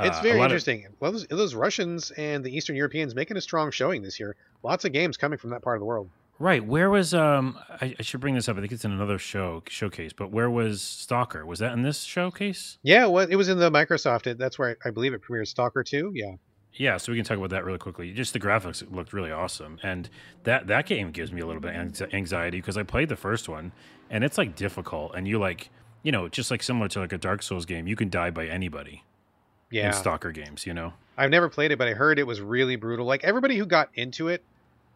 [0.00, 0.86] It's Uh, very lot of- interesting.
[0.98, 4.34] well, those, those Russians and the Eastern Europeans making a strong showing this year.
[4.64, 6.10] Lots of games coming from that part of the world.
[6.40, 6.64] Right.
[6.66, 7.56] Where was um?
[7.80, 8.56] I, I should bring this up.
[8.56, 10.12] I think it's in another show showcase.
[10.12, 11.46] But where was Stalker?
[11.46, 12.78] Was that in this showcase?
[12.82, 14.26] Yeah, well, it was in the Microsoft.
[14.26, 16.10] It, that's where I, I believe it premiered Stalker 2.
[16.12, 16.32] Yeah.
[16.74, 16.96] Yeah.
[16.96, 18.12] So we can talk about that really quickly.
[18.12, 20.08] Just the graphics looked really awesome, and
[20.44, 23.48] that that game gives me a little bit of anxiety because I played the first
[23.48, 23.72] one,
[24.10, 25.70] and it's like difficult, and you like
[26.02, 28.46] you know just like similar to like a Dark Souls game, you can die by
[28.46, 29.04] anybody
[29.70, 29.86] Yeah.
[29.88, 30.66] in Stalker games.
[30.66, 30.92] You know.
[31.16, 33.06] I've never played it, but I heard it was really brutal.
[33.06, 34.42] Like everybody who got into it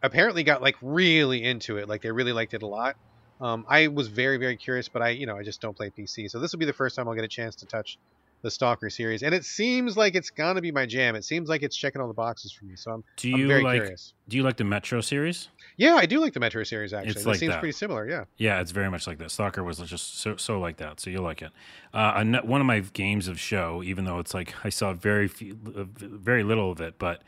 [0.03, 1.87] apparently got like really into it.
[1.87, 2.97] Like they really liked it a lot.
[3.39, 6.29] Um, I was very, very curious, but I, you know, I just don't play PC.
[6.29, 7.97] So this will be the first time I'll get a chance to touch
[8.41, 11.15] the Stalker series, and it seems like it's gonna be my jam.
[11.15, 12.75] It seems like it's checking all the boxes for me.
[12.75, 14.13] So I'm, Do I'm you very like curious.
[14.27, 15.49] Do you like the Metro series?
[15.77, 16.93] Yeah, I do like the Metro series.
[16.93, 17.59] Actually, It's that like seems that.
[17.59, 18.07] pretty similar.
[18.07, 18.25] Yeah.
[18.37, 19.31] Yeah, it's very much like that.
[19.31, 21.51] Stalker was just so so like that, so you'll like it.
[21.93, 25.57] Uh, one of my games of show, even though it's like I saw very few,
[25.75, 27.21] uh, very little of it, but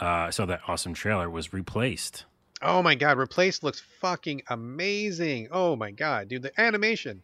[0.00, 2.24] uh, I saw that awesome trailer was replaced.
[2.62, 5.48] Oh my god, Replaced looks fucking amazing.
[5.50, 7.22] Oh my god, dude, the animation.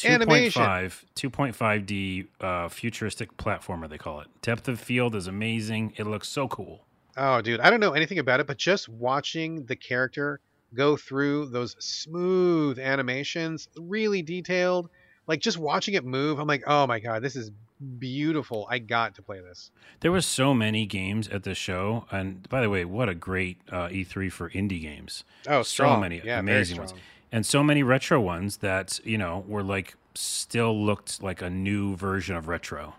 [0.00, 0.62] The animation.
[0.62, 4.28] 2.5 2.5D uh, futuristic platformer they call it.
[4.40, 5.92] Depth of field is amazing.
[5.96, 6.84] It looks so cool.
[7.16, 10.40] Oh, dude, I don't know anything about it, but just watching the character
[10.74, 14.88] go through those smooth animations, really detailed,
[15.26, 17.50] like just watching it move, I'm like, oh my god, this is
[17.98, 18.66] beautiful.
[18.70, 19.70] I got to play this.
[20.00, 23.58] There was so many games at this show, and by the way, what a great
[23.70, 25.24] uh, E3 for indie games.
[25.46, 25.96] Oh, strong.
[25.96, 26.94] so many yeah, amazing ones.
[27.32, 31.96] And so many retro ones that you know were like still looked like a new
[31.96, 32.94] version of retro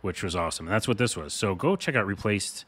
[0.00, 0.66] which was awesome.
[0.66, 1.32] And that's what this was.
[1.32, 2.64] So go check out replaced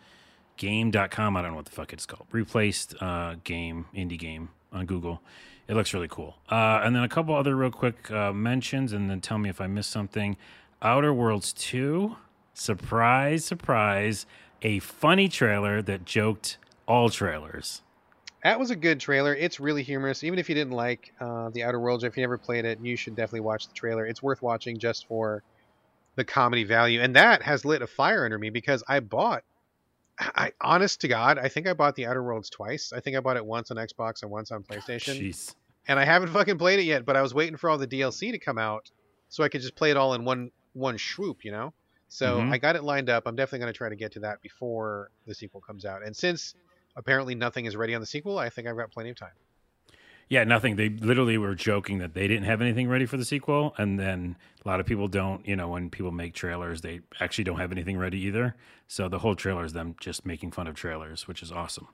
[0.56, 2.26] game.com i don't know what the fuck it's called.
[2.32, 5.22] Replaced uh, game indie game on google.
[5.68, 6.36] It looks really cool.
[6.50, 9.60] Uh, and then a couple other real quick uh, mentions and then tell me if
[9.60, 10.36] i missed something.
[10.82, 12.16] Outer worlds 2
[12.52, 14.26] surprise surprise
[14.62, 17.80] a funny trailer that joked all trailers
[18.42, 19.34] That was a good trailer.
[19.34, 20.24] It's really humorous.
[20.24, 22.96] Even if you didn't like uh, the Outer Worlds, if you never played it, you
[22.96, 24.06] should definitely watch the trailer.
[24.06, 25.42] It's worth watching just for
[26.16, 29.42] the comedy value, and that has lit a fire under me because I bought.
[30.18, 32.92] I honest to God, I think I bought the Outer Worlds twice.
[32.94, 35.54] I think I bought it once on Xbox and once on PlayStation, Jeez.
[35.88, 37.06] and I haven't fucking played it yet.
[37.06, 38.90] But I was waiting for all the DLC to come out
[39.30, 41.72] so I could just play it all in one one swoop, you know.
[42.08, 42.52] So Mhm.
[42.52, 43.22] I got it lined up.
[43.26, 46.02] I'm definitely going to try to get to that before the sequel comes out.
[46.04, 46.54] And since
[46.96, 49.32] apparently nothing is ready on the sequel, I think I've got plenty of time.
[50.28, 50.76] Yeah, nothing.
[50.76, 54.36] They literally were joking that they didn't have anything ready for the sequel, and then
[54.64, 55.44] a lot of people don't.
[55.46, 58.54] You know, when people make trailers, they actually don't have anything ready either.
[58.86, 61.88] So the whole trailer is them just making fun of trailers, which is awesome.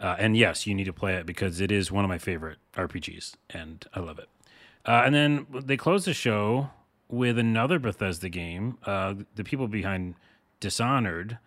[0.00, 2.58] Uh, and yes, you need to play it because it is one of my favorite
[2.74, 4.28] RPGs, and I love it.
[4.84, 6.70] Uh, and then they closed the show
[7.08, 8.78] with another Bethesda game.
[8.84, 10.16] Uh, the people behind
[10.60, 11.38] Dishonored,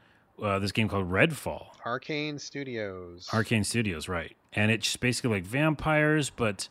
[0.41, 1.67] uh, this game called Redfall.
[1.85, 3.27] Arkane Studios.
[3.31, 4.35] Arkane Studios, right?
[4.53, 6.67] And it's basically like vampires, but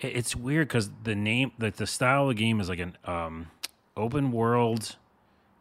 [0.00, 2.96] it, it's weird because the name, like the style of the game, is like an
[3.04, 3.48] um,
[3.96, 4.96] open world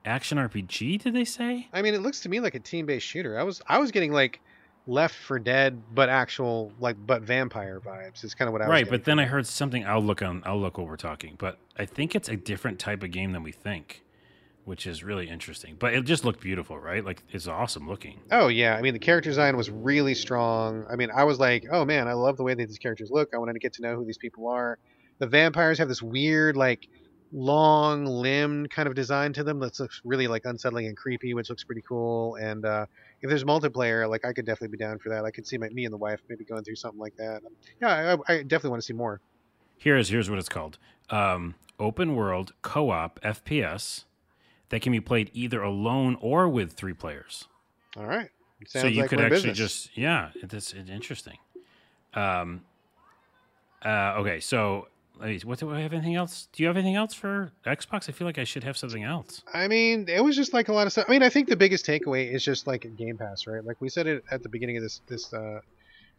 [0.05, 1.01] action RPG.
[1.01, 1.67] Did they say?
[1.73, 3.37] I mean, it looks to me like a team-based shooter.
[3.39, 4.39] I was I was getting like
[4.87, 8.23] Left 4 Dead, but actual like but vampire vibes.
[8.23, 8.89] Is kind of what I was right.
[8.89, 9.85] But then I heard something.
[9.85, 10.41] I'll look on.
[10.45, 11.35] I'll look while we're talking.
[11.37, 14.03] But I think it's a different type of game than we think,
[14.71, 15.75] which is really interesting.
[15.77, 17.03] But it just looked beautiful, right?
[17.03, 18.21] Like it's awesome looking.
[18.31, 20.85] Oh yeah, I mean the character design was really strong.
[20.89, 23.31] I mean, I was like, oh man, I love the way that these characters look.
[23.33, 24.79] I wanted to get to know who these people are.
[25.19, 26.87] The vampires have this weird like
[27.33, 31.49] long limbed kind of design to them that looks really like unsettling and creepy, which
[31.49, 32.35] looks pretty cool.
[32.35, 32.85] And uh,
[33.21, 35.25] if there's multiplayer, like I could definitely be down for that.
[35.25, 37.41] I could see my, me and the wife maybe going through something like that.
[37.81, 39.19] Yeah, I, I definitely want to see more.
[39.75, 40.77] Here's here's what it's called:
[41.09, 44.05] um, open world co-op FPS
[44.71, 47.47] that can be played either alone or with three players.
[47.95, 48.29] All right.
[48.65, 49.57] Sounds so you like could actually business.
[49.57, 51.37] just yeah, it's, it's interesting.
[52.13, 52.61] Um,
[53.83, 54.87] uh, okay, so
[55.43, 55.93] what do I have?
[55.93, 56.47] Anything else?
[56.53, 58.07] Do you have anything else for Xbox?
[58.07, 59.43] I feel like I should have something else.
[59.53, 61.05] I mean, it was just like a lot of stuff.
[61.07, 63.63] I mean, I think the biggest takeaway is just like Game Pass, right?
[63.63, 65.61] Like we said it at the beginning of this this uh,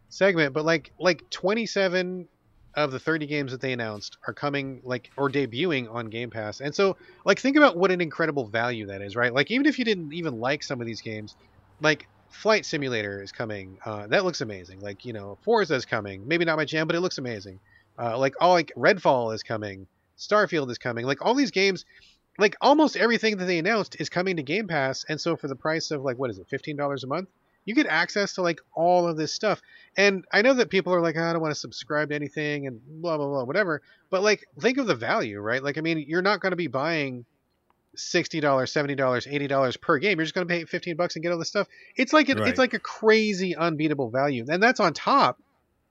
[0.09, 2.27] segment, but like like 27
[2.75, 6.59] of the 30 games that they announced are coming like or debuting on Game Pass.
[6.61, 9.33] And so like think about what an incredible value that is, right?
[9.33, 11.35] Like even if you didn't even like some of these games,
[11.81, 13.77] like Flight Simulator is coming.
[13.85, 14.79] Uh, that looks amazing.
[14.79, 16.27] Like, you know, Forza is coming.
[16.27, 17.59] Maybe not my jam, but it looks amazing.
[17.99, 19.85] Uh, like all like Redfall is coming.
[20.17, 21.05] Starfield is coming.
[21.05, 21.85] Like all these games
[22.39, 25.55] like almost everything that they announced is coming to Game Pass, and so for the
[25.55, 27.29] price of like what is it, fifteen dollars a month,
[27.65, 29.61] you get access to like all of this stuff.
[29.95, 32.67] And I know that people are like, "Oh, I don't want to subscribe to anything
[32.67, 33.81] and blah blah blah, whatever.
[34.09, 35.63] But like, think of the value, right?
[35.63, 37.25] Like, I mean, you're not going to be buying
[37.95, 40.17] sixty dollars, seventy dollars, eighty dollars per game.
[40.17, 41.67] You're just going to pay fifteen bucks and get all this stuff.
[41.95, 42.47] It's like Right.
[42.47, 45.39] it's like a crazy unbeatable value, and that's on top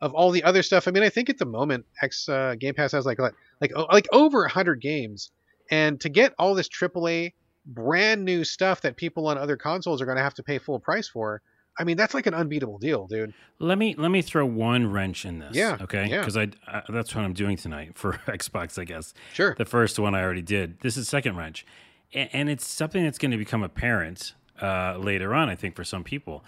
[0.00, 0.88] of all the other stuff.
[0.88, 3.72] I mean, I think at the moment, X uh, Game Pass has like like like,
[3.92, 5.30] like over hundred games,
[5.70, 10.06] and to get all this AAA brand new stuff that people on other consoles are
[10.06, 11.40] going to have to pay full price for.
[11.78, 13.32] I mean, that's like an unbeatable deal, dude.
[13.58, 15.54] Let me let me throw one wrench in this.
[15.56, 16.06] Yeah, Okay.
[16.08, 16.18] yeah.
[16.20, 18.78] Because I, I that's what I'm doing tonight for Xbox.
[18.78, 19.54] I guess Sure.
[19.56, 20.80] the first one I already did.
[20.80, 21.64] This is second wrench,
[22.12, 25.48] and, and it's something that's going to become apparent uh, later on.
[25.48, 26.44] I think for some people,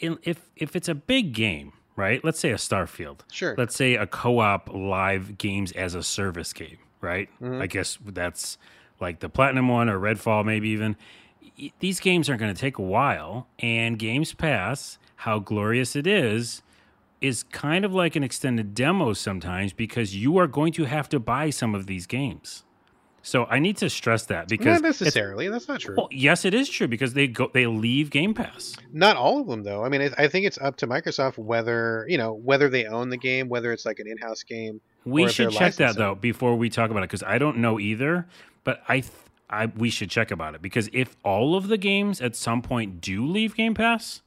[0.00, 2.22] if if it's a big game, right?
[2.22, 3.20] Let's say a Starfield.
[3.32, 3.54] Sure.
[3.56, 7.30] Let's say a co-op live games as a service game, right?
[7.40, 7.62] Mm-hmm.
[7.62, 8.58] I guess that's
[9.00, 10.96] like the Platinum one or Redfall, maybe even.
[11.80, 16.62] These games are going to take a while, and Games Pass, how glorious it is,
[17.20, 21.18] is kind of like an extended demo sometimes because you are going to have to
[21.18, 22.62] buy some of these games.
[23.22, 25.48] So I need to stress that because Not necessarily.
[25.48, 25.96] That's not true.
[25.96, 28.76] well, yes, it is true because they go they leave Game Pass.
[28.92, 29.84] Not all of them, though.
[29.84, 33.08] I mean, it, I think it's up to Microsoft whether you know whether they own
[33.08, 34.80] the game, whether it's like an in-house game.
[35.04, 38.28] We should check that though before we talk about it because I don't know either.
[38.62, 39.02] But I,
[39.48, 43.00] I we should check about it because if all of the games at some point
[43.00, 44.22] do leave Game Pass,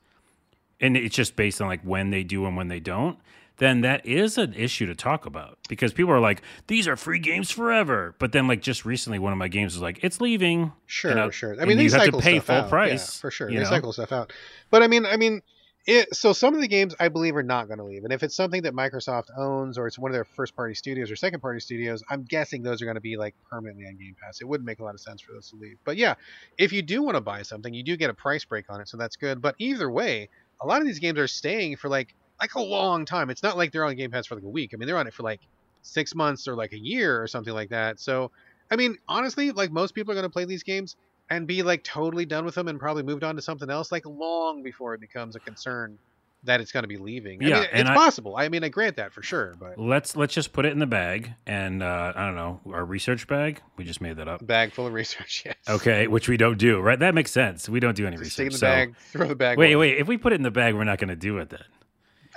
[0.80, 3.20] and it's just based on like when they do and when they don't,
[3.58, 7.20] then that is an issue to talk about because people are like, these are free
[7.20, 8.16] games forever.
[8.18, 10.72] But then like just recently, one of my games was like, it's leaving.
[10.86, 11.62] Sure, know, sure.
[11.62, 12.70] I mean, they you have to pay full out.
[12.70, 13.50] price, yeah, for sure.
[13.50, 13.66] They know?
[13.66, 14.34] cycle stuff out.
[14.70, 15.42] But I mean, I mean,
[15.90, 16.16] it.
[16.16, 18.36] So some of the games I believe are not going to leave, and if it's
[18.36, 22.24] something that Microsoft owns or it's one of their first-party studios or second-party studios, I'm
[22.24, 24.42] guessing those are going to be like permanently on Game Pass.
[24.42, 25.78] It wouldn't make a lot of sense for those to leave.
[25.84, 26.16] But yeah,
[26.58, 28.88] if you do want to buy something, you do get a price break on it,
[28.88, 29.42] so that's good.
[29.42, 30.30] But either way,
[30.62, 33.30] a lot of these games are staying for like like a long time.
[33.30, 34.72] It's not like they're on Game Pass for like a week.
[34.74, 35.42] I mean, they're on it for like
[35.82, 38.00] six months or like a year or something like that.
[38.00, 38.32] So,
[38.72, 40.96] I mean, honestly, like most people are going to play these games
[41.30, 44.06] and be like totally done with them and probably moved on to something else like
[44.06, 45.98] long before it becomes a concern
[46.46, 47.44] that it's going to be leaving.
[47.44, 48.36] I Yeah, mean, it's I- possible.
[48.38, 50.86] I mean, I grant that for sure, but Let's let's just put it in the
[50.88, 53.62] bag and uh, I don't know our research bag.
[53.76, 54.46] We just made that up.
[54.48, 55.44] bag full of research.
[55.46, 55.56] Yes.
[55.68, 56.98] Okay, which we don't do, right?
[56.98, 57.68] That makes sense.
[57.68, 58.60] We don't do any Just stick in research.
[58.62, 59.58] the so- bag, throw the bag.
[59.58, 59.92] wait, away.
[59.94, 60.00] wait.
[60.00, 61.64] If we put it in the bag, we're not going to do it then.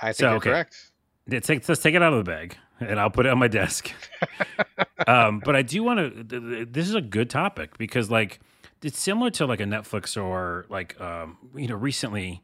[0.01, 0.51] I think so, you're okay.
[0.51, 0.91] correct.
[1.29, 3.47] Let's take, let's take it out of the bag, and I'll put it on my
[3.47, 3.93] desk.
[5.07, 6.25] um, but I do want to.
[6.25, 8.41] Th- th- this is a good topic because, like,
[8.83, 12.43] it's similar to like a Netflix or like, um, you know, recently.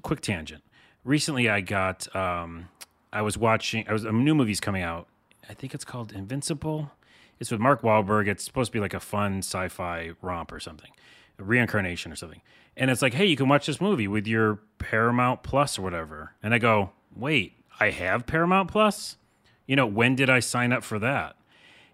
[0.00, 0.64] Quick tangent.
[1.04, 2.14] Recently, I got.
[2.16, 2.68] Um,
[3.12, 3.86] I was watching.
[3.88, 5.06] I was a new movie's coming out.
[5.48, 6.92] I think it's called Invincible.
[7.38, 8.26] It's with Mark Wahlberg.
[8.26, 10.90] It's supposed to be like a fun sci-fi romp or something,
[11.36, 12.40] reincarnation or something.
[12.74, 16.32] And it's like, hey, you can watch this movie with your Paramount Plus or whatever.
[16.42, 19.18] And I go, wait, I have Paramount Plus.
[19.66, 21.36] You know, when did I sign up for that?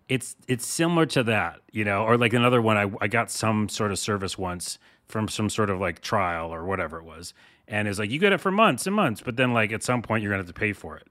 [0.09, 2.77] It's it's similar to that, you know, or like another one.
[2.77, 6.65] I I got some sort of service once from some sort of like trial or
[6.65, 7.35] whatever it was,
[7.67, 10.03] and it's like you get it for months and months, but then like at some
[10.03, 11.07] point you're gonna have to pay for it.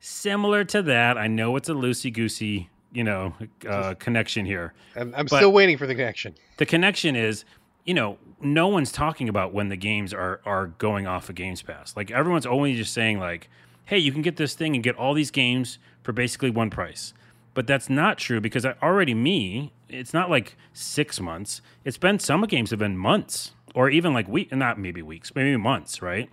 [0.00, 3.34] Similar to that, I know it's a loosey goosey, you know,
[3.68, 4.74] uh, connection here.
[4.96, 6.34] I'm, I'm still waiting for the connection.
[6.56, 7.44] The connection is,
[7.84, 11.62] you know, no one's talking about when the games are are going off of Games
[11.62, 11.96] Pass.
[11.96, 13.48] Like everyone's only just saying like,
[13.84, 17.14] "Hey, you can get this thing and get all these games for basically one price."
[17.54, 21.60] But that's not true because I already me, it's not like 6 months.
[21.84, 25.56] It's been some games have been months or even like week not maybe weeks, maybe
[25.56, 26.30] months, right?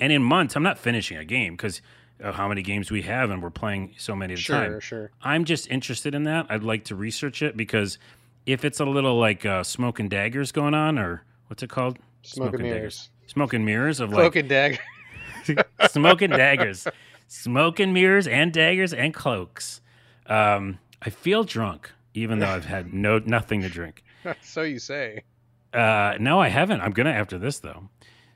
[0.00, 1.80] And in months, I'm not finishing a game because
[2.18, 4.80] of how many games we have and we're playing so many at a Sure, time.
[4.80, 5.10] sure.
[5.22, 6.46] I'm just interested in that.
[6.48, 7.98] I'd like to research it because
[8.46, 11.98] if it's a little like uh, smoke and daggers going on, or what's it called?
[12.22, 13.10] Smoke and mirrors.
[13.26, 14.78] Smoke and mirrors of Cloak like and dagger.
[15.88, 16.86] smoke and daggers,
[17.28, 19.80] smoke and mirrors and daggers and cloaks.
[20.26, 24.04] Um, I feel drunk, even though I've had no nothing to drink.
[24.42, 25.24] so you say.
[25.72, 26.80] Uh, no, I haven't.
[26.80, 27.88] I'm gonna after this though.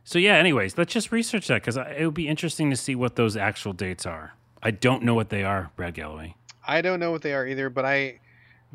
[0.04, 0.34] So yeah.
[0.34, 3.72] Anyways, let's just research that because it would be interesting to see what those actual
[3.72, 4.34] dates are.
[4.62, 6.34] I don't know what they are, Brad Gallaway.
[6.66, 8.18] I don't know what they are either, but I,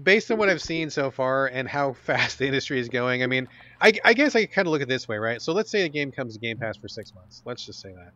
[0.02, 3.28] based on what I've seen so far and how fast the industry is going, I
[3.28, 3.48] mean,
[3.82, 5.42] I, I guess I kind of look at it this way, right?
[5.42, 7.42] So let's say a game comes to Game Pass for six months.
[7.46, 8.14] Let's just say that.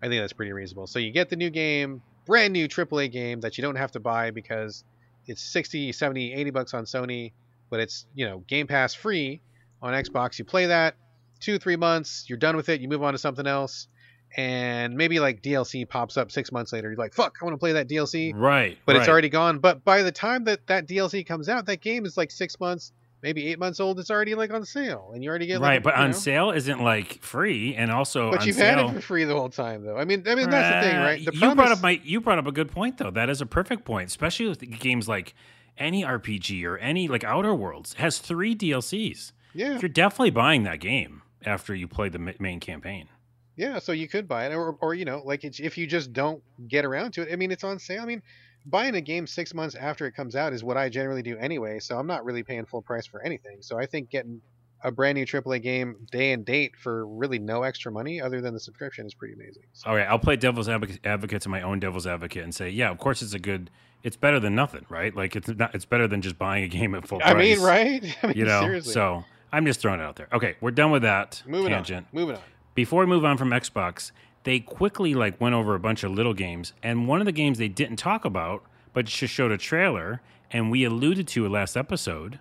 [0.00, 0.86] I think that's pretty reasonable.
[0.86, 4.00] So you get the new game, brand new AAA game that you don't have to
[4.00, 4.84] buy because
[5.26, 7.32] it's 60, 70, 80 bucks on Sony,
[7.70, 9.40] but it's, you know, Game Pass free
[9.82, 10.38] on Xbox.
[10.38, 10.94] You play that
[11.40, 13.88] two, three months, you're done with it, you move on to something else.
[14.36, 16.90] And maybe like DLC pops up six months later.
[16.90, 19.58] You're like, fuck, I want to play that DLC Right, but it's already gone.
[19.58, 22.92] But by the time that that DLC comes out, that game is like six months,
[23.22, 23.98] maybe eight months old.
[24.00, 26.16] It's already like on sale, and you already get like, right, but on know?
[26.16, 28.78] sale isn't like free, and also But you've sale.
[28.78, 29.96] had it for free the whole time, though.
[29.96, 31.24] I mean, I mean that's the thing, Uh, right?
[31.24, 33.10] The you brought up my you brought up a good point though.
[33.10, 35.34] That is a perfect point, especially with games like
[35.76, 39.32] any RPG or any like Outer Worlds has three DLCs.
[39.54, 43.08] yeah, You're definitely buying that game after you play the main campaign.
[43.56, 43.78] yeah.
[43.78, 46.42] So you could buy it, or, or you know, like it's, if you just don't
[46.66, 47.32] get around to it.
[47.32, 48.02] I mean, it's on sale.
[48.02, 48.22] I mean,
[48.70, 51.78] buying a game six months after it comes out is what I generally do anyway.
[51.80, 53.58] So I'm not really paying full price for anything.
[53.60, 54.40] So I think getting
[54.84, 58.54] a brand new AAA game day and date for really no extra money other than
[58.54, 59.64] the subscription is pretty amazing.
[59.72, 62.68] So, oh, Okay, I'll play devil's advocate, advocate to my own devil's advocate and say,
[62.70, 63.70] yeah, of course it's a good.
[64.04, 65.14] It's better than nothing, right?
[65.16, 65.74] Like it's not.
[65.74, 67.32] It's better than just buying a game at full price.
[67.34, 68.16] I mean, right?
[68.22, 68.92] I mean, You know, seriously.
[68.92, 70.28] so I'm just throwing it out there.
[70.32, 72.06] Okay, we're done with that moving tangent.
[72.12, 72.20] on.
[72.20, 72.42] Moving on.
[72.76, 74.12] before we move on from Xbox,
[74.44, 77.58] they quickly like went over a bunch of little games, and one of the games
[77.58, 80.20] they didn't talk about, but just showed a trailer,
[80.50, 82.38] and we alluded to it last episode,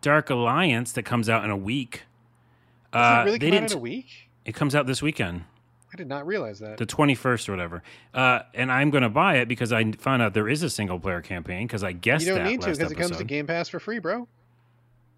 [0.00, 2.02] Dark Alliance that comes out in a week.
[2.92, 3.72] Uh, it really they come out didn't.
[3.72, 4.06] in a week?
[4.44, 5.44] It comes out this weekend,
[5.92, 6.78] I did not realize that.
[6.78, 7.82] the twenty first or whatever.
[8.14, 10.98] Uh, and I'm going to buy it because I found out there is a single
[10.98, 13.24] player campaign because I guessed you don't need to because it comes to.
[13.24, 14.26] Game Pass for free, bro.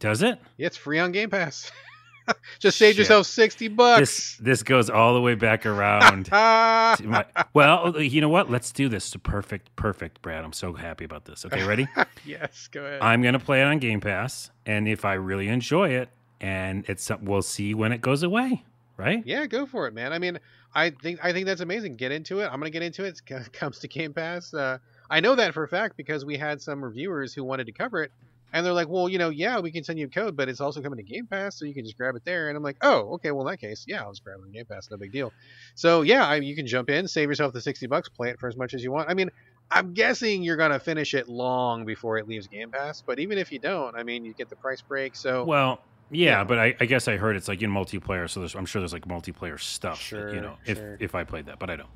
[0.00, 0.38] Does it?
[0.56, 1.70] Yeah, it's free on Game Pass.
[2.58, 2.98] Just save Shit.
[3.00, 4.00] yourself sixty bucks.
[4.00, 6.30] This this goes all the way back around.
[6.32, 8.50] My- well, you know what?
[8.50, 9.14] Let's do this.
[9.16, 10.44] Perfect, perfect, Brad.
[10.44, 11.44] I'm so happy about this.
[11.44, 11.86] Okay, ready?
[12.24, 13.00] yes, go ahead.
[13.02, 16.08] I'm gonna play it on Game Pass, and if I really enjoy it,
[16.40, 18.64] and it's we'll see when it goes away,
[18.96, 19.22] right?
[19.26, 20.12] yeah, go for it, man.
[20.12, 20.38] I mean,
[20.74, 21.96] I think I think that's amazing.
[21.96, 22.46] Get into it.
[22.46, 23.20] I'm gonna get into it.
[23.26, 24.52] It comes to Game Pass.
[24.54, 24.78] Uh,
[25.10, 28.02] I know that for a fact because we had some reviewers who wanted to cover
[28.02, 28.12] it,
[28.54, 30.80] and they're like, "Well, you know, yeah, we can send you code, but it's also
[30.80, 33.14] coming to Game Pass, so you can just grab it there." And I'm like, "Oh,
[33.16, 33.30] okay.
[33.32, 34.88] Well, in that case, yeah, I'll just grab it on Game Pass.
[34.90, 35.32] No big deal."
[35.74, 38.48] So yeah, I, you can jump in, save yourself the sixty bucks, play it for
[38.48, 39.10] as much as you want.
[39.10, 39.28] I mean,
[39.70, 43.52] I'm guessing you're gonna finish it long before it leaves Game Pass, but even if
[43.52, 45.16] you don't, I mean, you get the price break.
[45.16, 45.80] So Well,
[46.10, 46.44] yeah, Yeah.
[46.44, 48.92] but I, I guess I heard it's like in multiplayer, so there's, I'm sure there's
[48.92, 49.98] like multiplayer stuff.
[49.98, 50.94] that, Sure, you know, sure.
[50.94, 51.88] if if I played that, but I don't.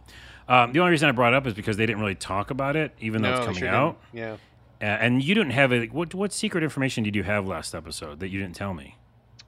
[0.49, 2.75] Um, the only reason I brought it up is because they didn't really talk about
[2.75, 4.01] it, even though no, it's coming sure out.
[4.13, 4.27] didn't.
[4.27, 4.37] Yeah.
[4.81, 5.93] Uh, and you didn't have it.
[5.93, 8.97] What what secret information did you have last episode that you didn't tell me?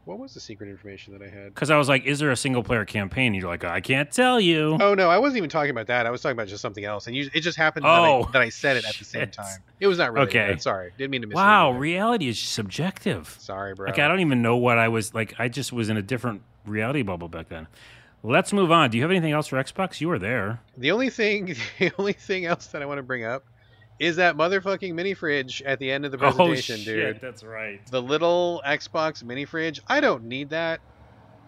[0.06, 1.54] What was the secret information that I had?
[1.54, 4.10] Because I was like, "Is there a single player campaign?" And you're like, "I can't
[4.10, 6.04] tell you." Oh no, I wasn't even talking about that.
[6.06, 8.32] I was talking about just something else, and you, it just happened Oh, that, I,
[8.32, 9.60] that I said it at the same time.
[9.78, 10.26] It was not really.
[10.26, 10.56] Okay.
[10.58, 11.28] Sorry, didn't mean to.
[11.28, 13.36] wow, reality is subjective.
[13.38, 13.86] Sorry, bro.
[13.86, 15.34] Like I don't even know what I was like.
[15.38, 17.68] I just was in a different reality bubble back then.
[18.22, 18.90] Let's move on.
[18.90, 20.00] Do you have anything else for Xbox?
[20.00, 20.60] You were there.
[20.76, 23.44] The only thing, the only thing else that I want to bring up
[24.00, 27.20] is that motherfucking mini fridge at the end of the oh, presentation, oh shit, dude.
[27.20, 27.86] that's right.
[27.90, 29.80] The little Xbox mini fridge.
[29.86, 30.80] I don't need that.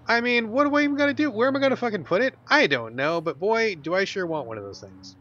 [0.06, 1.30] I mean, what am I even gonna do?
[1.30, 2.34] Where am I gonna fucking put it?
[2.48, 5.16] I don't know, but boy, do I sure want one of those things.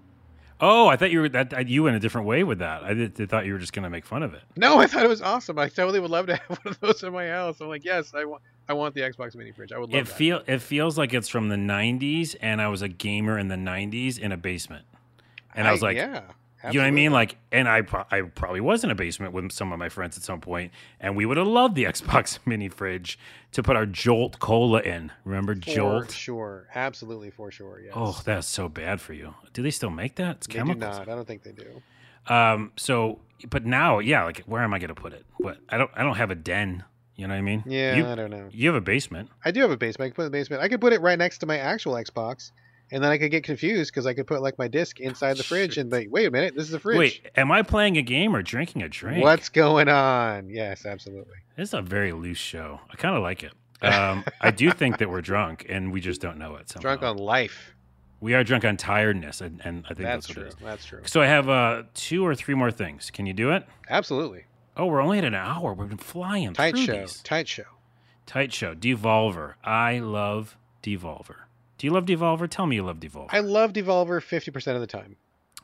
[0.59, 2.83] Oh, I thought you were that you went a different way with that.
[2.83, 4.41] I, did, I thought you were just gonna make fun of it.
[4.57, 5.57] No, I thought it was awesome.
[5.57, 7.61] I totally would love to have one of those in my house.
[7.61, 9.71] I'm like, yes, I want, I want the Xbox mini fridge.
[9.71, 10.13] I would love It that.
[10.13, 13.55] feel it feels like it's from the '90s, and I was a gamer in the
[13.55, 14.85] '90s in a basement,
[15.55, 16.23] and I, was like, yeah,
[16.69, 17.11] You know what I mean?
[17.11, 20.15] Like, and I pro- I probably was in a basement with some of my friends
[20.17, 23.17] at some point, and we would have loved the Xbox mini fridge
[23.53, 25.11] to put our Jolt Cola in.
[25.25, 26.11] Remember For Jolt?
[26.11, 26.67] sure.
[26.75, 27.79] Absolutely for sure.
[27.79, 27.93] Yes.
[27.95, 29.33] Oh, that's so bad for you.
[29.53, 30.37] Do they still make that?
[30.37, 31.01] It's they do not.
[31.09, 31.81] I don't think they do.
[32.33, 32.71] Um.
[32.77, 34.23] So, but now, yeah.
[34.23, 35.25] Like, where am I going to put it?
[35.37, 35.57] What?
[35.69, 35.89] I don't.
[35.95, 36.83] I don't have a den.
[37.15, 37.63] You know what I mean?
[37.67, 38.49] Yeah, You, I don't know.
[38.51, 39.29] you have a basement.
[39.45, 40.05] I do have a basement.
[40.05, 40.63] I can put it in the basement.
[40.63, 42.51] I could put it right next to my actual Xbox,
[42.91, 45.43] and then I could get confused because I could put like my disc inside the
[45.43, 46.97] fridge and like, wait a minute, this is a fridge.
[46.97, 49.23] Wait, am I playing a game or drinking a drink?
[49.23, 50.49] What's going on?
[50.49, 51.35] Yes, absolutely.
[51.55, 52.79] This is a very loose show.
[52.89, 53.53] I kind of like it.
[53.81, 56.69] Um, I do think that we're drunk, and we just don't know it.
[56.69, 56.81] Somehow.
[56.81, 57.73] Drunk on life.
[58.19, 60.43] We are drunk on tiredness, and, and I think That's, that's, what true.
[60.43, 60.55] it is.
[60.63, 61.01] That's true.
[61.05, 63.09] So I have uh, two or three more things.
[63.09, 63.65] Can you do it?
[63.89, 64.45] Absolutely.
[64.77, 65.73] Oh, we're only at an hour.
[65.73, 66.99] We've been flying Tight through show.
[67.01, 67.21] these.
[67.23, 67.63] Tight show.
[68.27, 68.75] Tight show.
[68.75, 69.55] Devolver.
[69.63, 71.37] I love Devolver.
[71.81, 72.47] Do you love Devolver?
[72.47, 73.29] Tell me you love Devolver.
[73.31, 75.15] I love Devolver 50% of the time.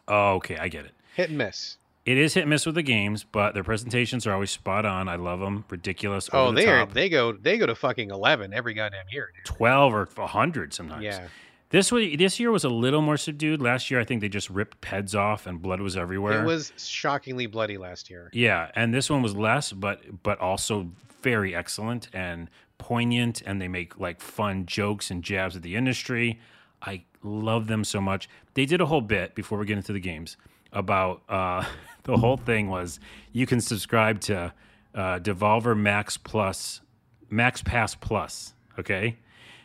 [0.07, 0.93] oh, okay, I get it.
[1.13, 1.77] Hit and miss.
[2.07, 5.07] It is hit and miss with the games, but their presentations are always spot on.
[5.07, 5.63] I love them.
[5.69, 6.27] Ridiculous.
[6.33, 9.45] Oh, the they are they go they go to fucking 11 every goddamn year, dude.
[9.45, 11.03] twelve or hundred sometimes.
[11.03, 11.27] Yeah.
[11.69, 13.61] This wa- this year was a little more subdued.
[13.61, 16.41] Last year, I think they just ripped heads off and blood was everywhere.
[16.41, 18.31] It was shockingly bloody last year.
[18.33, 20.89] Yeah, and this one was less, but but also
[21.21, 26.39] very excellent and poignant, and they make like fun jokes and jabs at the industry.
[26.81, 28.29] I love them so much.
[28.53, 30.37] They did a whole bit before we get into the games
[30.71, 31.63] about uh,
[32.03, 32.99] the whole thing was
[33.31, 34.53] you can subscribe to
[34.95, 36.81] uh, Devolver Max Plus,
[37.29, 38.53] Max Pass Plus.
[38.79, 39.17] Okay.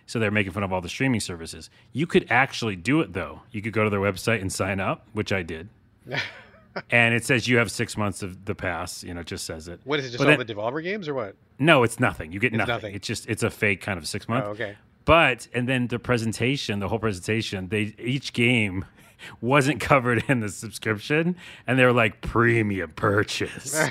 [0.07, 1.71] So they're making fun of all the streaming services.
[1.93, 3.43] You could actually do it though.
[3.51, 5.69] You could go to their website and sign up, which I did.
[6.91, 9.03] and it says you have six months of the pass.
[9.03, 9.81] You know, it just says it.
[9.85, 11.37] What is it just But all then- the Devolver games or what?
[11.59, 12.33] No, it's nothing.
[12.33, 12.75] You get nothing.
[12.75, 12.95] nothing.
[12.95, 14.45] It's just it's a fake kind of six oh, month.
[14.47, 14.77] Oh, okay.
[15.05, 18.85] But and then the presentation, the whole presentation, they each game
[19.41, 23.91] wasn't covered in the subscription, and they were like premium purchase.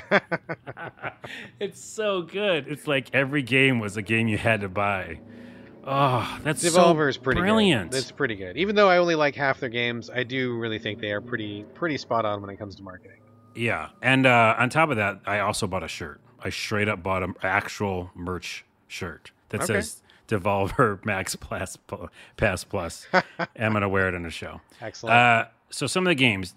[1.60, 2.68] it's so good.
[2.68, 5.20] It's like every game was a game you had to buy.
[5.84, 7.90] Oh, that's Devolver is so pretty brilliant.
[7.90, 7.98] good.
[7.98, 8.56] It's pretty good.
[8.56, 11.64] Even though I only like half their games, I do really think they are pretty
[11.74, 13.18] pretty spot on when it comes to marketing.
[13.54, 16.20] Yeah, and uh, on top of that, I also bought a shirt.
[16.40, 19.74] I straight up bought an actual merch shirt that Okay.
[19.74, 21.76] says Devolver Max Plus
[22.36, 23.06] Pass Plus.
[23.58, 24.60] I'm gonna wear it in the show.
[24.80, 25.14] Excellent.
[25.14, 26.54] Uh, so some of the games,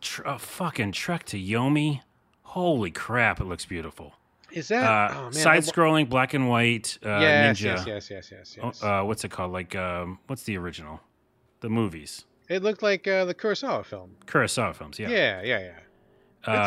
[0.00, 2.02] tr- uh, fucking Trek to Yomi.
[2.42, 3.40] Holy crap!
[3.40, 4.14] It looks beautiful.
[4.52, 7.62] Is that Uh, oh, man, Side I- scrolling, black and white, uh, yes, ninja.
[7.64, 8.80] yes, yes, yes, yes, yes.
[8.82, 9.52] Oh, Uh, what's it called?
[9.52, 11.00] Like, um, what's the original?
[11.60, 14.16] The movies, it looked like uh, the Kurosawa film.
[14.26, 14.98] Kurosawa films.
[14.98, 15.08] Yeah.
[15.10, 15.72] Yeah, yeah, yeah.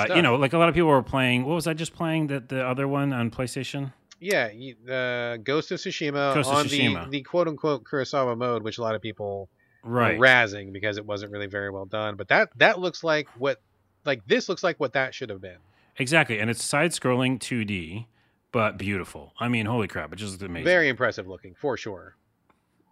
[0.09, 1.45] Uh, you know, like a lot of people were playing.
[1.45, 2.27] What was I just playing?
[2.27, 3.91] The the other one on PlayStation.
[4.19, 7.05] Yeah, the Ghost of Tsushima Ghost of on Tsushima.
[7.05, 9.49] the the quote unquote Kurosawa mode, which a lot of people
[9.83, 10.17] Right.
[10.17, 12.15] were razzing because it wasn't really very well done.
[12.15, 13.59] But that that looks like what
[14.05, 15.57] like this looks like what that should have been.
[15.97, 18.07] Exactly, and it's side-scrolling 2D,
[18.51, 19.33] but beautiful.
[19.39, 20.11] I mean, holy crap!
[20.13, 20.65] It just looks amazing.
[20.65, 22.15] Very impressive looking for sure.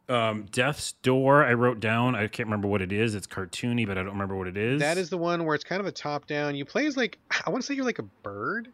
[0.09, 1.45] Um, Death's Door.
[1.45, 2.15] I wrote down.
[2.15, 3.15] I can't remember what it is.
[3.15, 4.81] It's cartoony, but I don't remember what it is.
[4.81, 6.55] That is the one where it's kind of a top down.
[6.55, 8.67] You play as like I want to say you're like a bird,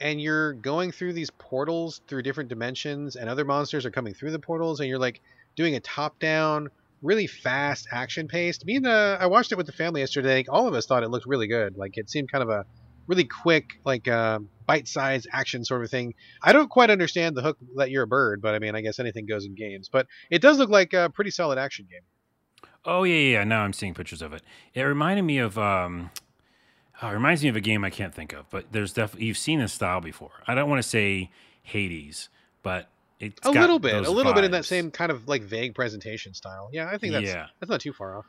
[0.00, 4.32] and you're going through these portals through different dimensions, and other monsters are coming through
[4.32, 5.20] the portals, and you're like
[5.56, 6.68] doing a top down,
[7.02, 8.66] really fast action paced.
[8.66, 10.44] Me and the I watched it with the family yesterday.
[10.48, 11.76] All of us thought it looked really good.
[11.78, 12.66] Like it seemed kind of a
[13.06, 16.14] really quick, like uh, bite sized action sort of thing.
[16.42, 18.98] I don't quite understand the hook that you're a bird, but I mean I guess
[18.98, 19.88] anything goes in games.
[19.90, 22.00] But it does look like a pretty solid action game.
[22.84, 23.38] Oh yeah, yeah.
[23.38, 23.44] yeah.
[23.44, 24.42] Now I'm seeing pictures of it.
[24.74, 25.58] It reminded me of.
[25.58, 26.10] Um,
[27.02, 29.38] oh, it reminds me of a game I can't think of, but there's definitely you've
[29.38, 30.42] seen this style before.
[30.46, 31.30] I don't want to say
[31.62, 32.28] Hades,
[32.62, 32.88] but
[33.18, 35.74] it's a got little bit, a little bit in that same kind of like vague
[35.74, 36.68] presentation style.
[36.72, 37.46] Yeah, I think that's Yeah.
[37.60, 38.26] that's not too far off.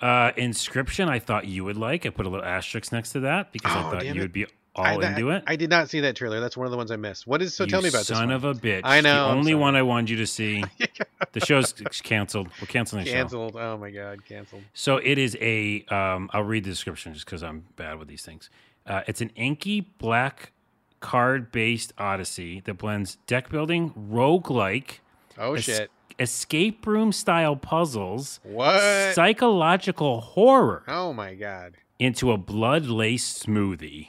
[0.00, 2.06] Uh, Inscryption, I thought you would like.
[2.06, 4.46] I put a little asterisk next to that because I Oh, thought you would be
[4.76, 5.42] all I, into it.
[5.46, 6.38] I did not see that trailer.
[6.38, 7.26] That's one of the ones I missed.
[7.26, 7.64] What is so?
[7.64, 8.82] You tell me about this son of a bitch.
[8.84, 9.60] I know, The I'm only sorry.
[9.60, 10.62] one I wanted you to see.
[11.32, 11.72] the show's
[12.04, 12.48] canceled.
[12.60, 13.16] We're canceling the show.
[13.16, 13.56] Canceled.
[13.56, 14.62] Oh my god, canceled.
[14.74, 15.84] So it is a.
[15.86, 18.50] Um, I'll read the description just because I'm bad with these things.
[18.86, 20.52] Uh, it's an inky black
[21.00, 24.98] card-based odyssey that blends deck building, roguelike,
[25.36, 25.90] Oh shit.
[26.18, 29.14] Escape room style puzzles, What?
[29.14, 31.74] psychological horror oh my god.
[31.98, 34.08] into a blood-laced smoothie.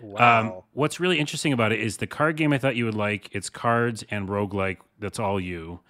[0.00, 0.40] Wow.
[0.40, 3.28] Um, what's really interesting about it is the card game I thought you would like.
[3.32, 4.78] It's cards and roguelike.
[4.98, 5.80] That's all you.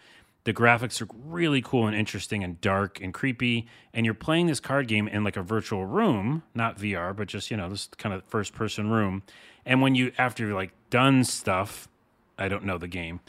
[0.44, 3.66] The graphics are really cool and interesting and dark and creepy.
[3.94, 7.50] And you're playing this card game in like a virtual room, not VR, but just,
[7.50, 9.22] you know, this kind of first person room.
[9.64, 11.88] And when you, after you're like done stuff,
[12.36, 13.20] I don't know the game,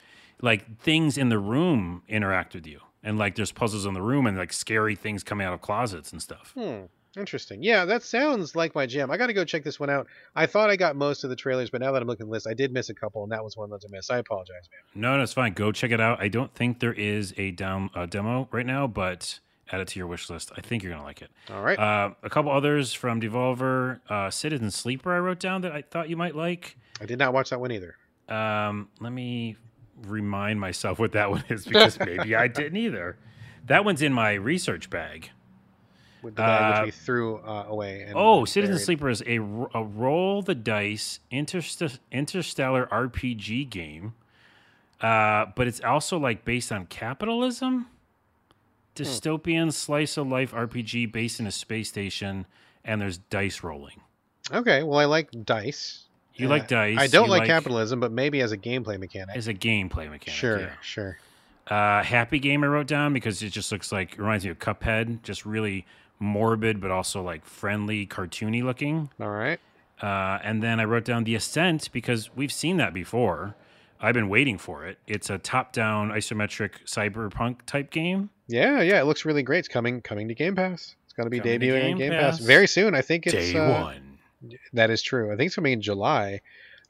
[0.44, 2.82] like things in the room interact with you.
[3.02, 6.12] And like there's puzzles in the room and like scary things coming out of closets
[6.12, 6.52] and stuff.
[6.54, 6.84] Hmm.
[7.16, 7.62] Interesting.
[7.62, 9.12] Yeah, that sounds like my jam.
[9.12, 10.08] I got to go check this one out.
[10.36, 12.32] I thought I got most of the trailers, but now that I'm looking at the
[12.32, 14.12] list, I did miss a couple, and that was one that I missed.
[14.12, 15.02] I apologize, man.
[15.02, 15.54] No, no, it's fine.
[15.54, 16.20] Go check it out.
[16.20, 19.40] I don't think there is a down uh, demo right now, but
[19.72, 20.52] add it to your wish list.
[20.58, 21.30] I think you're gonna like it.
[21.52, 21.78] All right.
[21.78, 24.00] Uh, a couple others from Devolver.
[24.10, 25.14] Uh, Citizen Sleeper.
[25.14, 26.78] I wrote down that I thought you might like.
[27.00, 27.96] I did not watch that one either.
[28.28, 29.56] Um, let me
[30.08, 33.18] remind myself what that one is because maybe I didn't either.
[33.68, 35.30] That one's in my research bag.
[36.22, 38.02] With the bag Uh, which we threw uh, away.
[38.04, 38.86] And Oh, Citizen buried.
[38.86, 44.14] Sleeper is a, a roll the dice interst- interstellar RPG game,
[45.02, 47.88] uh, but it's also like based on capitalism.
[48.96, 52.46] Dystopian slice of life RPG based in a space station,
[52.86, 54.02] and there's dice rolling.
[54.52, 56.04] Okay, well, I like dice.
[56.36, 56.98] You Uh, like dice.
[57.00, 59.36] I don't you like, capitalism, but maybe as a gameplay mechanic.
[59.36, 60.38] as a gameplay mechanic.
[60.38, 60.70] Sure, yeah.
[60.82, 61.18] sure.
[61.68, 65.22] Uh, Happy Game I wrote down because it just looks like reminds me of Cuphead,
[65.24, 65.86] just really
[66.20, 69.10] morbid but also like friendly, cartoony looking.
[69.20, 69.60] All right.
[70.02, 73.56] Uh, and then I wrote down The Ascent because we've seen that before.
[74.02, 74.98] I've been waiting for it.
[75.08, 78.30] It's a top-down isometric cyberpunk type game.
[78.48, 79.60] Yeah, yeah, it looks really great.
[79.60, 80.96] It's coming coming to Game Pass.
[81.06, 82.40] It's going to be Coming to debuting Game in Game Pass.
[82.40, 82.46] Pass.
[82.46, 82.96] very soon.
[82.96, 84.13] I think it's Day uh, one.
[84.74, 85.32] That is true.
[85.32, 86.42] I think it's coming in July,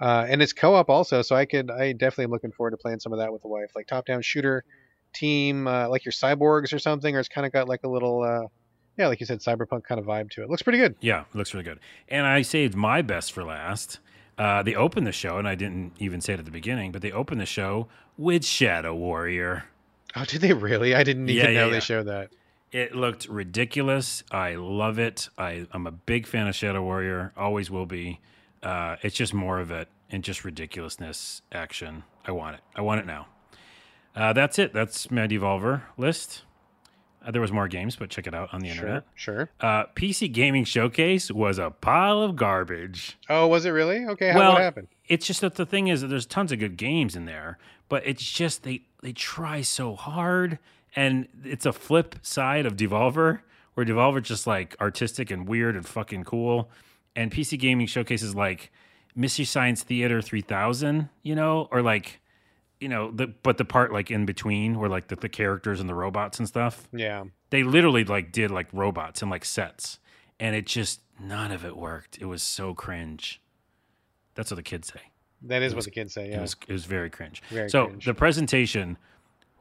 [0.02, 1.22] uh, and it's co-op also.
[1.22, 3.48] So I could, I definitely am looking forward to playing some of that with the
[3.48, 4.64] wife, like top-down shooter
[5.14, 8.24] team, uh, like your cyborgs or something, or it's kind of got like a little,
[8.24, 8.48] uh,
[8.98, 10.50] yeah, like you said, cyberpunk kind of vibe to it.
[10.50, 10.96] Looks pretty good.
[11.00, 11.80] Yeah, looks really good.
[12.10, 14.00] And I saved my best for last.
[14.38, 17.04] Uh, they opened the show, and I didn't even say it at the beginning, but
[17.04, 17.88] they opened the show
[18.18, 19.66] with Shadow Warrior.
[20.16, 20.96] Oh, did they really?
[20.96, 21.74] I didn't Yeah, even yeah, know yeah.
[21.74, 22.32] they showed that.
[22.74, 24.24] It looked ridiculous.
[24.32, 25.30] I love it.
[25.38, 27.32] I, I'm a big fan of Shadow Warrior.
[27.38, 28.20] Always will be.
[28.64, 32.04] Uh, it's just more of it and just ridiculousness action.
[32.26, 32.62] I want it.
[32.76, 33.28] I want it now.
[34.16, 34.74] Uh, that's it.
[34.74, 36.42] That's my Devolver list.
[37.24, 39.06] Uh, there was more games, but check it out on the internet.
[39.14, 39.50] Sure, sure.
[39.60, 43.18] Uh, PC Gaming Showcase was a pile of garbage.
[43.30, 44.06] Oh, was it really?
[44.06, 44.88] Okay, how well, what happened?
[45.08, 48.02] it's just that the thing is that there's tons of good games in there, but
[48.06, 50.60] it's just they they try so hard,
[50.96, 53.40] and it's a flip side of Devolver,
[53.74, 56.70] where Devolver just like artistic and weird and fucking cool,
[57.16, 58.72] and PC Gaming showcases like
[59.16, 62.20] Mystery Science Theater 3000, you know, or like.
[62.80, 65.88] You know, the but the part like in between where like the, the characters and
[65.88, 67.24] the robots and stuff, Yeah.
[67.50, 70.00] they literally like did like robots and like sets
[70.38, 73.42] and it just none of it worked it was so cringe
[74.36, 75.00] that's what the kids say
[75.44, 76.26] That is It what the kids say.
[76.26, 76.42] it Yeah.
[76.42, 78.04] was it was very cringe Very so cringe.
[78.06, 78.98] the presentation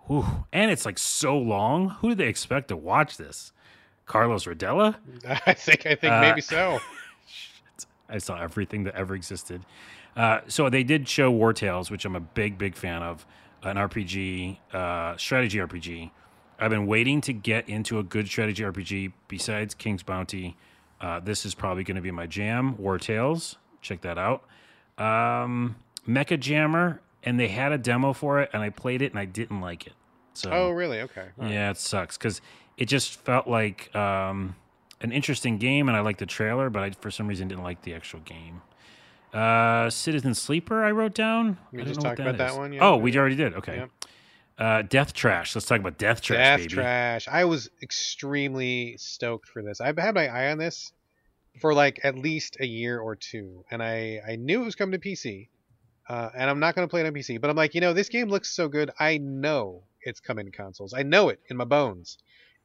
[0.07, 3.53] whew, and it's like so long who do they expect to watch this
[4.07, 4.97] carlos rodella
[5.47, 6.81] I think I think Uh, maybe so.
[8.09, 9.65] I saw everything that ever existed.
[10.15, 13.25] Uh, so they did show Wartales, which I'm a big, big fan of,
[13.63, 16.11] an RPG, uh, strategy RPG.
[16.59, 20.57] I've been waiting to get into a good strategy RPG besides King's Bounty.
[21.01, 23.57] Uh, this is probably going to be my jam, Wartales.
[23.81, 24.45] Check that out.
[24.99, 25.77] Um,
[26.07, 29.25] Mecha Jammer, and they had a demo for it, and I played it, and I
[29.25, 29.93] didn't like it.
[30.35, 31.01] So Oh, really?
[31.03, 31.27] Okay.
[31.39, 31.53] All right.
[31.53, 32.41] yeah, it sucks because
[32.77, 34.57] it just felt like um,
[35.01, 37.83] an interesting game, and I liked the trailer, but I for some reason didn't like
[37.83, 38.63] the actual game.
[39.33, 41.57] Uh, Citizen Sleeper, I wrote down.
[41.73, 42.57] We just talked about that is.
[42.57, 42.81] one, yeah.
[42.87, 43.55] Oh, we already did.
[43.55, 43.77] Okay.
[43.77, 43.91] Yep.
[44.59, 45.55] Uh, Death Trash.
[45.57, 46.75] Let's talk about Death Trash, Death baby.
[46.75, 47.27] Trash.
[47.29, 49.81] I was extremely stoked for this.
[49.81, 50.93] I've had my eye on this
[51.61, 54.99] for like at least a year or two, and I I knew it was coming
[55.01, 55.49] to PC,
[56.09, 57.41] uh, and I'm not going to play it on PC.
[57.41, 58.91] But I'm like, you know, this game looks so good.
[58.99, 60.95] I know it's coming to consoles.
[60.95, 62.19] I know it in my bones,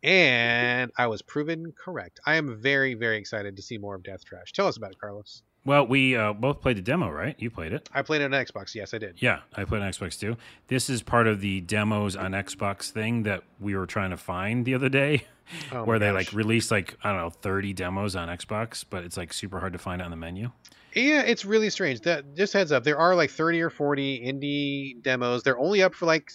[0.03, 2.19] and I was proven correct.
[2.25, 4.51] I am very very excited to see more of Death Trash.
[4.53, 5.43] Tell us about it, Carlos.
[5.65, 7.35] Well, we uh, both played the demo, right?
[7.37, 7.89] You played it.
[7.93, 8.73] I played it on Xbox.
[8.73, 9.15] Yes, I did.
[9.17, 10.37] Yeah, I played on Xbox too.
[10.67, 14.65] This is part of the demos on Xbox thing that we were trying to find
[14.65, 15.25] the other day.
[15.71, 16.25] Oh where they gosh.
[16.25, 19.71] like released like I don't know 30 demos on Xbox, but it's like super hard
[19.71, 20.51] to find on the menu.
[20.97, 22.01] Yeah, it's really strange.
[22.01, 25.43] That just heads up, there are like 30 or 40 indie demos.
[25.43, 26.31] They're only up for like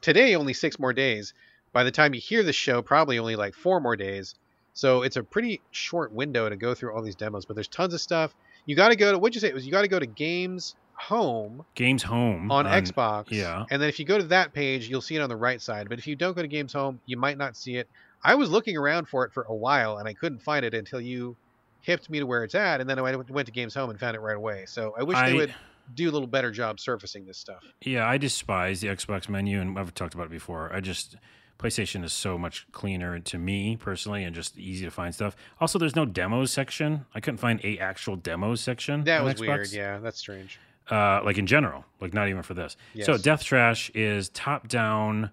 [0.00, 1.34] today only 6 more days.
[1.72, 4.36] By the time you hear the show, probably only like 4 more days.
[4.72, 7.94] So it's a pretty short window to go through all these demos, but there's tons
[7.94, 8.34] of stuff.
[8.66, 9.48] You got to go to what'd you say?
[9.48, 13.26] It was you got to go to Games Home Games Home on, Xbox.
[13.30, 13.64] yeah.
[13.70, 15.88] And then if you go to that page, you'll see it on the right side.
[15.88, 17.88] But if you don't go to Games Home, you might not see it.
[18.22, 21.00] I was looking around for it for a while and I couldn't find it until
[21.00, 21.36] you
[21.84, 22.80] hipped me to where it's at.
[22.80, 24.64] And then I went to Games Home and found it right away.
[24.66, 25.54] So I wish I- they would
[25.94, 27.62] do a little better job surfacing this stuff.
[27.82, 30.72] Yeah, I despise the Xbox menu, and I've talked about it before.
[30.74, 31.16] I just
[31.58, 35.36] PlayStation is so much cleaner to me personally, and just easy to find stuff.
[35.60, 37.04] Also, there's no demos section.
[37.14, 39.04] I couldn't find a actual demos section.
[39.04, 39.40] That was Xbox.
[39.40, 39.72] weird.
[39.72, 40.58] Yeah, that's strange.
[40.90, 42.76] uh, like in general, like not even for this.
[43.02, 45.30] So Death Trash is top down,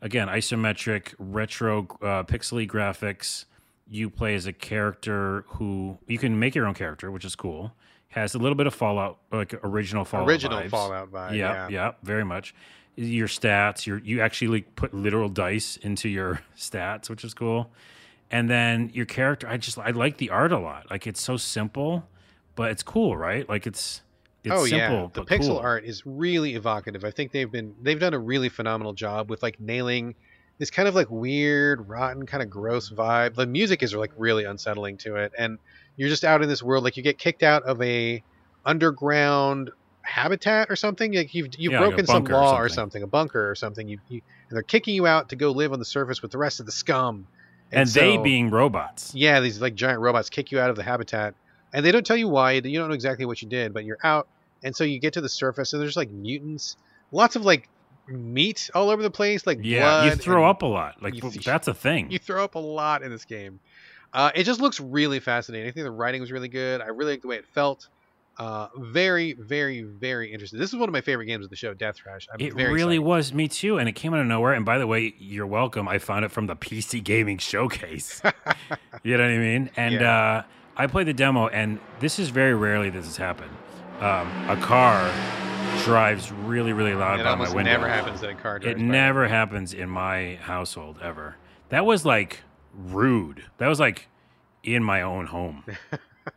[0.00, 3.44] again isometric, retro, uh, pixely graphics.
[3.88, 7.72] You play as a character who you can make your own character, which is cool.
[8.08, 10.28] Has a little bit of Fallout, like original Fallout.
[10.28, 10.70] Original vibes.
[10.70, 11.36] Fallout vibe.
[11.36, 11.68] Yeah, Yeah.
[11.68, 12.54] yeah, very much.
[12.94, 17.70] Your stats, your you actually like, put literal dice into your stats, which is cool.
[18.30, 20.90] And then your character, I just I like the art a lot.
[20.90, 22.06] Like it's so simple,
[22.54, 23.48] but it's cool, right?
[23.48, 24.02] Like it's
[24.44, 25.58] it's oh simple, yeah, the pixel cool.
[25.58, 27.04] art is really evocative.
[27.04, 30.14] I think they've been they've done a really phenomenal job with like nailing
[30.62, 33.34] this kind of like weird, rotten, kind of gross vibe.
[33.34, 35.58] The music is like really unsettling to it, and
[35.96, 36.84] you're just out in this world.
[36.84, 38.22] Like you get kicked out of a
[38.64, 39.70] underground
[40.02, 41.14] habitat or something.
[41.14, 42.74] Like you've you've Yeah, like broken some bunker or law or something.
[42.74, 43.88] something, a bunker or something.
[43.88, 46.38] You, you and they're kicking you out to go live on the surface with the
[46.38, 47.26] rest of the scum.
[47.72, 49.14] And, they so- being robots.
[49.16, 51.34] yeah, these like giant robots kick you out of the habitat,
[51.72, 52.52] and they don't tell you why.
[52.52, 54.28] You don't know exactly what you did, but you're out,
[54.62, 56.76] and so you get to the surface, and there's like mutants,
[57.10, 57.68] lots of like
[58.08, 61.02] meat all over the place, like Yeah, you throw up a lot.
[61.02, 62.10] Like that's a thing.
[62.10, 63.60] You throw up a lot in this game.
[64.12, 65.68] Uh, it just looks really fascinating.
[65.68, 66.80] I think the writing was really good.
[66.82, 67.88] I really like the way it felt.
[68.38, 70.58] Uh, very, very, very interesting.
[70.58, 72.26] This is one of my favorite games of the show, Death Trash.
[72.32, 73.06] I'm It very really excited.
[73.06, 74.52] was me too, and it came out of nowhere.
[74.54, 75.86] And by the way, you're welcome.
[75.86, 78.20] I found it from the PC Gaming Showcase.
[79.02, 79.70] you know what I mean?
[79.76, 80.12] And Yeah.
[80.38, 80.42] uh,
[80.76, 83.50] I played the demo, and this is very rarely this has happened.
[84.00, 85.10] Um, a car
[85.84, 87.70] drives really, really loud It by my window.
[87.72, 91.36] never happens that a car It never happens in my household ever.
[91.70, 92.40] That was like
[92.74, 93.44] rude.
[93.58, 94.08] That was like
[94.62, 95.64] in my own home.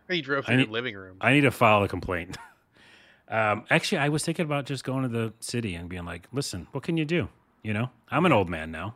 [0.10, 1.18] He drove I through need- the living room.
[1.22, 2.38] I need to file a complaint.
[3.30, 6.66] um, actually, I was thinking about just going to the city and being like, "Listen,
[6.72, 7.30] what can you do?
[7.62, 8.96] You know, I'm an old man now.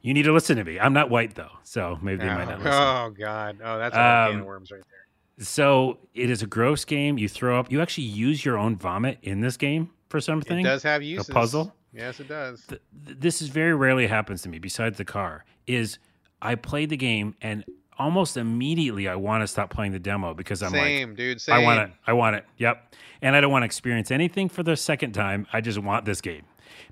[0.00, 0.78] You need to listen to me.
[0.78, 3.58] I'm not white though, so maybe they might not oh, listen." oh, God!
[3.64, 5.01] Oh, that's a can Um, of worms right there.
[5.38, 7.18] So it is a gross game.
[7.18, 7.72] You throw up.
[7.72, 10.60] You actually use your own vomit in this game for something.
[10.60, 11.28] It does have uses.
[11.28, 11.74] A puzzle?
[11.92, 12.64] Yes, it does.
[12.66, 15.98] th- th- this is very rarely happens to me besides the car is
[16.40, 17.64] i played the game and
[17.98, 21.40] almost immediately i want to stop playing the demo because i'm same, like dude.
[21.40, 21.54] Same.
[21.54, 24.62] i want it i want it yep and i don't want to experience anything for
[24.62, 26.42] the second time i just want this game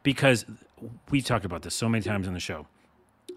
[0.02, 0.44] because
[1.10, 2.66] we talked about this so many times in the show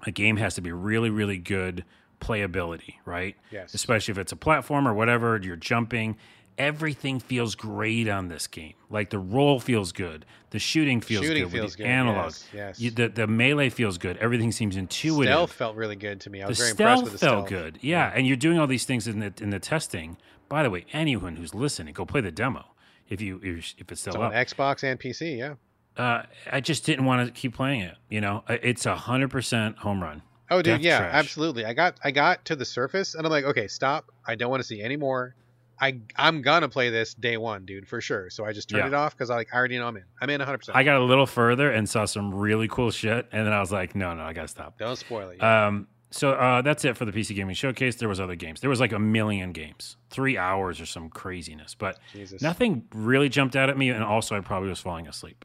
[0.06, 1.84] a game has to be really really good
[2.22, 3.36] playability right?
[3.52, 3.74] Yes.
[3.74, 6.18] especially if it's a platform or whatever you're jumping.
[6.56, 8.76] Everything feels great on this game.
[8.92, 10.24] Like the roll feels good.
[10.52, 12.26] The shooting feels Shooting good feels with the good, analog.
[12.26, 12.80] yes, yes.
[12.80, 14.18] You- the, the melee feels good.
[14.18, 15.32] Everything seems intuitive.
[15.34, 16.42] Stealth felt really good to me.
[16.42, 17.80] I the was very impressed stealth with the felt good.
[17.82, 20.16] Yeah and you're doing all these things in the in the testing.
[20.48, 22.66] By the way anyone who's listening go play the demo.
[23.10, 24.34] If you if if it's still It's on up.
[24.34, 25.36] Xbox and PC.
[25.40, 25.56] Yeah.
[25.98, 28.44] uh, i just didn't want to keep playing it you know?
[28.48, 30.22] It's a hundred percent home run
[30.54, 30.82] Oh, dude.
[30.82, 31.14] Yeah, trash.
[31.14, 31.66] absolutely.
[31.66, 34.12] I got I got to the surface and I'm like, okay, stop.
[34.28, 35.36] I don't want to see any more.
[35.82, 38.30] I I'm gonna play this day one, dude, for sure.
[38.30, 38.88] So I just turned Yeah.
[38.88, 40.04] it off because I like I already know I'm in.
[40.22, 40.58] I'm in 100.
[40.60, 43.60] percent i got a little further and saw some really cool shit and then i
[43.60, 45.44] was like no no i gotta stop Don't spoil it.
[45.44, 47.96] Um, so uh, that's it for the PC Gaming Showcase.
[47.96, 48.62] There was other games.
[48.62, 52.40] There was like a million games, three hours or some craziness, but Jesus.
[52.40, 53.90] nothing really jumped out at me.
[53.90, 55.44] And also, I probably was falling asleep.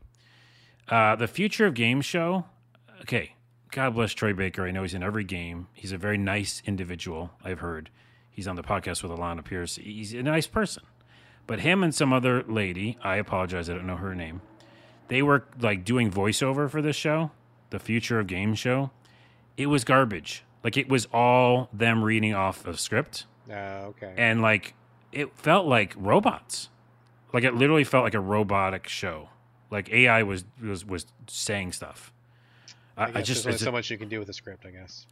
[0.86, 2.44] Uh, the Future of game show.
[3.00, 3.34] Okay,
[3.70, 4.64] God bless Troy Baker.
[4.66, 5.68] I know he's in every game.
[5.74, 7.30] He's a very nice individual.
[7.44, 7.90] I've heard
[8.30, 9.76] he's on the podcast with Alana Pierce.
[9.76, 10.84] He's a nice person,
[11.46, 12.98] but him and some other lady.
[13.02, 13.68] I apologize.
[13.68, 14.40] I don't know her name.
[15.08, 17.30] They were like doing voiceover for this show,
[17.70, 18.90] the Future of Game show
[19.56, 20.44] it was garbage.
[20.62, 23.54] Like it was all them reading off a script, Oh,
[23.88, 24.14] okay.
[24.16, 24.74] and like
[25.10, 26.68] it felt like robots.
[27.32, 29.30] Like it literally felt like a robotic show.
[29.70, 32.12] Like AI was was was saying stuff.
[32.99, 34.70] I, I, I just there's only so much you can do with a script, I
[34.70, 35.07] guess.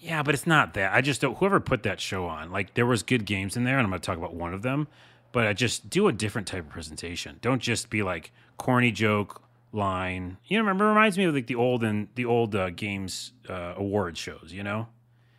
[0.00, 0.92] yeah, but it's not that.
[0.92, 1.36] I just don't.
[1.38, 4.00] Whoever put that show on, like there was good games in there, and I'm going
[4.00, 4.88] to talk about one of them.
[5.30, 7.36] But I just do a different type of presentation.
[7.42, 9.42] Don't just be like corny joke
[9.72, 10.38] line.
[10.46, 13.32] You know, remember it reminds me of like the old and the old uh, games
[13.48, 14.50] uh, award shows.
[14.52, 14.88] You know,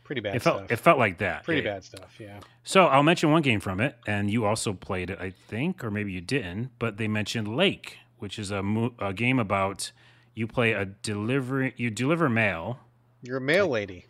[0.04, 0.72] Pretty bad it felt stuff.
[0.72, 1.44] it felt like that.
[1.44, 1.74] Pretty Yeah.
[1.74, 2.16] bad stuff.
[2.20, 2.40] Yeah.
[2.64, 5.90] So I'll mention one game from it, and you also played it, I think, or
[5.90, 6.70] maybe you didn't.
[6.78, 9.92] But they mentioned Lake, which is a, mo- a game about
[10.40, 12.80] you play a delivery, you deliver mail.
[13.22, 14.06] You're a mail lady.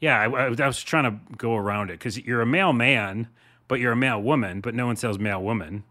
[0.00, 3.26] Yeah, I, I, was trying to go around it because you're a male man,
[3.66, 5.82] but you're a male woman, but no one says male woman.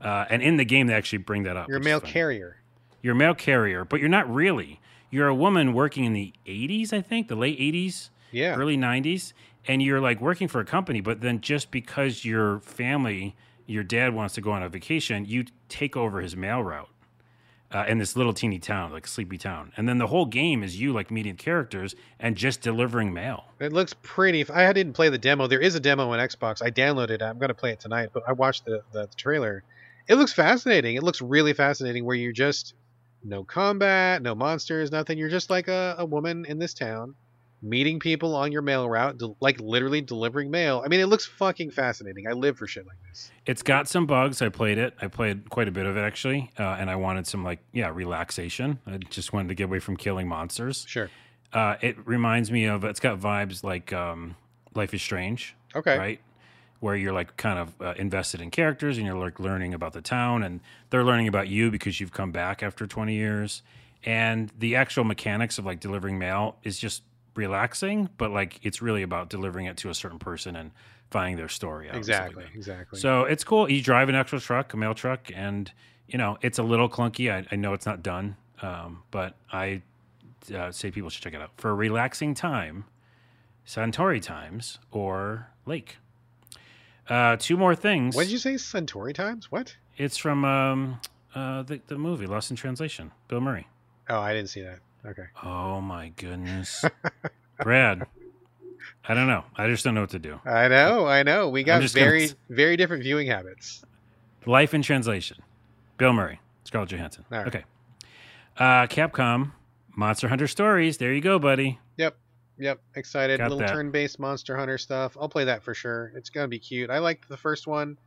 [0.00, 1.68] Uh, and in the game, they actually bring that up.
[1.68, 2.56] You're a mail carrier.
[3.00, 4.80] You're a mail carrier, but you're not really.
[5.10, 8.56] You're a woman working in the 80s, I think, the late 80s Yeah.
[8.56, 9.34] early 90s
[9.68, 13.36] and you're like working for a company but then just because your family
[13.66, 16.88] your dad wants to go on a vacation you take over his mail route
[17.72, 20.80] uh, in this little teeny town like sleepy town and then the whole game is
[20.80, 24.48] you like meeting characters and just delivering mail It looks pretty.
[24.50, 25.46] I didn't play the demo.
[25.46, 26.62] There is a demo on Xbox.
[26.62, 27.22] I downloaded it.
[27.22, 29.62] I'm going to play it tonight, but I watched the, the trailer.
[30.08, 30.96] It looks fascinating.
[30.96, 32.74] It looks really fascinating where you're just
[33.22, 35.16] no combat, no monsters, nothing.
[35.16, 37.14] You're just like a, a woman in this town
[37.62, 40.82] meeting people on your mail route, like literally delivering mail.
[40.84, 42.26] I mean, it looks fucking fascinating.
[42.28, 43.30] I live for shit like this.
[43.46, 44.42] It's got some bugs.
[44.42, 44.94] I played it.
[45.00, 47.90] I played quite a bit of it actually, uh, and I wanted some like yeah
[47.94, 48.78] relaxation.
[48.86, 50.84] I just wanted to get away from killing monsters.
[50.88, 51.08] Sure.
[51.52, 54.36] Uh, it reminds me of it's got vibes like um,
[54.74, 55.98] Life is Strange, Okay.
[55.98, 56.20] right?
[56.80, 60.00] Where you're like kind of uh, invested in characters and you're like learning about the
[60.00, 60.60] town and
[60.90, 63.62] they're learning about you because you've come back after 20 years.
[64.04, 67.02] And the actual mechanics of like delivering mail is just
[67.34, 70.70] relaxing, but like it's really about delivering it to a certain person and
[71.10, 71.96] finding their story out.
[71.96, 72.58] and stuff like Exactly.
[72.58, 72.98] Exactly.
[73.00, 73.70] So it's cool.
[73.70, 75.70] You drive an actual truck, a mail truck, and
[76.08, 77.32] you know it's a little clunky.
[77.32, 79.82] I, I know it's not done, um, but I
[80.54, 82.84] uh, say people should check it out for a relaxing time.
[83.66, 85.98] Suntory Times or Lake.
[87.08, 88.14] Uh, two more things.
[88.14, 88.56] what did you say?
[88.56, 89.50] Centauri times?
[89.50, 89.76] What?
[89.96, 91.00] It's from um,
[91.34, 93.12] uh, the the movie Lost in Translation.
[93.28, 93.68] Bill Murray.
[94.08, 94.78] Oh, I didn't see that.
[95.04, 95.24] Okay.
[95.42, 96.84] Oh my goodness,
[97.62, 98.06] Brad.
[99.08, 99.44] I don't know.
[99.56, 100.40] I just don't know what to do.
[100.44, 101.06] I know.
[101.06, 101.48] I know.
[101.48, 103.84] We got gonna very, very different viewing habits.
[104.46, 105.38] Life in Translation.
[105.98, 106.40] Bill Murray.
[106.64, 107.24] Scarlett Johansson.
[107.30, 107.46] Right.
[107.46, 107.64] Okay.
[108.56, 109.52] Uh, Capcom.
[109.94, 110.96] Monster Hunter Stories.
[110.96, 111.78] There you go, buddy.
[111.96, 112.16] Yep.
[112.58, 112.80] Yep.
[112.94, 113.38] Excited.
[113.38, 115.16] Got Little turn-based Monster Hunter stuff.
[115.20, 116.12] I'll play that for sure.
[116.16, 116.90] It's gonna be cute.
[116.90, 117.98] I liked the first one.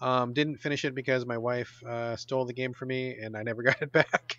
[0.00, 3.42] Um, didn't finish it because my wife uh, stole the game from me and I
[3.42, 4.38] never got it back.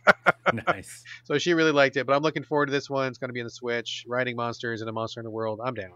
[0.67, 1.03] nice.
[1.23, 3.07] so she really liked it, but I'm looking forward to this one.
[3.09, 4.05] It's going to be on the Switch.
[4.07, 5.59] Riding monsters in a Monster in the world.
[5.63, 5.93] I'm down.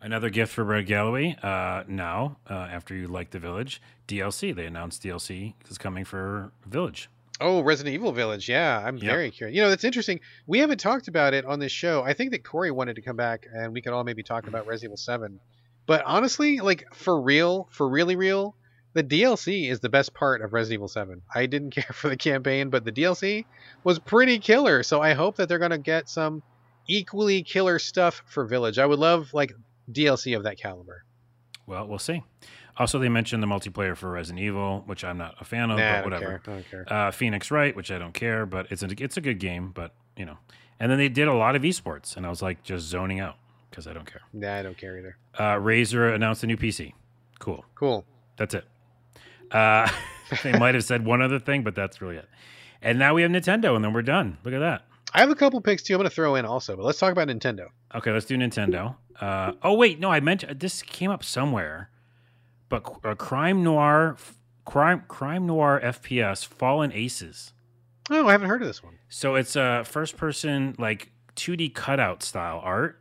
[0.00, 1.36] Another gift for Brad Gallaway.
[1.42, 6.52] Uh, now, uh, after you like the Village DLC, they announced DLC is coming for
[6.66, 7.08] Village.
[7.40, 8.48] Oh, Resident Evil Village.
[8.48, 9.04] Yeah, I'm Yep.
[9.04, 9.56] very curious.
[9.56, 10.20] You know, that's interesting.
[10.46, 12.02] We haven't talked about it on this show.
[12.02, 14.66] I think that Corey wanted to come back and we could all maybe talk about
[14.68, 15.40] Resident Evil 7.
[15.86, 18.54] But honestly, like for real, for really real,
[18.94, 21.22] the DLC is the best part of Resident Evil 7.
[21.34, 23.44] I didn't care for the campaign, but the DLC
[23.84, 24.82] was pretty killer.
[24.82, 26.42] So I hope that they're going to get some
[26.86, 28.78] equally killer stuff for Village.
[28.78, 29.52] I would love like
[29.90, 31.04] DLC of that caliber.
[31.66, 32.22] Well, we'll see.
[32.78, 35.98] Also, they mentioned the multiplayer for Resident Evil, which I'm not a fan of, nah,
[35.98, 36.38] I but don't whatever.
[36.38, 36.40] care.
[36.46, 36.92] I don't care.
[36.92, 39.94] Uh, Phoenix Wright, which I don't care, but it's a, it's a good game, but
[40.16, 40.38] you know.
[40.80, 43.36] And then they did a lot of esports, and I was like just zoning out
[43.70, 44.22] because I don't care.
[44.32, 45.16] Nah, I don't care either.
[45.38, 46.92] Uh, Razer announced a new PC.
[47.38, 47.64] Cool.
[47.74, 48.04] Cool.
[48.36, 48.64] That's it.
[49.52, 49.88] Uh,
[50.42, 52.28] they might have said one other thing, but that's really it.
[52.80, 54.38] And now we have Nintendo, and then we're done.
[54.44, 54.86] Look at that.
[55.14, 55.94] I have a couple picks too.
[55.94, 57.66] I'm going to throw in also, but let's talk about Nintendo.
[57.94, 58.96] Okay, let's do Nintendo.
[59.20, 61.90] Uh, oh wait, no, I mentioned this came up somewhere,
[62.68, 64.16] but uh, crime noir,
[64.64, 67.52] crime crime noir FPS, Fallen Aces.
[68.10, 68.98] Oh, I haven't heard of this one.
[69.08, 73.00] So it's a first person like 2D cutout style art,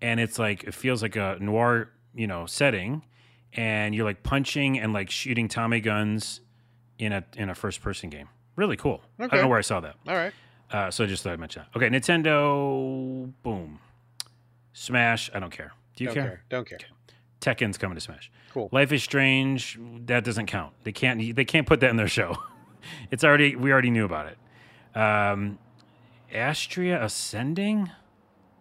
[0.00, 3.02] and it's like it feels like a noir you know setting,
[3.52, 6.40] and you're like punching and like shooting Tommy guns
[6.98, 8.28] in a in a first person game.
[8.56, 9.00] Really cool.
[9.18, 9.94] I don't know where I saw that.
[10.06, 10.32] All right.
[10.70, 11.78] Uh, so I just thought I'd mention that.
[11.78, 13.78] Okay, Nintendo, boom,
[14.72, 15.30] Smash.
[15.34, 15.72] I don't care.
[15.96, 16.24] Do you don't care?
[16.24, 16.42] care.
[16.50, 16.78] Don't care.
[17.40, 18.30] Tekken's coming to Smash.
[18.52, 18.68] Cool.
[18.72, 19.78] Life is Strange.
[20.06, 20.74] That doesn't count.
[20.84, 21.34] They can't.
[21.36, 22.36] They can't put that in their show.
[23.10, 23.56] it's already.
[23.56, 24.98] We already knew about it.
[24.98, 25.58] Um,
[26.32, 27.90] Astria Ascending.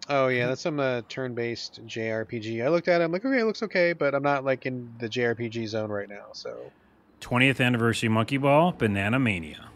[0.10, 2.64] Oh yeah, that's some uh, turn-based JRPG.
[2.64, 3.04] I looked at it.
[3.04, 6.08] I'm like, okay, it looks okay, but I'm not like in the JRPG zone right
[6.08, 6.28] now.
[6.32, 6.72] So,
[7.22, 8.72] 20th anniversary Monkey Ball.
[8.72, 9.70] Banana Mania.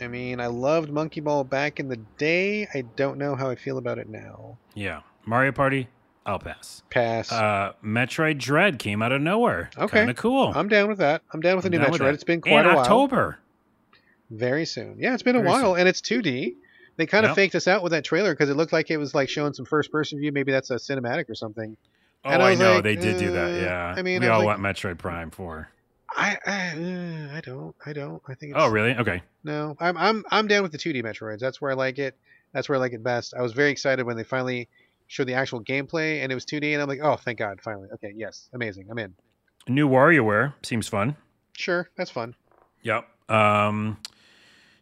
[0.00, 2.66] I mean, I loved Monkey Ball back in the day.
[2.74, 4.56] I don't know how I feel about it now.
[4.74, 5.02] Yeah.
[5.26, 5.88] Mario Party.
[6.24, 6.82] I'll pass.
[6.90, 7.32] Pass.
[7.32, 9.70] Uh, Metroid Dread came out of nowhere.
[9.76, 9.98] Okay.
[9.98, 10.52] Kind of cool.
[10.54, 11.22] I'm down with that.
[11.32, 12.14] I'm down with the I'm new Metroid.
[12.14, 12.78] It's been quite in a while.
[12.78, 13.38] October.
[14.30, 14.96] Very soon.
[14.98, 15.80] Yeah, it's been a while, soon.
[15.80, 16.54] and it's 2D.
[16.96, 17.36] They kind of Yep.
[17.36, 19.64] faked us out with that trailer because it looked like it was like showing some
[19.64, 20.30] first-person view.
[20.32, 21.76] Maybe that's a cinematic or something.
[22.24, 23.50] Oh, And I I, know like, they did do that.
[23.50, 25.68] uh, Yeah, I mean, we I all like- want Metroid Prime for.
[26.14, 26.52] I I,
[27.32, 28.52] uh, I don't I don't I think.
[28.54, 28.94] It's, Oh, really?
[28.94, 29.22] Okay.
[29.44, 31.38] No, I'm I'm I'm down with the 2D Metroids.
[31.38, 32.14] That's where I like it.
[32.52, 33.32] That's where I like it best.
[33.34, 34.68] I was very excited when they finally
[35.06, 37.88] showed the actual gameplay and it was 2D, and I'm like, oh, thank God, finally.
[37.94, 38.88] Okay, yes, amazing.
[38.90, 39.14] I'm in.
[39.68, 41.16] New WarioWare seems fun.
[41.54, 42.34] Sure, that's fun.
[42.82, 43.06] Yep.
[43.30, 43.96] Um,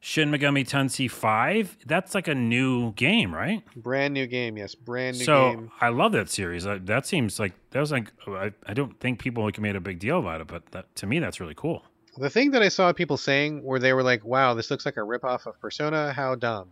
[0.00, 1.76] Shin Megami Tensei Five.
[1.86, 3.62] That's like a new game, right?
[3.76, 5.70] Brand new game, yes, brand new so game.
[5.80, 6.66] I love that series.
[6.66, 9.80] I, that seems like that was like I, I don't think people like made a
[9.80, 11.84] big deal about it, but that, to me that's really cool.
[12.16, 14.96] The thing that I saw people saying where they were like, wow, this looks like
[14.96, 16.12] a ripoff of Persona.
[16.12, 16.68] How dumb.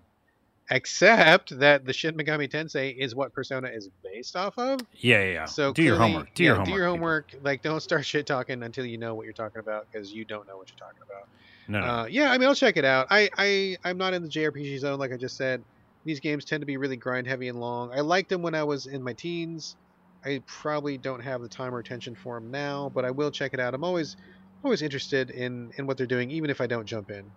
[0.70, 4.80] Except that the Shin Megami Tensei is what Persona is based off of.
[4.94, 5.32] Yeah, yeah.
[5.32, 5.44] yeah.
[5.46, 6.34] So do your homework.
[6.34, 6.66] Do yeah, your homework.
[6.66, 6.96] Do your people.
[6.96, 7.34] homework.
[7.42, 10.46] Like, don't start shit talking until you know what you're talking about because you don't
[10.46, 11.28] know what you're talking about.
[11.68, 11.80] No.
[11.80, 13.08] Uh, yeah, I mean, I'll check it out.
[13.10, 15.62] I, I, I'm not in the JRPG zone, like I just said.
[16.04, 17.92] These games tend to be really grind heavy and long.
[17.92, 19.76] I liked them when I was in my teens.
[20.24, 23.52] I probably don't have the time or attention for them now, but I will check
[23.52, 23.74] it out.
[23.74, 24.16] I'm always,
[24.64, 27.30] always interested in in what they're doing, even if I don't jump in.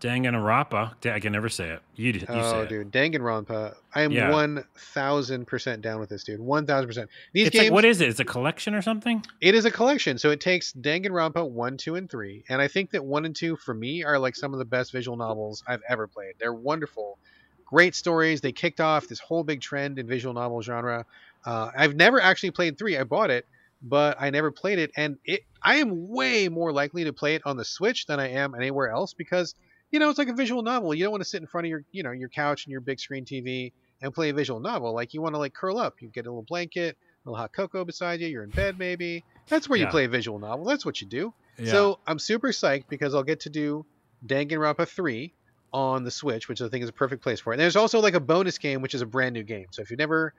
[0.00, 0.94] Danganronpa.
[1.12, 1.82] I can never say it.
[1.94, 2.68] You, you oh, say it.
[2.68, 3.74] dude, Danganronpa.
[3.94, 4.30] I am Yeah.
[4.30, 6.40] one thousand percent down with this, dude.
[6.40, 7.10] One thousand percent.
[7.32, 7.64] These It's games.
[7.66, 8.08] like what is it?
[8.08, 9.24] It's a collection or something?
[9.40, 12.90] It is a collection, so it takes Danganronpa one, two, and three, and I think
[12.92, 15.82] that one and two for me are like some of the best visual novels I've
[15.88, 16.34] ever played.
[16.38, 17.18] They're wonderful,
[17.66, 18.40] great stories.
[18.40, 21.04] They kicked off this whole big trend in visual novel genre.
[21.44, 22.96] Uh, I've never actually played three.
[22.96, 23.46] I bought it,
[23.82, 25.42] but I never played it, and it.
[25.62, 28.88] I am way more likely to play it on the Switch than I am anywhere
[28.88, 29.54] else because
[29.90, 30.94] you know it's like a visual novel.
[30.94, 32.80] You don't want to sit in front of your you know your couch and your
[32.80, 33.72] big screen TV
[34.02, 34.94] and play a visual novel.
[34.94, 36.00] Like you want to like curl up.
[36.00, 38.28] You get a little blanket, a little hot cocoa beside you.
[38.28, 39.24] You're in bed maybe.
[39.48, 40.64] That's where you play a visual novel.
[40.64, 41.34] That's what you do.
[41.58, 41.72] Yeah.
[41.72, 43.84] So I'm super psyched because I'll get to do
[44.26, 45.32] Danganronpa 3
[45.72, 47.56] on the Switch, which I think is a perfect place for it.
[47.56, 49.66] And there's also like a bonus game, which is a brand new game.
[49.70, 50.34] So if you've never,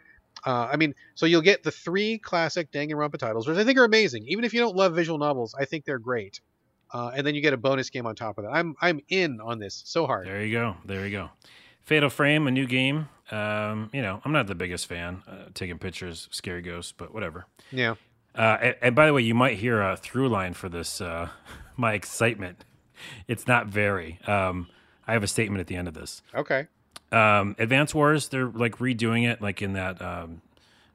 [0.45, 3.83] uh, I mean, so you'll get the three classic Danganronpa titles, which I think are
[3.83, 4.25] amazing.
[4.27, 6.41] Even if you don't love visual novels, I think they're great.
[6.93, 8.51] Uh, and then you get a bonus game on top of that.
[8.51, 10.27] I'm I'm in on this so hard.
[10.27, 10.75] There you go.
[10.85, 11.29] There you go.
[11.81, 13.09] Fatal Frame, a new game.
[13.31, 15.23] Um, you know, I'm not the biggest fan.
[15.27, 17.45] Uh, taking pictures, scary ghosts, but whatever.
[17.71, 17.95] Yeah.
[18.35, 21.01] Uh, and, and by the way, you might hear a through line for this.
[21.01, 21.29] Uh,
[21.77, 22.63] my excitement.
[23.27, 24.19] It's not very.
[24.27, 24.67] Um,
[25.07, 26.21] I have a statement at the end of this.
[26.35, 26.67] Okay.
[27.11, 30.41] Um, Advance Wars, they're like redoing it, like in that um,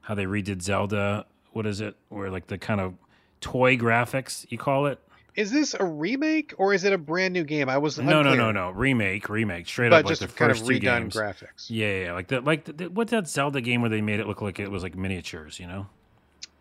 [0.01, 1.25] how they redid Zelda.
[1.51, 1.95] What is it?
[2.09, 2.95] Where like the kind of
[3.41, 4.99] toy graphics you call it?
[5.37, 7.69] Is this a remake or is it a brand new game?
[7.69, 8.37] I was No, no, unclear.
[8.37, 8.69] no, no.
[8.71, 11.15] Remake, remake, straight But up like just the kind of first two redone games.
[11.15, 11.67] graphics.
[11.69, 14.19] Yeah, yeah, yeah, like the like the, the, what's that Zelda game where they made
[14.19, 15.59] it look like it was like miniatures?
[15.59, 15.87] You know,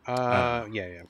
[0.07, 1.03] Uh, yeah, yeah.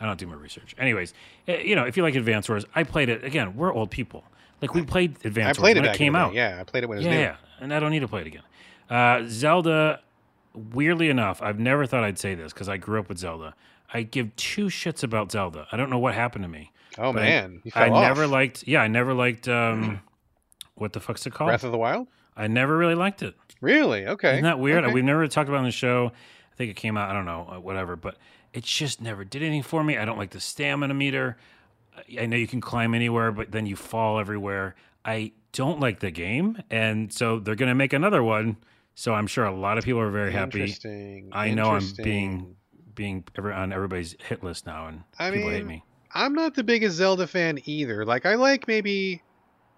[0.00, 0.74] I don't do my research.
[0.78, 1.14] Anyways,
[1.48, 3.56] eh, you know, if you like Advance Wars, I played it again.
[3.56, 4.22] We're old people.
[4.60, 6.42] Like we played Advance I played Wars it when it came in the day.
[6.42, 6.52] out.
[6.52, 7.20] Yeah, I played it when it was yeah, new.
[7.20, 8.42] yeah, and I don't need to play it again.
[8.90, 10.00] Uh, Zelda,
[10.52, 13.54] weirdly enough, I've never thought I'd say this because I grew up with Zelda.
[13.92, 15.66] I give two shits about Zelda.
[15.72, 16.70] I don't know what happened to me.
[16.98, 18.02] Oh But man, I off.
[18.02, 18.64] never liked.
[18.66, 19.48] Yeah, I never liked.
[19.48, 20.00] um
[20.74, 21.48] What the fuck's it called?
[21.48, 22.08] Breath of the Wild.
[22.36, 23.34] I never really liked it.
[23.60, 24.06] Really?
[24.06, 24.32] Okay.
[24.32, 24.84] Isn't that weird?
[24.84, 24.92] Okay.
[24.92, 26.10] We've never talked about it on the show.
[26.52, 27.08] I think it came out.
[27.10, 27.96] I don't know, uh, whatever.
[27.96, 28.16] But
[28.52, 29.96] it just never did anything for me.
[29.98, 31.36] I don't like the stamina meter.
[32.20, 34.74] I- know you can climb anywhere, but then you fall everywhere.
[35.04, 38.56] I don't like the game, and so they're going to make another one.
[38.96, 40.60] So I'm sure a lot of people are very happy.
[40.60, 41.28] Interesting.
[41.32, 42.56] I know I'm being
[42.94, 45.84] being on everybody's hit list now, and I people hate mean, me.
[46.14, 48.04] I'm not the biggest Zelda fan either.
[48.04, 49.22] Like I like maybe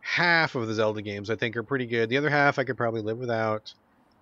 [0.01, 1.31] half of the Zelda games.
[1.31, 2.09] I think are pretty good.
[2.09, 3.73] The other half I could probably live without.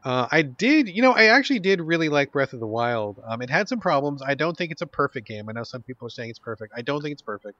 [0.04, 3.20] Uh, I did, you know, I actually did really like Breath of the Wild.
[3.26, 4.22] Um, it had some problems.
[4.22, 5.48] I don't think it's a perfect game.
[5.48, 6.74] I know some people are saying it's perfect.
[6.76, 7.58] I don't think it's perfect.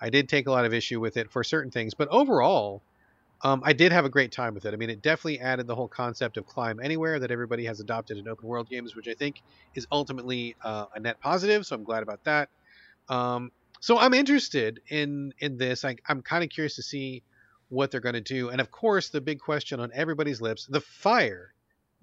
[0.00, 2.82] I did take a lot of issue with it for certain things, but overall,
[3.42, 4.74] um, I did have a great time with it.
[4.74, 8.18] I mean, it definitely added the whole concept of climb anywhere that everybody has adopted
[8.18, 9.42] in open world games, which I think
[9.76, 11.64] is ultimately uh, a net positive.
[11.64, 12.48] So I'm glad about that.
[13.08, 13.52] Um,
[13.84, 15.84] so I'm interested in in this.
[15.84, 17.22] I, I'm kind of curious to see
[17.68, 20.80] what they're going to do, and of course, the big question on everybody's lips: the
[20.80, 21.52] fire,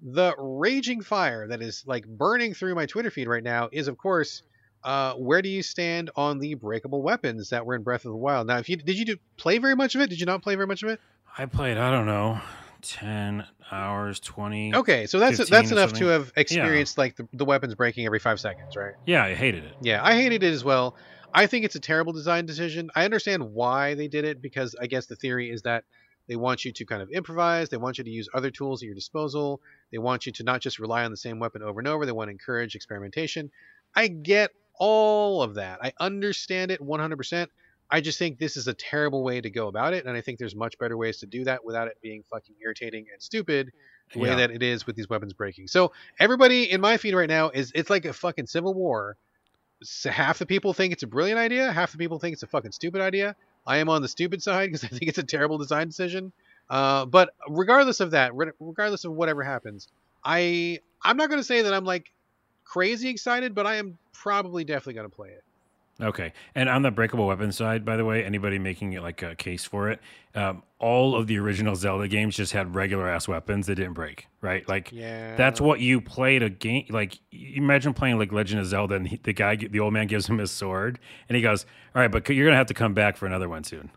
[0.00, 3.98] the raging fire that is like burning through my Twitter feed right now is, of
[3.98, 4.44] course.
[4.84, 8.16] Uh, where do you stand on the breakable weapons that were in Breath of the
[8.16, 8.48] Wild?
[8.48, 10.10] Now, if you did you do, play very much of it?
[10.10, 11.00] Did you not play very much of it?
[11.38, 11.78] I played.
[11.78, 12.40] I don't know,
[12.80, 14.74] ten hours, twenty.
[14.74, 16.00] Okay, so that's that's enough something.
[16.00, 18.94] to have experienced like the, the weapons breaking every five seconds, right?
[19.04, 19.76] Yeah, I hated it.
[19.80, 20.96] Yeah, I hated it as well.
[21.34, 22.90] I think it's a terrible design decision.
[22.94, 25.84] I understand why they did it because I guess the theory is that
[26.28, 27.68] they want you to kind of improvise.
[27.68, 29.60] They want you to use other tools at your disposal.
[29.90, 32.06] They want you to not just rely on the same weapon over and over.
[32.06, 33.50] They want to encourage experimentation.
[33.94, 35.80] I get all of that.
[35.82, 37.48] I understand it 100%.
[37.90, 40.06] I just think this is a terrible way to go about it.
[40.06, 43.06] And I think there's much better ways to do that without it being fucking irritating
[43.12, 43.70] and stupid
[44.12, 44.36] the way Yeah.
[44.36, 45.66] that it is with these weapons breaking.
[45.66, 49.16] So everybody in my feed right now is it's like a fucking civil war.
[49.82, 52.46] So half the people think it's a brilliant idea, half the people think it's a
[52.46, 53.36] fucking stupid idea.
[53.66, 56.32] I am on the stupid side because I think it's a terrible design decision.
[56.70, 59.88] Uh, but regardless of that, re- regardless of whatever happens,
[60.24, 62.10] I I'm not going to say that I'm like
[62.64, 65.44] crazy excited, but I am probably definitely going to play it.
[66.02, 66.32] Okay.
[66.54, 69.64] And on the breakable weapon side, by the way, anybody making it like a case
[69.64, 70.00] for it,
[70.34, 74.26] um, all of the original Zelda games just had regular ass weapons that didn't break,
[74.40, 74.68] right?
[74.68, 77.18] Like Yeah, that's what you played a game like.
[77.30, 80.38] Imagine playing like Legend of Zelda, and he, the guy, the old man, gives him
[80.38, 80.98] his sword,
[81.28, 83.62] and he goes, "All right, but you're gonna have to come back for another one
[83.62, 83.90] soon."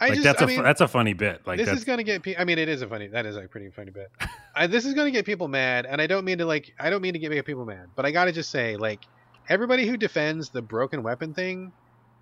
[0.00, 1.46] I Like just, that's I a mean, that's a funny bit.
[1.46, 2.22] Like this is going to get.
[2.22, 3.06] Pe- I mean, it is a funny.
[3.08, 4.10] That is a pretty funny bit.
[4.54, 6.74] I, this is going to get people mad, and I don't mean to like.
[6.80, 9.04] I don't mean to get make people mad, but I got to just say, like,
[9.50, 11.72] everybody who defends the broken weapon thing,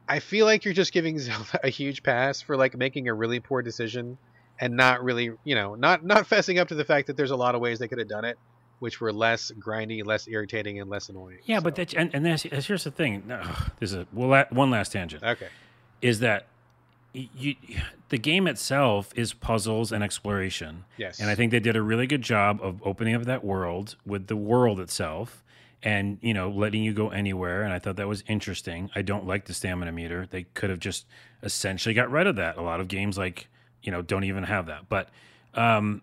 [0.09, 3.39] I feel like you're just giving Zelda a huge pass for like making a really
[3.39, 4.19] poor decision,
[4.59, 7.37] and not really, you know, not not fessing up to the fact that there's a
[7.37, 8.37] lot of ways they could have done it,
[8.81, 11.39] which were less grindy, less irritating, and less annoying.
[11.45, 13.31] yeah, but So, that and, and that's, that's- here's the thing.
[13.31, 15.23] Ugh, this is a well, la- one last tangent.
[15.23, 15.49] okay.
[16.03, 16.47] is that
[17.13, 17.55] you
[18.11, 20.85] the game itself is puzzles and exploration.
[20.97, 21.21] Yes.
[21.21, 24.27] And I think they did a really good job of opening up that world with
[24.27, 25.43] the world itself
[25.83, 27.63] and, you know, letting you go anywhere.
[27.63, 28.91] And I thought that was interesting.
[28.95, 30.27] I don't like the stamina meter.
[30.29, 31.07] They could have just
[31.43, 32.57] essentially got rid of that.
[32.57, 33.49] A lot of games like,
[33.83, 34.89] you know, don't even have that.
[34.89, 35.09] But
[35.55, 36.03] um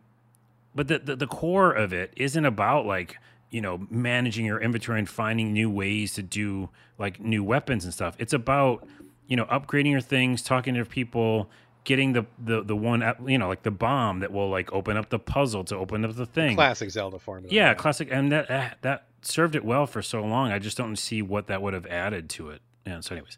[0.74, 3.18] but the, the, the core of it isn't about like,
[3.50, 7.94] you know, managing your inventory and finding new ways to do like new weapons and
[7.94, 8.16] stuff.
[8.20, 8.86] It's about,
[9.28, 11.50] you know, upgrading your things, talking to people,
[11.86, 15.10] getting the the the one you know like the bomb that will like open up
[15.10, 16.56] the puzzle to open up the thing.
[16.56, 17.54] Classic Zelda formula.
[17.54, 20.52] Yeah, classic, and that that served it well for so long.
[20.52, 22.62] I just don't see what that would have added to it.
[22.86, 23.00] Yeah.
[23.00, 23.38] So, anyways,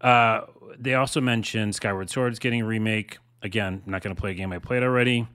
[0.00, 0.42] uh,
[0.78, 3.18] they also mentioned Skyward Sword's getting a remake.
[3.42, 5.26] Again, I'm not going to play a game I played already,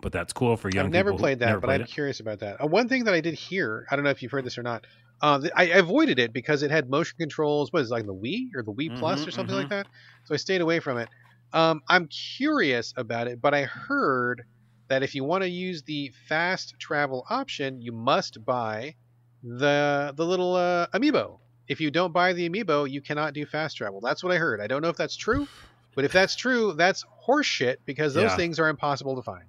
[0.00, 1.90] but that's cool for young I've never played that, but played I'm it.
[1.90, 2.62] curious about that.
[2.62, 4.62] Uh, one thing that I did hear, I don't know if you've heard this or
[4.62, 4.86] not.
[5.22, 7.72] Uh, I, avoided it because it had motion controls.
[7.72, 9.58] What is it, like the Wii or the Wii Plus Mhm, or something mhm.
[9.58, 9.86] like that?
[10.24, 11.10] So I stayed away from it.
[11.52, 14.44] Um, I'm curious about it, but I heard
[14.88, 18.94] that if you want to use the fast travel option, you must buy
[19.42, 21.38] the the little uh, amiibo.
[21.68, 24.00] If you don't buy the amiibo, you cannot do fast travel.
[24.00, 24.60] That's what I heard.
[24.60, 25.46] I don't know if that's true,
[25.94, 28.36] but if that's true, that's horseshit because those Yeah.
[28.36, 29.44] things are impossible to find.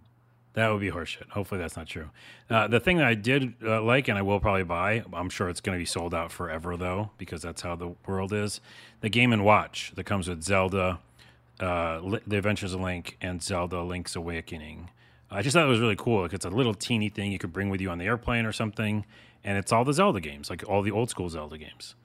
[0.54, 1.30] That would be horseshit.
[1.30, 2.10] Hopefully, that's not true.
[2.50, 5.48] Uh, the thing that I did uh, like, and I will probably buy, I'm sure
[5.50, 8.60] it's going to be sold out forever though, because that's how the world is.
[9.00, 11.00] The Game and Watch that comes with Zelda,
[11.60, 14.90] uh, The Adventures of Link, and Zelda: Link's Awakening.
[15.34, 16.24] I just thought it was really cool.
[16.24, 18.52] Like it's a little teeny thing you could bring with you on the airplane or
[18.52, 19.06] something,
[19.44, 21.96] and it's all the Zelda games, like all the old school Zelda games.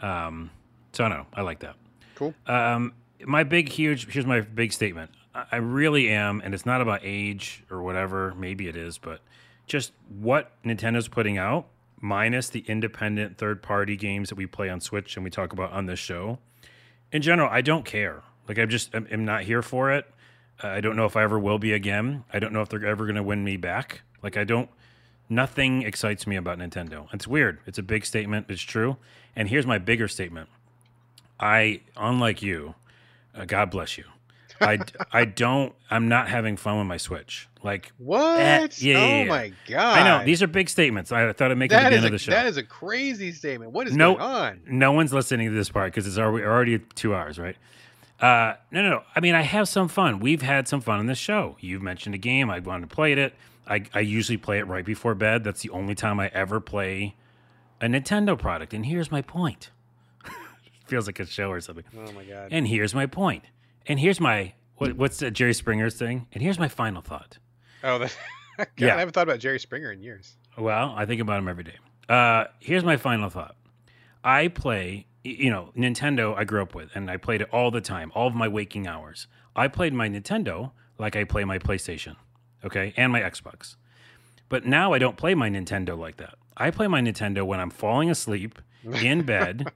[0.00, 0.50] Um,
[0.92, 1.26] so I don't know.
[1.32, 1.76] I like that.
[2.14, 2.34] Cool.
[2.46, 2.92] Um,
[3.24, 5.10] my big, huge, here's my big statement.
[5.34, 8.34] I I really am, and it's not about age or whatever.
[8.36, 9.20] Maybe it is, but
[9.66, 11.68] just what Nintendo's putting out,
[12.00, 15.72] minus the independent third party games that we play on Switch and we talk about
[15.72, 16.38] on this show.
[17.12, 18.22] In general, I don't care.
[18.48, 20.06] Like, I'm just, I'm, I'm not here for it.
[20.62, 22.24] Uh, I don't know if I ever will be again.
[22.32, 24.02] I don't know if they're ever going to win me back.
[24.22, 24.68] Like, I don't,
[25.34, 27.08] nothing excites me about Nintendo.
[27.12, 27.58] It's weird.
[27.66, 28.46] It's a big statement.
[28.48, 28.96] It's true.
[29.34, 30.48] And here's my bigger statement.
[31.40, 32.74] I, unlike you,
[33.34, 34.04] uh, God bless you.
[34.60, 34.78] I,
[35.12, 37.48] I don't, I'm not having fun with my Switch.
[37.64, 38.80] Like, What?
[38.82, 39.24] yeah, yeah, oh yeah.
[39.28, 39.98] my god!
[39.98, 41.12] I know these are big statements.
[41.12, 42.32] I thought I'd make it at the end a, of the show.
[42.32, 43.70] that is a crazy statement.
[43.72, 44.60] What is No- going on?
[44.66, 47.56] no one's listening to this part because it's already, already two hours, right?
[48.20, 49.02] Uh, no, no, no.
[49.16, 50.18] I mean, I have some fun.
[50.20, 51.56] We've had some fun in this show.
[51.60, 52.50] You've mentioned a game.
[52.50, 53.34] I've wanted to play it.
[53.72, 55.44] I, I usually play it right before bed.
[55.44, 57.16] That's the only time I ever play
[57.80, 58.74] a Nintendo product.
[58.74, 59.70] And here's my point.
[60.86, 61.84] Feels like a show or something.
[61.96, 62.48] Oh my god!
[62.50, 63.44] And here's my point.
[63.86, 66.26] And here's my what, what's the Jerry Springer's thing?
[66.32, 67.38] And here's my final thought.
[67.82, 68.16] oh, that,
[68.58, 68.96] god, Yeah.
[68.96, 70.36] I haven't thought about Jerry Springer in years.
[70.58, 71.76] Well, I think about him every day.
[72.08, 73.56] Uh, here's my final thought.
[74.22, 76.36] I play, you know, Nintendo.
[76.36, 78.86] I grew up with, and I played it all the time, all of my waking
[78.86, 79.28] hours.
[79.56, 82.16] I played my Nintendo like I play my PlayStation,
[82.64, 83.76] okay, and my Xbox.
[84.48, 86.34] But now I don't play my Nintendo like that.
[86.56, 89.72] I play my Nintendo when I'm falling asleep in bed,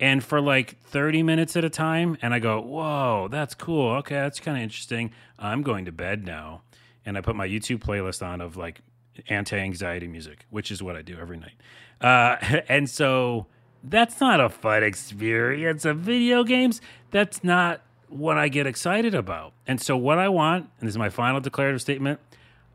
[0.00, 3.92] and for like 30 minutes at a time, and I go, "Whoa, that's cool.
[3.96, 5.12] Okay, that's kind of interesting.
[5.38, 6.62] I'm going to bed now."
[7.04, 8.80] And I put my YouTube playlist on of like
[9.28, 11.54] anti-anxiety music, which is what I do every night.
[12.00, 12.36] Uh,
[12.68, 13.46] and so
[13.82, 16.80] that's not a fun experience of video games.
[17.10, 19.52] That's not what I get excited about.
[19.66, 22.20] And so what I want, and this is my final declarative statement,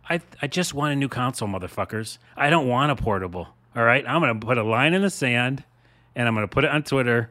[0.10, 2.18] I I just want a new console, motherfuckers.
[2.36, 3.48] I don't want a portable.
[3.76, 5.64] All right, I'm gonna put a line in the sand,
[6.16, 7.30] and I'm gonna put it on Twitter.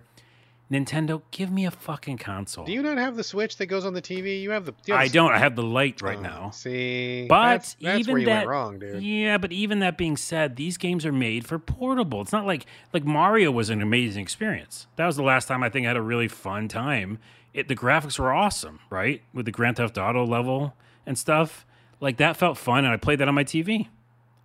[0.70, 2.64] Nintendo, give me a fucking console.
[2.64, 4.40] Do you not have the Switch that goes on the TV?
[4.40, 4.74] You have the.
[4.86, 5.32] you have I the- don't.
[5.32, 6.50] I have the light right Oh, now.
[6.50, 9.02] See, But that's, that's even where you that, went wrong, dude.
[9.02, 9.36] yeah.
[9.36, 12.20] But even that being said, these games are made for portable.
[12.20, 14.86] It's not like like Mario was an amazing experience.
[14.94, 17.18] That was the last time I think I had a really fun time.
[17.52, 19.22] It the graphics were awesome, right?
[19.32, 20.74] With the Grand Theft Auto level
[21.06, 21.66] and stuff.
[22.00, 23.88] Like that felt fun, and I played that on my TV,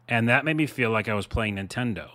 [0.07, 2.09] and that made me feel like I was playing Nintendo.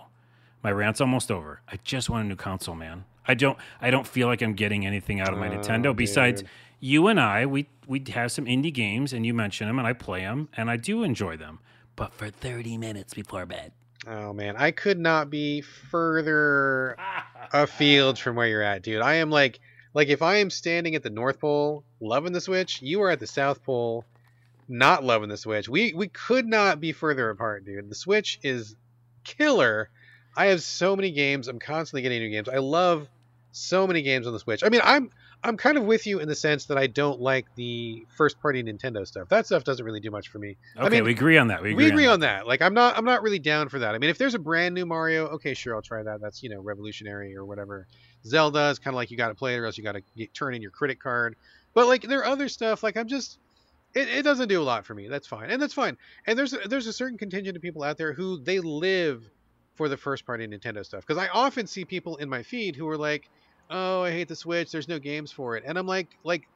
[0.63, 1.61] My rant's almost over.
[1.67, 3.05] I just want a new console, man.
[3.27, 3.57] I don't.
[3.79, 6.43] I don't feel like I'm getting anything out of my Oh, Nintendo besides
[6.79, 7.45] you and I.
[7.45, 10.69] We we have some indie games, and you mention them, and I play them, and
[10.69, 11.59] I do enjoy them.
[11.95, 13.73] But for 30 minutes before bed.
[14.07, 16.97] Oh man, I could not be further
[17.53, 19.01] afield from where you're at, dude.
[19.01, 19.59] I am like,
[19.93, 23.19] like if I am standing at the North Pole loving the Switch, you are at
[23.19, 24.05] the South Pole
[24.67, 25.67] not loving the Switch.
[25.67, 27.89] We we could not be further apart, dude.
[27.89, 28.75] The Switch is
[29.23, 29.89] killer.
[30.35, 31.47] I have so many games.
[31.47, 32.47] I'm constantly getting new games.
[32.47, 33.07] I love
[33.51, 34.63] so many games on the Switch.
[34.63, 35.11] I mean, I'm
[35.43, 38.61] I'm kind of with you in the sense that I don't like the first party
[38.63, 39.29] Nintendo stuff.
[39.29, 40.57] That stuff doesn't really do much for me.
[40.77, 41.63] Okay, mean, we agree on that.
[41.63, 42.47] We agree, we agree on, on that.
[42.47, 43.95] Like I'm not I'm not really down for that.
[43.95, 46.21] I mean, if there's a brand new Mario, okay, sure, I'll try that.
[46.21, 47.87] That's you know revolutionary or whatever.
[48.25, 50.27] Zelda is kind of like you got to play it or else you got to
[50.27, 51.35] turn in your credit card.
[51.73, 53.39] But like there are other stuff like I'm just
[53.93, 55.07] it, it doesn't do a lot for me.
[55.07, 55.49] That's fine.
[55.49, 55.97] And that's fine.
[56.27, 59.29] And there's a, there's a certain contingent of people out there who they live
[59.75, 62.87] for the first party Nintendo stuff because I often see people in my feed who
[62.87, 63.29] are like,
[63.71, 64.71] "Oh, I hate the Switch.
[64.71, 66.49] There's no games for it." And I'm like like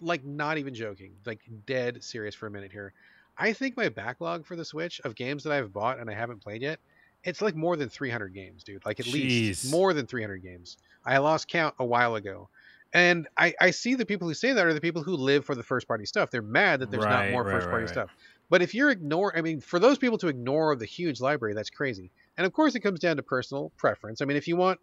[0.00, 1.18] like not even joking.
[1.26, 2.94] Like dead serious for a minute here.
[3.36, 6.42] I think my backlog for the Switch of games that I've bought and I haven't
[6.42, 6.80] played yet,
[7.24, 8.84] it's like more than 300 games, dude.
[8.86, 9.06] Like at Jeez.
[9.06, 10.76] least more than 300 games.
[11.04, 12.50] I lost count a while ago.
[12.94, 15.54] And I, I see the people who say that are the people who live for
[15.54, 16.30] the first party stuff.
[16.30, 17.86] They're mad that there's Right, not more right, first party right.
[17.86, 18.10] stuff.
[18.48, 21.68] But if you're ignore, I mean, for those people to ignore the huge library, that's
[21.68, 22.12] crazy.
[22.38, 24.22] And of course, it comes down to personal preference.
[24.22, 24.80] I mean, if you want,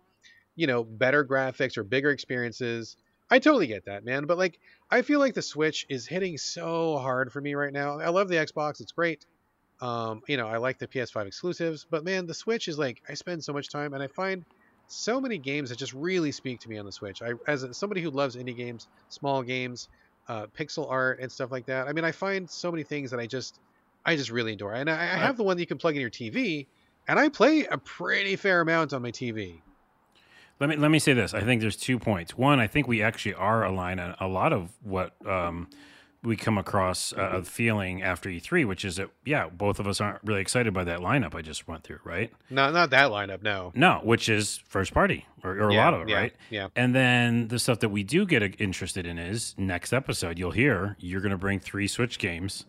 [0.56, 2.98] you know, better graphics or bigger experiences,
[3.30, 4.26] I totally get that, man.
[4.26, 4.60] But like,
[4.90, 8.00] I feel like the Switch is hitting so hard for me right now.
[8.00, 9.26] I love the Xbox; it's great.
[9.82, 13.14] Um, you know, I like the PS5 exclusives, but man, the Switch is like I
[13.14, 14.46] spend so much time, and I find
[14.88, 17.22] so many games that just really speak to me on the Switch.
[17.22, 19.90] I, as a, somebody who loves indie games, small games,
[20.30, 21.88] uh, pixel art, and stuff like that.
[21.88, 23.60] I mean, I find so many things that I just,
[24.06, 24.74] I just really adore.
[24.74, 26.68] And I, I have the one that you can plug in your TV,
[27.08, 29.62] and I play a pretty fair amount on my TV.
[30.60, 31.34] Let me let me say this.
[31.34, 32.38] I think there's two points.
[32.38, 35.68] One, I think we actually are aligned on a lot of what um,
[36.24, 40.00] we come across uh, of feeling after E3, which is that yeah, both of us
[40.00, 42.32] aren't really excited by that lineup I just went through, right?
[42.50, 43.72] Not, not that lineup, no.
[43.76, 46.34] No, which is first party or, or a lot of it, yeah, right?
[46.50, 46.68] Yeah.
[46.76, 50.40] And then the stuff that we do get interested in is next episode.
[50.40, 52.66] You'll hear you're going to bring three Switch games,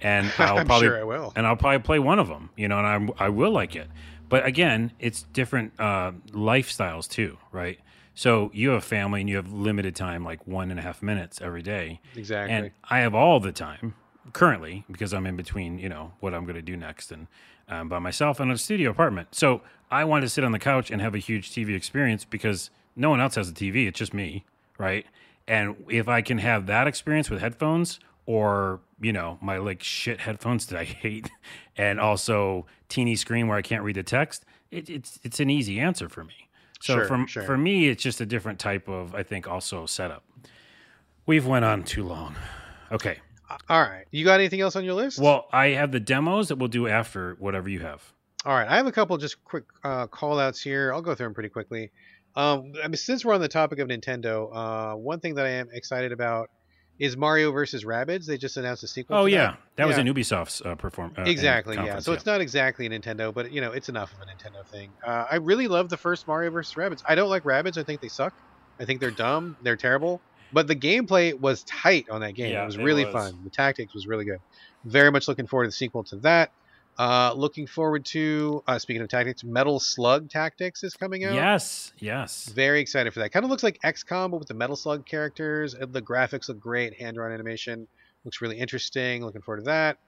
[0.00, 1.32] and I'll I'm probably sure I will.
[1.36, 2.50] and I'll probably play one of them.
[2.56, 3.88] You know, and I'm, I will like it.
[4.28, 7.78] But again, it's different uh, lifestyles too, right?
[8.14, 11.02] So you have a family and you have limited time, like one and a half
[11.02, 12.54] minutes every day, Exactly.
[12.54, 13.94] and I have all the time
[14.32, 17.28] currently because I'm in between, you know, what I'm going to do next and
[17.68, 19.28] um, by myself in a studio apartment.
[19.34, 22.70] So I want to sit on the couch and have a huge TV experience because
[22.96, 23.86] no one else has a TV.
[23.86, 24.44] It's just me,
[24.78, 25.06] right?
[25.46, 30.20] And if I can have that experience with headphones or, you know, my like shit
[30.20, 31.30] headphones that I hate
[31.76, 35.80] and also teeny screen where I can't read the text, it, it's, it's an easy
[35.80, 36.48] answer for me.
[36.80, 37.42] So Sure, for, sure.
[37.42, 40.24] for me, it's just a different type of, I think, also setup.
[41.26, 42.36] We've went on too long.
[42.92, 43.18] Okay.
[43.68, 44.04] All right.
[44.10, 45.18] You got anything else on your list?
[45.18, 48.12] Well, I have the demos that we'll do after whatever you have.
[48.44, 50.92] All right, I have a couple just quick uh, call outs here.
[50.92, 51.90] I'll go through them pretty quickly.
[52.36, 55.50] Um, I mean, since we're on the topic of Nintendo, uh, one thing that I
[55.50, 56.50] am excited about
[56.98, 58.26] is Mario versus Rabbids.
[58.26, 59.16] They just announced a sequel.
[59.16, 60.02] Oh yeah, that, that was Yeah.
[60.02, 61.14] in Ubisoft's uh, perform.
[61.16, 61.76] Uh, exactly.
[61.76, 61.98] Yeah.
[62.00, 64.90] So it's not exactly a Nintendo, but you know, it's enough of a Nintendo thing.
[65.06, 67.02] Uh, I really love the first Mario versus Rabbids.
[67.08, 67.78] I don't like Rabbids.
[67.78, 68.34] I think they suck.
[68.80, 69.56] I think they're dumb.
[69.62, 70.20] They're terrible.
[70.52, 72.52] But the gameplay was tight on that game.
[72.52, 73.12] Yeah, it was it really was.
[73.12, 73.38] fun.
[73.44, 74.38] The tactics was really good.
[74.84, 76.52] Very much looking forward to the sequel to that.
[76.98, 81.34] Uh, looking forward to uh, speaking of tactics, Metal Slug Tactics is coming out.
[81.34, 82.46] Yes, yes.
[82.48, 83.30] Very excited for that.
[83.30, 85.74] Kind of looks like XCOM, but with the Metal Slug characters.
[85.74, 86.94] And The graphics look great.
[86.94, 87.86] Hand drawn animation
[88.24, 89.24] looks really interesting.
[89.24, 89.98] Looking forward to that.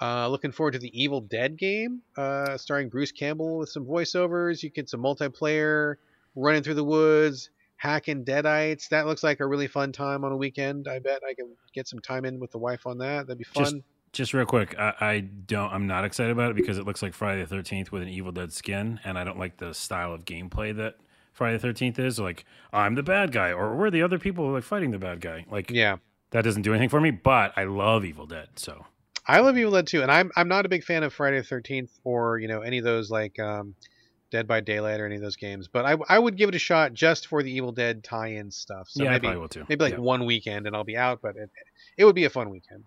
[0.00, 4.62] Uh, looking forward to the Evil Dead game, uh, starring Bruce Campbell with some voiceovers.
[4.62, 5.96] You get some multiplayer,
[6.34, 8.88] running through the woods, hacking deadites.
[8.88, 10.88] That looks like a really fun time on a weekend.
[10.88, 13.26] I bet I can get some time in with the wife on that.
[13.26, 13.64] That'd be fun.
[13.64, 13.76] Just-
[14.12, 15.72] Just real quick, I, I don't.
[15.72, 18.30] I'm not excited about it because it looks like Friday the Thirteenth with an Evil
[18.30, 20.96] Dead skin, and I don't like the style of gameplay that
[21.32, 22.18] Friday the Thirteenth is.
[22.18, 22.44] Like
[22.74, 25.46] I'm the bad guy, or we're the other people like fighting the bad guy.
[25.50, 25.96] Like yeah.
[26.30, 27.10] that doesn't do anything for me.
[27.10, 28.84] But I love Evil Dead, so
[29.26, 31.44] I love Evil Dead too, and I'm I'm not a big fan of Friday the
[31.44, 33.74] Thirteenth or you know any of those like um,
[34.30, 35.68] Dead by Daylight or any of those games.
[35.68, 38.90] But I I would give it a shot just for the Evil Dead tie-in stuff.
[38.90, 39.64] So yeah, I maybe probably will too.
[39.70, 40.00] maybe like Yeah.
[40.00, 41.50] one weekend and I'll be out, but it
[41.96, 42.84] it would be a fun weekend.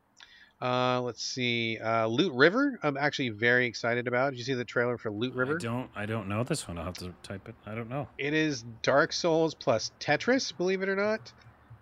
[0.61, 2.80] Uh, let's see, uh, Loot River.
[2.82, 4.32] I'm actually very excited about.
[4.32, 5.57] Did you see the trailer for Loot River?
[5.60, 5.90] I don't.
[5.95, 6.77] I don't know this one.
[6.77, 7.56] I'll have to type it.
[7.65, 8.07] I don't know.
[8.18, 11.32] It is Dark Souls plus Tetris, believe it or not.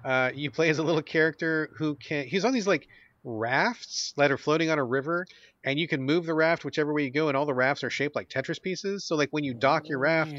[0.03, 2.25] Uh, you play as a little character who can.
[2.25, 2.87] He's on these like
[3.23, 5.25] rafts that are floating on a river,
[5.63, 7.89] and you can move the raft whichever way you go, and all the rafts are
[7.89, 9.05] shaped like Tetris pieces.
[9.05, 10.33] So like when you dock your raft,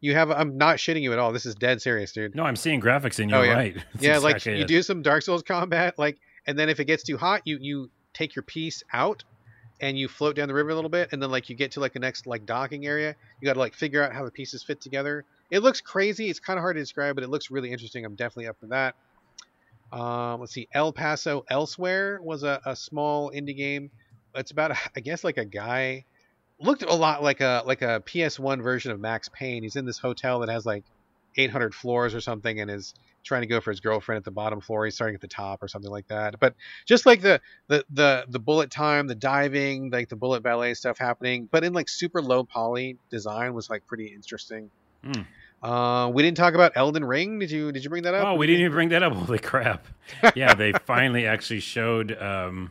[0.00, 0.30] you have.
[0.30, 1.32] I'm not shitting you at all.
[1.32, 2.34] This is dead serious, dude.
[2.34, 3.54] No, I'm seeing graphics, and Oh, you're yeah.
[3.54, 3.76] right.
[4.00, 4.68] Yeah, like exactly you it.
[4.68, 6.18] do some Dark Souls combat, like,
[6.48, 9.22] and then if it gets too hot, you you take your piece out.
[9.80, 11.80] And you float down the river a little bit, and then like you get to
[11.80, 14.64] like the next like docking area, you got to like figure out how the pieces
[14.64, 15.24] fit together.
[15.52, 16.28] It looks crazy.
[16.28, 18.04] It's kind of hard to describe, but it looks really interesting.
[18.04, 18.96] I'm definitely up for that.
[19.92, 23.90] Um, let's see, El Paso Elsewhere was a, a small indie game.
[24.34, 26.04] It's about, i guess, like a guy
[26.60, 29.62] looked a lot like a like a PS1 version of Max Payne.
[29.62, 30.84] He's in this hotel that has like
[31.36, 32.94] 800 floors or something, and is
[33.28, 34.84] trying to go for his girlfriend at the bottom floor.
[34.84, 36.40] He's starting at the top or something like that.
[36.40, 36.54] But
[36.86, 40.98] just like the the the the bullet time, the diving, like the bullet ballet stuff
[40.98, 44.70] happening, but in like super low poly design was like pretty interesting.
[45.04, 45.22] Hmm.
[45.62, 47.38] Uh, we didn't talk about Elden Ring.
[47.38, 47.72] Did you?
[47.72, 48.26] Did you bring that up?
[48.26, 49.12] Oh, we didn't even bring that up.
[49.14, 49.86] Holy crap!
[50.34, 52.12] Yeah, they finally actually showed.
[52.12, 52.70] Um,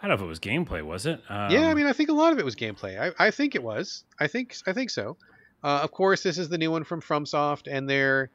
[0.00, 0.82] I don't know if it was gameplay.
[0.82, 1.20] Was it?
[1.28, 3.00] Um, yeah, I mean, I think a lot of it was gameplay.
[3.00, 4.04] I, I think it was.
[4.20, 5.16] I think I think so.
[5.64, 8.30] Uh, of course, this is the new one from FromSoft, and they're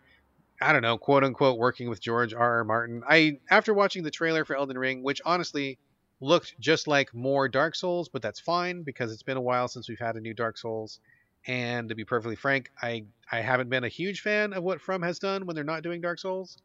[0.62, 2.58] I don't know, quote unquote, working with George R.
[2.58, 2.64] R.
[2.64, 3.04] Martin.
[3.08, 5.78] I after watching the trailer for Elden Ring, which honestly
[6.22, 9.90] looked just like more Dark Souls, but that's fine because it's been a while since
[9.90, 11.00] we've had a new Dark Souls.
[11.46, 15.02] And to be perfectly frank, I I haven't been a huge fan of what From
[15.02, 16.58] has done when they're not doing Dark Souls.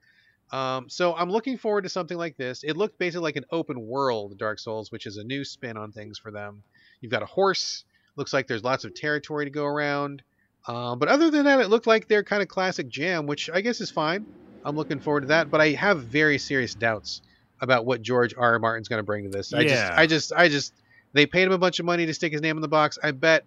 [0.50, 2.62] Um, so I'm looking forward to something like this.
[2.62, 5.92] It looked basically like an open world Dark Souls, which is a new spin on
[5.92, 6.62] things for them.
[7.00, 7.84] You've got a horse.
[8.16, 10.22] Looks like there's lots of territory to go around.
[10.68, 13.60] Um, but other than that, it looked like their kind of classic jam, which I
[13.62, 14.26] guess is fine.
[14.64, 15.50] I'm looking forward to that.
[15.50, 17.22] But I have very serious doubts
[17.60, 18.52] about what George R.
[18.52, 18.58] R.
[18.58, 19.52] Martin's going to bring to this.
[19.54, 19.68] I Yeah.
[19.68, 20.74] just, I just, I just,
[21.14, 22.98] they paid him a bunch of money to stick his name in the box.
[23.02, 23.44] I bet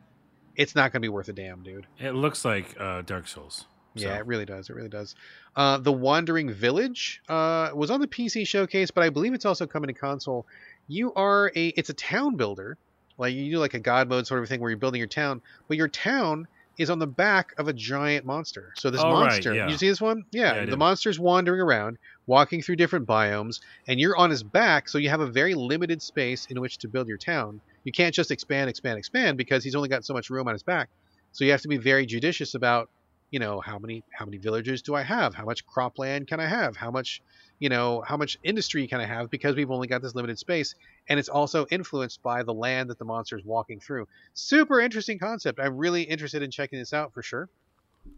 [0.56, 1.86] it's not going to be worth a damn, dude.
[2.00, 3.66] It looks like uh, Dark Souls.
[3.96, 4.70] So- Yeah, it really does.
[4.70, 5.16] It really does.
[5.56, 9.68] Uh, the Wandering Village uh, was on the PC showcase, but I believe it's also
[9.68, 10.46] coming to console.
[10.88, 12.78] You are a it's a town builder,
[13.18, 15.42] like you do like a god mode sort of thing where you're building your town,
[15.68, 16.48] but your town
[16.82, 18.72] is on the back of a giant monster.
[18.76, 19.70] So this Oh, right, monster, yeah.
[19.70, 20.24] you see this one?
[20.32, 21.98] Yeah, Yeah, the monster's wandering around,
[22.28, 23.56] walking through different biomes,
[23.88, 26.88] and you're on his back, so you have a very limited space in which to
[26.88, 27.62] build your town.
[27.84, 30.64] You can't just expand, expand, expand because he's only got so much room on his
[30.64, 30.90] back.
[31.32, 32.90] So you have to be very judicious about
[33.32, 36.46] you know how many how many villagers do i have how much cropland can i
[36.46, 37.22] have how much
[37.60, 40.76] you know how much industry can i have because we've only got this limited space
[41.10, 45.18] and it's also influenced by the land that the monster is walking through super interesting
[45.18, 47.50] concept i'm really interested in checking this out for sure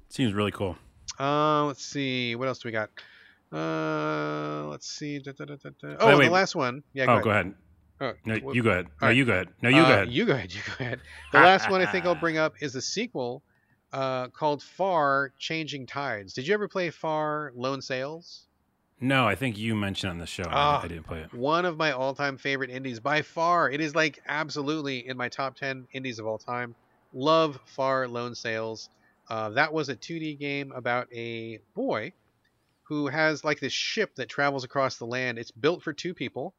[0.10, 0.78] Seems really cool.
[1.20, 2.90] uh let's see what else do we got
[3.52, 5.56] uh let's see da, da, da,
[6.00, 6.26] oh Wait, wait.
[6.26, 7.54] the last one yeah oh, go ahead.
[8.02, 8.88] Oh, No, you go ahead.
[9.02, 9.16] No, right.
[9.16, 9.48] you go ahead.
[9.62, 10.10] No, you go uh, ahead.
[10.10, 10.54] You go ahead.
[10.54, 11.00] You go ahead.
[11.32, 13.44] The last one I think I'll bring up is a sequel
[13.94, 16.34] uh, called Far Changing Tides.
[16.34, 18.48] Did you ever play Far Lone Sails?
[19.00, 20.44] No, I think you mentioned on the show.
[20.44, 20.82] I- Ah.
[20.84, 21.34] I didn't play it.
[21.34, 23.70] One of my all-time favorite indies by far.
[23.70, 26.74] It is like absolutely in my top 10 indies of all time.
[27.14, 28.90] Love Far Lone Sails.
[29.30, 32.12] Uh, that was a 2D game about a boy
[32.84, 35.38] who has like this ship that travels across the land.
[35.38, 36.54] It's built for two people,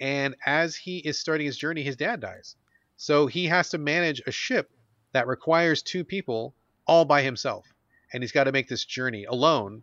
[0.00, 2.56] and as he is starting his journey, his dad dies.
[2.96, 4.70] So he has to manage a ship
[5.12, 6.54] that requires two people
[6.86, 7.66] all by himself,
[8.12, 9.82] and he's got to make this journey alone.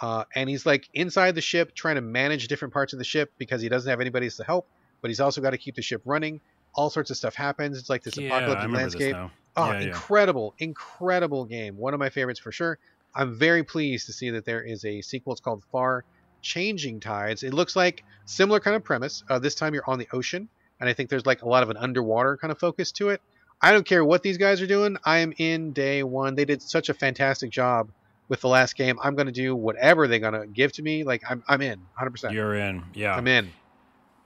[0.00, 3.32] Uh, and he's like inside the ship trying to manage different parts of the ship
[3.38, 4.66] because he doesn't have anybody to help,
[5.00, 6.40] but he's also got to keep the ship running.
[6.74, 7.78] All sorts of stuff happens.
[7.78, 9.14] It's like this yeah, apocalyptic landscape.
[9.14, 9.30] this.
[9.56, 9.86] Oh, yeah, yeah.
[9.88, 11.76] incredible, incredible game.
[11.76, 12.78] One of my favorites for sure.
[13.14, 15.32] I'm very pleased to see that there is a sequel.
[15.34, 16.04] It's called Far
[16.40, 17.42] Changing Tides.
[17.42, 19.22] It looks like similar kind of premise.
[19.28, 20.48] Uh, this time you're on the ocean,
[20.80, 23.20] and I think there's like a lot of an underwater kind of focus to it.
[23.62, 24.96] I don't care what these guys are doing.
[25.04, 26.34] I am in day one.
[26.34, 27.90] They did such a fantastic job
[28.28, 28.98] with the last game.
[29.02, 31.04] I'm going to do whatever they're going to give to me.
[31.04, 32.32] Like I'm, I'm in 100%.
[32.32, 32.82] You're in.
[32.94, 33.14] Yeah.
[33.14, 33.50] I'm in.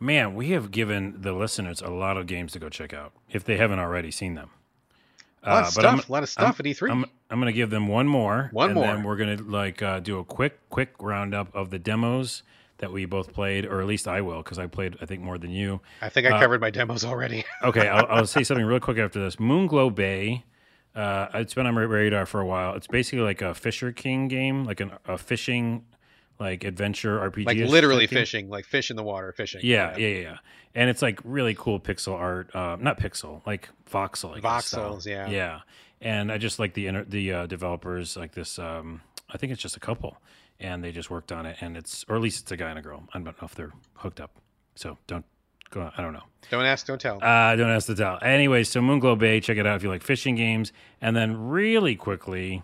[0.00, 3.44] Man, we have given the listeners a lot of games to go check out if
[3.44, 4.50] they haven't already seen them.
[5.42, 6.08] A lot Uh, of but I'm- stuff.
[6.08, 6.90] a lot of stuff at E E3.
[6.90, 8.50] I'm I'm gonna give them one more.
[8.52, 8.86] One and more.
[8.86, 12.42] Then we're gonna like uh, do a quick quick roundup of the demos
[12.78, 15.38] that we both played, or at least I will, because I played I think more
[15.38, 15.80] than you.
[16.02, 17.44] I think I uh, covered my demos already.
[17.62, 19.36] Okay, I'll, I'll say something real quick after this.
[19.36, 20.44] Moonglow Bay.
[20.94, 22.74] Uh, it's been on my radar for a while.
[22.74, 25.84] It's basically like a Fisher King game, like an, a fishing,
[26.38, 27.46] like adventure RPG.
[27.46, 29.60] like literally fishing, like fish in the water, fishing.
[29.64, 30.36] Yeah, yeah, yeah, yeah.
[30.74, 32.54] And it's like really cool pixel art.
[32.54, 34.36] Uh, not pixel, like voxel.
[34.36, 34.74] I guess.
[34.74, 35.28] Voxels, yeah.
[35.28, 35.60] Yeah.
[36.00, 38.58] And I just like the inter- the uh, developers like this.
[38.58, 40.18] Um, I think it's just a couple,
[40.60, 41.56] and they just worked on it.
[41.60, 43.02] And it's or at least it's a guy and a girl.
[43.12, 44.30] I don't know if they're hooked up.
[44.74, 45.24] So don't
[45.70, 45.90] go.
[45.96, 46.22] I don't know.
[46.50, 47.16] Don't ask, don't tell.
[47.22, 48.18] Uh, don't ask to tell.
[48.22, 50.72] Anyway, so Moonglow Bay, check it out if you like fishing games.
[51.00, 52.62] And then really quickly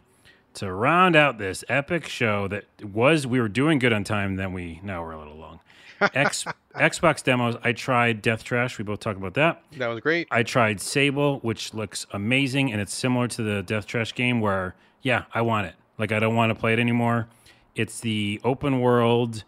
[0.54, 4.52] to round out this epic show that was we were doing good on time, then
[4.52, 5.60] we now we're a little long.
[6.14, 6.44] X
[6.74, 7.56] Xbox demos.
[7.62, 8.78] I tried Death Trash.
[8.78, 9.62] We both talked about that.
[9.76, 10.26] that was great.
[10.30, 14.74] I tried Sable, which looks amazing, and it's similar to the Death Trash game where,
[15.02, 15.74] yeah, I want it.
[15.98, 17.28] Like I don't want to play it anymore.
[17.74, 19.44] It's the open world,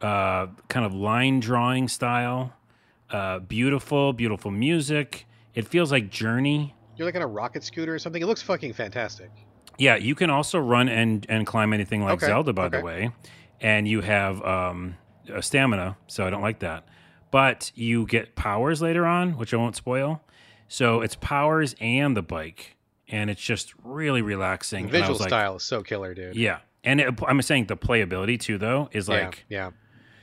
[0.00, 2.52] uh, kind of line drawing style.
[3.10, 5.26] Uh, beautiful, beautiful music.
[5.54, 6.74] It feels like Journey.
[6.96, 8.22] You're like on a rocket scooter or something.
[8.22, 9.30] It looks fucking fantastic.
[9.78, 13.10] Yeah, you can also run and and climb anything like Okay, Zelda, by the way,
[13.60, 14.96] and you have um,
[15.32, 16.84] a stamina, so I don't like that.
[17.30, 20.22] But you get powers later on, which I won't spoil.
[20.68, 22.76] So it's powers and the bike,
[23.08, 24.86] and it's just really relaxing.
[24.86, 26.36] The visual was like, style is so killer, dude.
[26.36, 29.44] yeah, and it, I'm saying the playability too, though, is like.
[29.48, 29.70] yeah, yeah.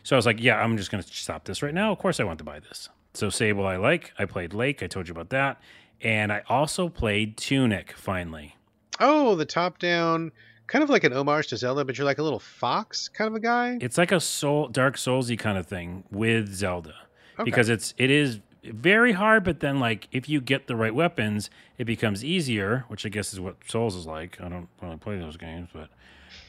[0.03, 1.91] So I was like, yeah, I'm just going to stop this right now.
[1.91, 2.87] Of course, I want to buy this.
[3.13, 4.13] So Sable, I like.
[4.17, 4.81] I played Lake.
[4.81, 5.59] I told you about that,
[6.01, 8.55] and I also played Tunic finally.
[9.01, 10.31] Oh, the top-down
[10.67, 13.35] kind of like an homage to Zelda, but you're like a little fox kind of
[13.35, 13.77] a guy.
[13.81, 16.93] It's like a soul, Dark Soulsy kind of thing with Zelda,
[17.35, 17.43] Okay.
[17.43, 19.43] because it's it is very hard.
[19.43, 22.85] But then, like, if you get the right weapons, it becomes easier.
[22.87, 24.39] Which I guess is what Souls is like.
[24.39, 25.89] I don't really play those games, but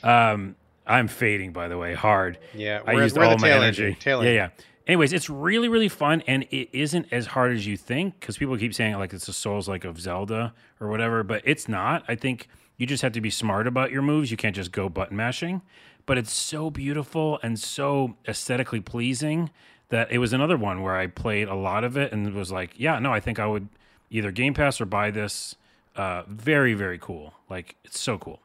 [0.03, 0.57] um,
[0.87, 2.39] I'm fading by the way hard.
[2.55, 3.97] Yeah, I used all my tail energy.
[4.05, 4.49] end, yeah, yeah.
[4.87, 8.57] Anyways, it's really really fun, and it isn't as hard as you think because people
[8.57, 12.05] keep saying like it's a Souls like of Zelda or whatever, but it's not.
[12.09, 12.49] I think
[12.79, 14.31] you just have to be smart about your moves.
[14.31, 15.61] You can't just go button mashing.
[16.07, 19.51] But it's so beautiful and so aesthetically pleasing
[19.91, 22.71] that it was another one where I played a lot of it and was like,
[22.77, 23.69] yeah, no, I think I would
[24.09, 25.55] either Game Pass or buy this.
[25.95, 27.35] Uh, very very cool.
[27.51, 28.41] Like it's so cool.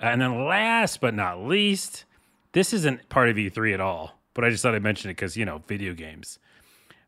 [0.00, 2.04] Uh, and then last but not least,
[2.52, 5.36] this isn't part of E3 at all, but I just thought I'd mention it because,
[5.36, 6.38] you know, video games.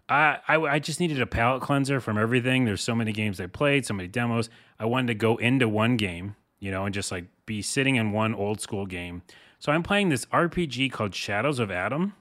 [0.08, 2.64] I, I, I just needed a palate cleanser from everything.
[2.64, 4.48] There's so many games I played, so many demos.
[4.78, 8.12] I wanted to go into one game, you know, and just like be sitting in
[8.12, 9.22] one old school game.
[9.58, 12.14] So I'm playing this RPG called Shadows of Adam.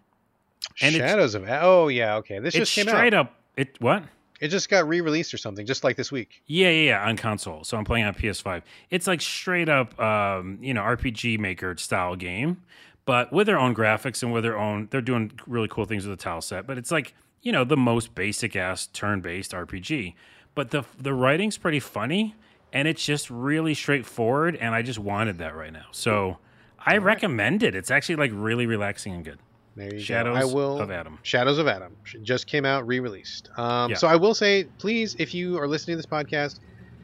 [0.81, 3.27] and Shadows of oh yeah okay this just came straight out.
[3.27, 3.35] up.
[3.56, 4.03] It what?
[4.39, 6.41] It just got re-released or something, just like this week.
[6.45, 7.64] Yeah, yeah, yeah, on console.
[7.64, 8.61] So I'm playing on PS5.
[8.89, 12.61] It's like straight up, um, you know, RPG maker style game,
[13.05, 14.88] but with their own graphics and with their own.
[14.91, 17.77] They're doing really cool things with the tile set, but it's like you know the
[17.77, 20.14] most basic ass turn based RPG.
[20.53, 22.35] But the the writing's pretty funny,
[22.73, 24.55] and it's just really straightforward.
[24.55, 26.38] And I just wanted that right now, so
[26.85, 27.76] I recommend it.
[27.76, 29.39] It's actually like really relaxing and good.
[29.78, 30.41] There you Shadows go.
[30.41, 31.20] I will of Adam.
[31.22, 33.49] Shadows of Adam just came out, re-released.
[33.58, 33.98] Um, Yeah.
[33.98, 36.60] So I will say, please, if you are listening to this podcast,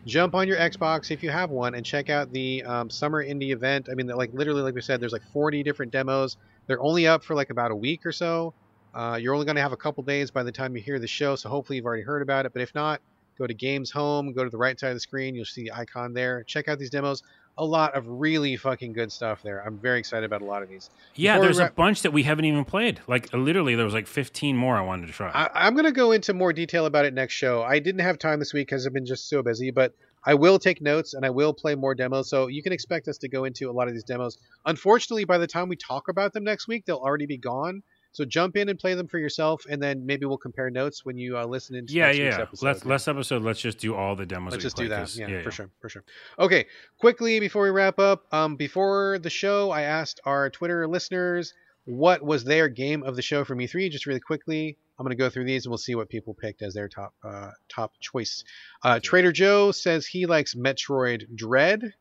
[0.07, 3.51] jump on your Xbox if you have one and check out the um, summer indie
[3.51, 3.89] event.
[3.91, 6.37] I mean, like literally, like we said, there's like 40 different demos.
[6.65, 8.55] They're only up for like about a week or so.
[8.95, 11.07] Uh, you're only going to have a couple days by the time you hear the
[11.07, 12.53] show, so hopefully you've already heard about it.
[12.53, 13.01] But if not,
[13.37, 15.73] go to Games Home, go to the right side of the screen, you'll see the
[15.73, 16.43] icon there.
[16.43, 17.23] Check out these demos.
[17.57, 19.63] A lot of really fucking good stuff there.
[19.63, 20.89] I'm very excited about a lot of these.
[21.15, 22.99] Yeah, Before there's a bunch that we haven't even played.
[23.07, 25.29] Like literally, there was like 15 more I wanted to try.
[25.29, 27.61] I, I'm going to go into more detail about it next show.
[27.61, 29.93] I didn't have time this week because I've been just so busy, but
[30.25, 32.29] I will take notes and I will play more demos.
[32.29, 34.37] So you can expect us to go into a lot of these demos.
[34.65, 37.83] Unfortunately, by the time we talk about them next week, they'll already be gone.
[38.13, 41.17] So jump in and play them for yourself, and then maybe we'll compare notes when
[41.17, 42.37] you uh, listen into yeah, yeah.
[42.41, 42.65] episode.
[42.65, 43.41] Let's last episode.
[43.43, 44.51] Let's just do all the demos.
[44.51, 44.99] Let's just do that.
[44.99, 46.03] 'cause- Yeah, for sure, for sure.
[46.39, 46.65] Okay,
[46.99, 51.53] quickly before we wrap up, um, before the show, I asked our Twitter listeners
[51.85, 53.89] what was their game of the show from E3.
[53.89, 56.61] Just really quickly, I'm going to go through these and we'll see what people picked
[56.61, 58.43] as their top uh, top choice.
[58.83, 61.93] Uh, Trader Joe says he likes Metroid Dread.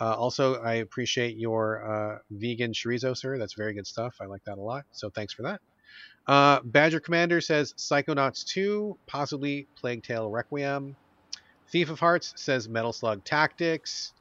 [0.00, 3.38] Uh, also, I appreciate your uh, vegan chorizo, sir.
[3.38, 4.16] That's very good stuff.
[4.20, 4.84] I like that a lot.
[4.92, 5.60] So thanks for that.
[6.26, 10.96] Uh, Badger Commander says Psychonauts 2, possibly Plague Tale Requiem.
[11.68, 14.12] Thief of Hearts says Metal Slug Tactics.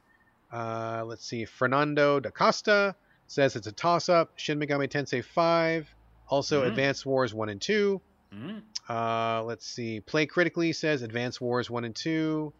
[0.51, 1.45] Uh, let's see.
[1.45, 2.95] Fernando da Costa
[3.27, 4.31] says it's a toss up.
[4.35, 5.93] Shin Megami Tensei 5.
[6.27, 6.67] Also, Mhm.
[6.67, 8.01] Advanced Wars 1 and 2.
[8.33, 8.61] Mm.
[8.89, 9.99] Uh, let's see.
[10.01, 12.51] Play Critically says Advanced Wars 1 and 2.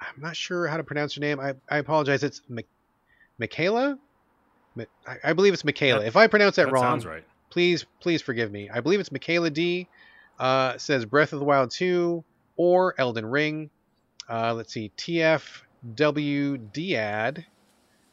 [0.00, 1.40] I'm not sure how to pronounce your name.
[1.40, 2.22] I, I apologize.
[2.22, 2.64] It's Mi-
[3.38, 3.98] Michaela?
[4.74, 6.00] Mi- I, I believe it's Michaela.
[6.00, 7.24] That- if I pronounce that, That wrong, sounds right.
[7.50, 8.68] please please forgive me.
[8.70, 9.88] I believe it's Michaela D.
[10.38, 12.22] Uh, says Breath of the Wild 2
[12.56, 13.70] or Elden Ring.
[14.28, 14.92] Uh, let's see.
[14.98, 17.44] TFW Diad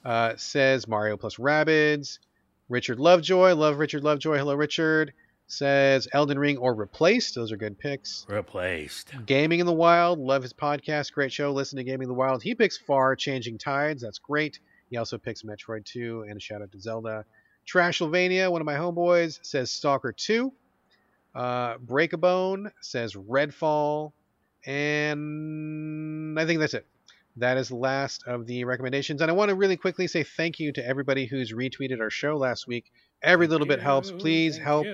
[0.05, 2.19] uh, says Mario plus Rabbids.
[2.69, 4.37] Richard Lovejoy, love Richard Lovejoy.
[4.37, 5.13] Hello, Richard.
[5.53, 7.35] Says Elden Ring or Replaced.
[7.35, 8.25] Those are good picks.
[8.27, 9.13] Replaced.
[9.27, 11.13] Gaming in the Wild, love his podcast.
[11.13, 11.51] Great show.
[11.51, 12.41] Listen to Gaming in the Wild.
[12.41, 14.01] He picks Far Changing Tides.
[14.01, 14.59] That's great.
[14.89, 17.25] He also picks Metroid 2 and a shout out to Zelda.
[17.67, 20.51] Trashylvania, one of my homeboys, says Stalker 2.
[21.35, 24.11] Uh, Break a Bone says Redfall.
[24.65, 26.85] And I think that's it.
[27.37, 29.21] That is the last of the recommendations.
[29.21, 32.37] And I want to really quickly say thank you to everybody who's retweeted our show
[32.37, 32.91] last week.
[33.23, 34.11] Every little bit helps.
[34.11, 34.85] Please help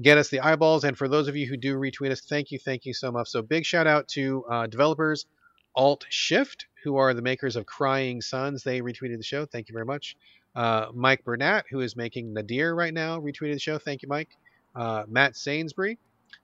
[0.00, 0.84] get us the eyeballs.
[0.84, 3.28] And for those of you who do retweet us, thank you, thank you so much.
[3.28, 5.26] So big shout out to uh, developers
[5.74, 8.62] Alt Shift, who are the makers of Crying Suns.
[8.62, 9.44] They retweeted the show.
[9.44, 10.16] Thank you very much.
[10.54, 13.78] Uh, Mike Burnett, who is making Nadir right now, retweeted the show.
[13.78, 14.30] Thank you, Mike.
[14.74, 15.98] Uh, Matt Sainsbury,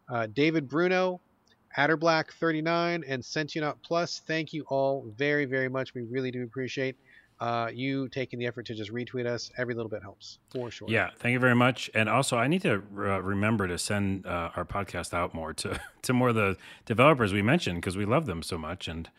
[0.09, 1.21] uh, David Bruno,
[1.77, 4.23] Adderblack39, and Sentunaut Plus.
[4.27, 5.95] Thank you all very, very much.
[5.95, 6.97] We really do appreciate
[7.43, 9.51] uh, you taking the effort to just retweet us.
[9.59, 10.89] Every little bit helps, for sure.
[10.89, 11.91] Yeah, thank you very much.
[11.93, 15.81] And also, I need to uh, remember to send uh, our podcast out more to
[16.03, 16.57] to more of the
[16.87, 19.11] developers we mentioned because we love them so much, and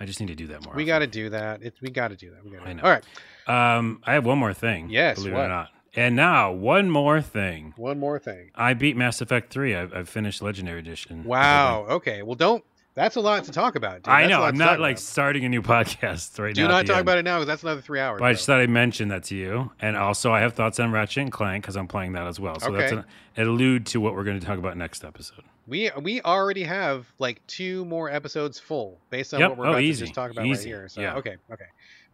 [0.00, 0.74] I just need to do that more.
[0.74, 1.62] We got to do that.
[1.62, 2.42] It, we got to do that.
[2.42, 2.82] We got I know.
[2.82, 3.76] All right.
[3.76, 4.88] Um, I have one more thing.
[4.88, 5.68] Yes, believe it or not.
[5.94, 7.74] And now one more thing.
[7.76, 8.52] One more thing.
[8.54, 9.74] I beat Mass Effect Three.
[9.74, 11.24] I've, I've finished Legendary Edition.
[11.24, 11.84] Wow.
[11.90, 12.22] Okay.
[12.22, 12.64] Well, don't.
[13.00, 14.02] That's a lot to talk about.
[14.02, 14.08] Dude.
[14.08, 14.42] I That's know.
[14.42, 15.00] I'm not like about.
[15.02, 16.68] starting a new podcast right Do now.
[16.68, 18.18] Do not talk about it now because that's another three hours.
[18.18, 19.70] But I just thought I'd mention that to you.
[19.80, 22.60] And also, I have thoughts on Ratchet and Clank because I'm playing that as well.
[22.60, 23.02] So that's Okay.
[23.36, 25.44] an allude to what we're going to talk about next episode.
[25.66, 29.48] We we already have like two more episodes full based on Yep.
[29.50, 30.70] what we're Oh, about to just talk about Easy.
[30.72, 30.88] right here.
[30.88, 31.14] So Yeah.
[31.16, 31.64] okay, okay.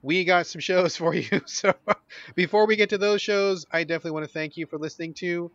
[0.03, 1.41] We got some shows for you.
[1.47, 1.73] So
[2.37, 5.51] before we get to those shows, I definitely want to thank you for listening to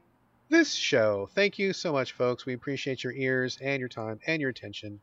[0.52, 1.30] this show.
[1.34, 2.46] Thank you so much, folks.
[2.46, 5.00] We appreciate your ears and your time and your attention.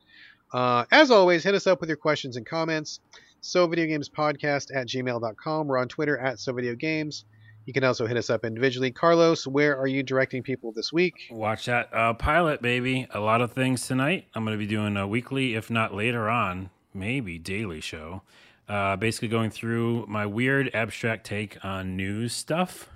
[0.52, 3.00] Uh, as always, hit us up with your questions and comments.
[3.40, 5.66] So video podcast at gmail.com.
[5.66, 7.24] We're on Twitter at so.
[7.64, 8.90] You can also hit us up individually.
[8.90, 11.14] Carlos, where are you directing people this week?
[11.30, 13.06] Watch that uh, pilot, baby.
[13.12, 14.26] A lot of things tonight.
[14.34, 18.22] I'm going to be doing a weekly, if not later on, maybe daily show.
[18.68, 22.88] Uh, basically, going through my weird abstract take on news stuff.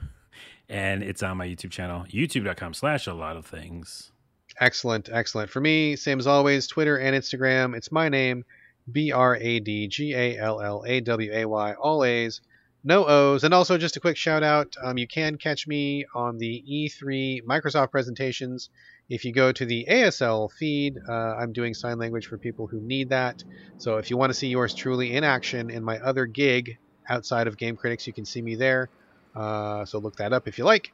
[0.73, 4.11] And it's on my YouTube channel, youtube.com slash a lot of things.
[4.59, 5.51] Excellent, excellent.
[5.51, 7.77] For me, same as always, Twitter and Instagram.
[7.77, 8.47] It's my name,
[8.91, 12.41] B R A D G A L L A W A Y, all A's,
[12.85, 13.45] no O's.
[13.45, 17.45] And also, just a quick shout out um, you can catch me on the E3
[17.45, 18.71] Microsoft presentations.
[19.11, 22.81] If you go to the ASL feed, uh, I'm doing sign language for people who
[22.81, 23.45] need that.
[23.77, 26.79] So if you want to see yours truly in action in my other gig
[27.11, 28.89] outside of Game Critics, you can see me there.
[29.35, 30.93] Uh, so look that up if you like.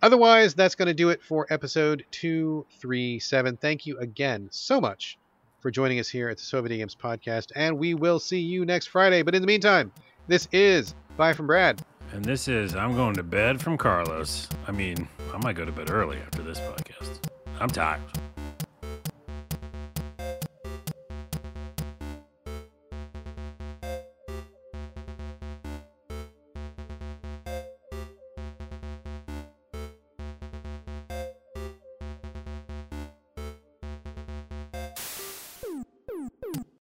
[0.00, 3.56] Otherwise, that's going to do it for episode 237.
[3.56, 5.18] Thank you again so much
[5.60, 8.64] for joining us here at the So Video Games Podcast, and we will see you
[8.64, 9.22] next Friday.
[9.22, 9.90] But in the meantime,
[10.28, 11.82] this is Bye from Brad.
[12.12, 14.48] And this is I'm going to bed from Carlos.
[14.66, 17.18] I mean, I might go to bed early after this podcast.
[17.60, 18.00] I'm tired.